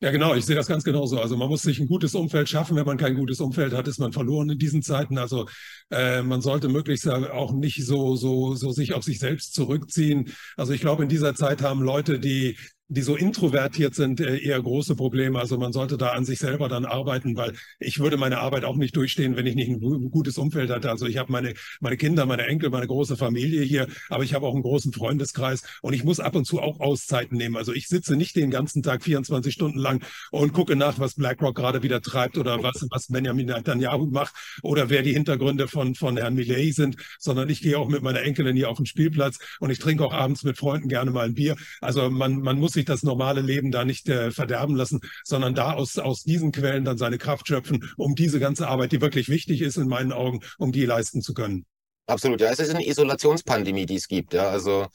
Ja, 0.00 0.10
genau, 0.10 0.34
ich 0.34 0.44
sehe 0.44 0.54
das 0.54 0.66
ganz 0.66 0.84
genauso. 0.84 1.18
Also 1.18 1.38
man 1.38 1.48
muss 1.48 1.62
sich 1.62 1.78
ein 1.80 1.88
gutes 1.88 2.14
Umfeld 2.14 2.50
schaffen. 2.50 2.76
Wenn 2.76 2.84
man 2.84 2.98
kein 2.98 3.14
gutes 3.14 3.40
Umfeld 3.40 3.72
hat, 3.72 3.88
ist 3.88 3.98
man 3.98 4.12
verloren 4.12 4.50
in 4.50 4.58
diesen 4.58 4.82
Zeiten. 4.82 5.16
Also 5.16 5.48
äh, 5.90 6.20
man 6.20 6.42
sollte 6.42 6.68
möglichst 6.68 7.08
auch 7.08 7.52
nicht 7.52 7.82
so, 7.82 8.14
so, 8.14 8.54
so 8.54 8.72
sich 8.72 8.92
auf 8.92 9.04
sich 9.04 9.18
selbst 9.18 9.54
zurückziehen. 9.54 10.34
Also 10.58 10.74
ich 10.74 10.82
glaube, 10.82 11.02
in 11.02 11.08
dieser 11.08 11.34
Zeit 11.34 11.62
haben 11.62 11.80
Leute, 11.80 12.18
die 12.18 12.58
die 12.88 13.02
so 13.02 13.16
introvertiert 13.16 13.94
sind, 13.94 14.20
äh, 14.20 14.38
eher 14.38 14.62
große 14.62 14.94
Probleme. 14.94 15.40
Also 15.40 15.58
man 15.58 15.72
sollte 15.72 15.96
da 15.96 16.10
an 16.10 16.24
sich 16.24 16.38
selber 16.38 16.68
dann 16.68 16.84
arbeiten, 16.84 17.36
weil 17.36 17.52
ich 17.80 17.98
würde 17.98 18.16
meine 18.16 18.38
Arbeit 18.38 18.64
auch 18.64 18.76
nicht 18.76 18.94
durchstehen, 18.94 19.36
wenn 19.36 19.46
ich 19.46 19.56
nicht 19.56 19.68
ein 19.68 20.10
gutes 20.10 20.38
Umfeld 20.38 20.70
hatte. 20.70 20.90
Also 20.90 21.06
ich 21.06 21.16
habe 21.16 21.32
meine, 21.32 21.54
meine 21.80 21.96
Kinder, 21.96 22.26
meine 22.26 22.46
Enkel, 22.46 22.70
meine 22.70 22.86
große 22.86 23.16
Familie 23.16 23.62
hier, 23.62 23.88
aber 24.08 24.22
ich 24.22 24.34
habe 24.34 24.46
auch 24.46 24.54
einen 24.54 24.62
großen 24.62 24.92
Freundeskreis 24.92 25.62
und 25.82 25.94
ich 25.94 26.04
muss 26.04 26.20
ab 26.20 26.36
und 26.36 26.44
zu 26.44 26.60
auch 26.60 26.78
Auszeiten 26.78 27.36
nehmen. 27.36 27.56
Also 27.56 27.72
ich 27.72 27.88
sitze 27.88 28.14
nicht 28.14 28.36
den 28.36 28.50
ganzen 28.50 28.84
Tag 28.84 29.02
24 29.02 29.52
Stunden 29.52 29.78
lang 29.78 30.04
und 30.30 30.52
gucke 30.52 30.76
nach, 30.76 31.00
was 31.00 31.14
BlackRock 31.14 31.56
gerade 31.56 31.82
wieder 31.82 32.00
treibt 32.00 32.38
oder 32.38 32.62
was, 32.62 32.86
was 32.90 33.08
Benjamin 33.08 33.46
Netanyahu 33.46 34.06
macht 34.06 34.34
oder 34.62 34.90
wer 34.90 35.02
die 35.02 35.12
Hintergründe 35.12 35.66
von, 35.66 35.96
von 35.96 36.16
Herrn 36.16 36.34
Millet 36.34 36.74
sind, 36.74 36.96
sondern 37.18 37.48
ich 37.48 37.62
gehe 37.62 37.78
auch 37.78 37.88
mit 37.88 38.02
meiner 38.02 38.22
Enkelin 38.22 38.54
hier 38.54 38.70
auf 38.70 38.76
den 38.76 38.86
Spielplatz 38.86 39.38
und 39.58 39.70
ich 39.70 39.80
trinke 39.80 40.04
auch 40.04 40.12
abends 40.12 40.44
mit 40.44 40.56
Freunden 40.56 40.88
gerne 40.88 41.10
mal 41.10 41.26
ein 41.26 41.34
Bier. 41.34 41.56
Also 41.80 42.10
man, 42.10 42.40
man 42.40 42.60
muss 42.60 42.75
sich 42.76 42.84
das 42.84 43.02
normale 43.02 43.40
Leben 43.40 43.70
da 43.70 43.84
nicht 43.84 44.08
äh, 44.08 44.30
verderben 44.30 44.76
lassen, 44.76 45.00
sondern 45.24 45.54
da 45.54 45.72
aus, 45.72 45.98
aus 45.98 46.22
diesen 46.22 46.52
Quellen 46.52 46.84
dann 46.84 46.98
seine 46.98 47.18
Kraft 47.18 47.48
schöpfen, 47.48 47.90
um 47.96 48.14
diese 48.14 48.38
ganze 48.38 48.68
Arbeit, 48.68 48.92
die 48.92 49.00
wirklich 49.00 49.28
wichtig 49.28 49.60
ist 49.60 49.76
in 49.76 49.88
meinen 49.88 50.12
Augen, 50.12 50.40
um 50.58 50.72
die 50.72 50.86
leisten 50.86 51.20
zu 51.20 51.34
können. 51.34 51.66
Absolut, 52.06 52.40
ja, 52.40 52.50
es 52.50 52.60
ist 52.60 52.70
eine 52.70 52.86
Isolationspandemie, 52.86 53.84
die 53.84 53.96
es 53.96 54.06
gibt, 54.06 54.32
ja, 54.32 54.48
also 54.48 54.86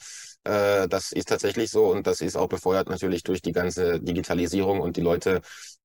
äh, 0.44 0.88
das 0.88 1.12
ist 1.12 1.30
tatsächlich 1.30 1.70
so 1.72 1.86
und 1.88 2.08
das 2.08 2.22
ist 2.22 2.36
auch 2.36 2.50
befeuert 2.50 2.90
natürlich 2.90 3.24
durch 3.24 3.42
die 3.42 3.52
ganze 3.52 4.00
Digitalisierung 4.00 4.82
und 4.82 4.98
die 4.98 5.02
Leute 5.02 5.42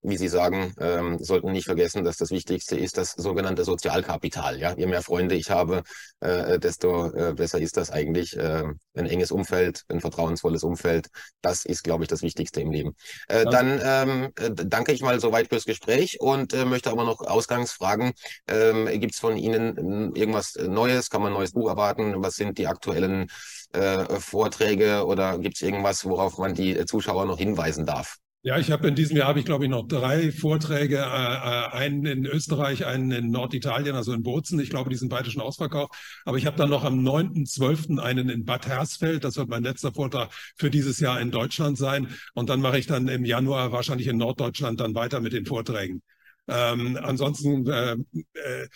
wie 0.07 0.17
Sie 0.17 0.29
sagen, 0.29 0.73
ähm, 0.79 1.19
sollten 1.19 1.53
nicht 1.53 1.65
vergessen, 1.65 2.05
dass 2.05 2.17
das 2.17 2.31
Wichtigste 2.31 2.77
ist 2.77 2.97
das 2.97 3.13
sogenannte 3.13 3.65
Sozialkapital. 3.65 4.59
Ja, 4.59 4.75
je 4.77 4.87
mehr 4.87 5.03
Freunde 5.03 5.35
ich 5.35 5.51
habe, 5.51 5.83
äh, 6.21 6.59
desto 6.59 7.13
äh, 7.13 7.35
besser 7.35 7.59
ist 7.59 7.77
das 7.77 7.91
eigentlich. 7.91 8.37
Äh, 8.37 8.65
ein 8.95 9.07
enges 9.07 9.31
Umfeld, 9.31 9.83
ein 9.89 10.01
vertrauensvolles 10.01 10.63
Umfeld, 10.63 11.09
das 11.43 11.65
ist, 11.65 11.83
glaube 11.83 12.05
ich, 12.05 12.09
das 12.09 12.23
Wichtigste 12.23 12.61
im 12.61 12.71
Leben. 12.71 12.95
Äh, 13.29 13.45
dann 13.45 13.81
ähm, 13.83 14.33
äh, 14.37 14.51
danke 14.55 14.93
ich 14.93 15.03
mal 15.03 15.19
soweit 15.21 15.49
fürs 15.49 15.65
Gespräch 15.65 16.21
und 16.21 16.53
äh, 16.55 16.65
möchte 16.65 16.91
aber 16.91 17.05
noch 17.05 17.21
ausgangs 17.21 17.73
fragen, 17.73 18.13
ähm, 18.49 18.87
gibt 19.01 19.15
es 19.15 19.21
von 19.21 19.37
Ihnen 19.37 20.15
irgendwas 20.15 20.55
Neues? 20.55 21.11
Kann 21.11 21.21
man 21.21 21.33
ein 21.33 21.39
neues 21.39 21.53
Buch 21.53 21.69
erwarten? 21.69 22.15
Was 22.23 22.37
sind 22.37 22.59
die 22.59 22.69
aktuellen 22.69 23.27
äh, 23.73 24.21
Vorträge 24.21 25.07
oder 25.07 25.39
gibt 25.39 25.57
es 25.57 25.62
irgendwas, 25.62 26.05
worauf 26.05 26.39
man 26.39 26.55
die 26.55 26.85
Zuschauer 26.87 27.27
noch 27.27 27.39
hinweisen 27.39 27.87
darf? 27.87 28.19
Ja, 28.47 28.59
ich 28.59 28.71
habe 28.71 28.87
in 28.87 28.95
diesem 28.95 29.17
Jahr 29.17 29.27
habe 29.27 29.41
ich 29.41 29.45
glaube 29.45 29.64
ich 29.64 29.71
noch 29.71 29.89
drei 29.89 30.31
Vorträge, 30.31 30.99
äh, 30.99 31.01
äh, 31.01 31.69
einen 31.73 32.07
in 32.07 32.27
Österreich, 32.27 32.87
einen 32.87 33.11
in 33.11 33.33
Norditalien, 33.33 33.97
also 33.97 34.12
in 34.12 34.23
Bozen. 34.23 34.61
Ich 34.61 34.71
glaube, 34.71 34.89
die 34.89 34.95
sind 34.95 35.09
beide 35.09 35.33
schon 35.33 35.43
ausverkauft. 35.43 35.93
Aber 36.25 36.39
ich 36.39 36.47
habe 36.47 36.57
dann 36.57 36.71
noch 36.71 36.85
am 36.85 37.01
9.12. 37.01 37.99
einen 37.99 38.29
in 38.29 38.45
Bad 38.45 38.69
Hersfeld. 38.69 39.25
Das 39.25 39.37
wird 39.37 39.49
mein 39.49 39.64
letzter 39.64 39.93
Vortrag 39.93 40.33
für 40.57 40.71
dieses 40.71 41.01
Jahr 41.01 41.21
in 41.21 41.33
Deutschland 41.33 41.77
sein. 41.77 42.07
Und 42.35 42.49
dann 42.49 42.61
mache 42.61 42.79
ich 42.79 42.87
dann 42.87 43.09
im 43.09 43.25
Januar 43.25 43.73
wahrscheinlich 43.73 44.07
in 44.07 44.17
Norddeutschland 44.17 44.79
dann 44.79 44.95
weiter 44.95 45.21
mit 45.21 45.33
den 45.33 45.45
Vorträgen. 45.45 46.03
Ähm, 46.47 46.97
ansonsten 47.03 47.67
äh, 47.67 47.97
äh, 48.35 48.69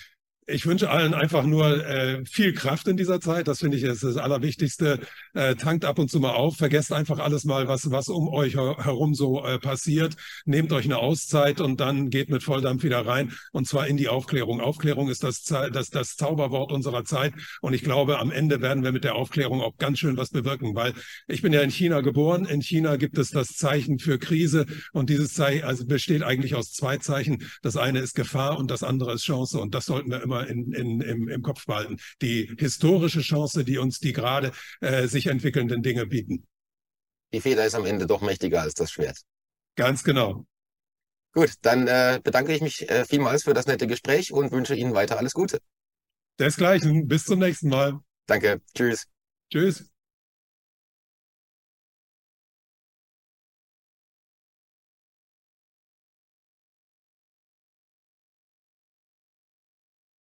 ich 0.46 0.66
wünsche 0.66 0.90
allen 0.90 1.14
einfach 1.14 1.44
nur 1.44 1.86
äh, 1.86 2.24
viel 2.24 2.52
Kraft 2.52 2.88
in 2.88 2.96
dieser 2.96 3.20
Zeit. 3.20 3.48
Das 3.48 3.60
finde 3.60 3.76
ich 3.76 3.84
ist 3.84 4.02
das 4.02 4.16
Allerwichtigste. 4.16 5.00
Äh, 5.34 5.54
tankt 5.54 5.84
ab 5.84 5.98
und 5.98 6.10
zu 6.10 6.20
mal 6.20 6.32
auf. 6.32 6.56
Vergesst 6.56 6.92
einfach 6.92 7.18
alles 7.18 7.44
mal, 7.44 7.68
was, 7.68 7.90
was 7.90 8.08
um 8.08 8.28
euch 8.28 8.56
herum 8.56 9.14
so 9.14 9.44
äh, 9.44 9.58
passiert. 9.58 10.16
Nehmt 10.44 10.72
euch 10.72 10.84
eine 10.84 10.98
Auszeit 10.98 11.60
und 11.60 11.80
dann 11.80 12.10
geht 12.10 12.30
mit 12.30 12.42
Volldampf 12.42 12.82
wieder 12.82 13.06
rein. 13.06 13.32
Und 13.52 13.66
zwar 13.66 13.86
in 13.86 13.96
die 13.96 14.08
Aufklärung. 14.08 14.60
Aufklärung 14.60 15.08
ist 15.08 15.22
das, 15.24 15.42
das, 15.42 15.90
das 15.90 16.16
Zauberwort 16.16 16.72
unserer 16.72 17.04
Zeit. 17.04 17.32
Und 17.60 17.72
ich 17.72 17.82
glaube, 17.82 18.18
am 18.18 18.30
Ende 18.30 18.60
werden 18.60 18.82
wir 18.82 18.92
mit 18.92 19.04
der 19.04 19.14
Aufklärung 19.14 19.60
auch 19.60 19.76
ganz 19.76 19.98
schön 19.98 20.16
was 20.16 20.30
bewirken, 20.30 20.74
weil 20.74 20.94
ich 21.28 21.42
bin 21.42 21.52
ja 21.52 21.60
in 21.60 21.70
China 21.70 22.00
geboren. 22.00 22.44
In 22.44 22.62
China 22.62 22.96
gibt 22.96 23.18
es 23.18 23.30
das 23.30 23.48
Zeichen 23.48 23.98
für 23.98 24.18
Krise. 24.18 24.66
Und 24.92 25.10
dieses 25.10 25.34
Zeichen 25.34 25.64
also 25.64 25.86
besteht 25.86 26.22
eigentlich 26.22 26.54
aus 26.54 26.72
zwei 26.72 26.96
Zeichen. 26.96 27.44
Das 27.62 27.76
eine 27.76 28.00
ist 28.00 28.14
Gefahr 28.14 28.58
und 28.58 28.70
das 28.70 28.82
andere 28.82 29.12
ist 29.14 29.22
Chance. 29.22 29.60
Und 29.60 29.74
das 29.74 29.86
sollten 29.86 30.10
wir 30.10 30.22
immer 30.30 30.46
in, 30.46 30.72
in, 30.72 31.00
im, 31.00 31.28
im 31.28 31.42
Kopf 31.42 31.66
behalten. 31.66 31.96
Die 32.22 32.54
historische 32.58 33.20
Chance, 33.20 33.64
die 33.64 33.78
uns 33.78 33.98
die 33.98 34.12
gerade 34.12 34.52
äh, 34.80 35.06
sich 35.06 35.26
entwickelnden 35.26 35.82
Dinge 35.82 36.06
bieten. 36.06 36.46
Die 37.32 37.40
Feder 37.40 37.66
ist 37.66 37.74
am 37.74 37.84
Ende 37.84 38.06
doch 38.06 38.22
mächtiger 38.22 38.62
als 38.62 38.74
das 38.74 38.90
Schwert. 38.90 39.18
Ganz 39.76 40.04
genau. 40.04 40.46
Gut, 41.32 41.52
dann 41.62 41.86
äh, 41.86 42.20
bedanke 42.22 42.52
ich 42.52 42.60
mich 42.60 42.88
äh, 42.90 43.04
vielmals 43.04 43.44
für 43.44 43.54
das 43.54 43.66
nette 43.66 43.86
Gespräch 43.86 44.32
und 44.32 44.50
wünsche 44.50 44.74
Ihnen 44.74 44.94
weiter 44.94 45.16
alles 45.18 45.32
Gute. 45.32 45.60
Desgleichen. 46.38 47.06
Bis 47.06 47.24
zum 47.24 47.38
nächsten 47.38 47.68
Mal. 47.68 48.00
Danke. 48.26 48.60
Tschüss. 48.74 49.06
Tschüss. 49.50 49.89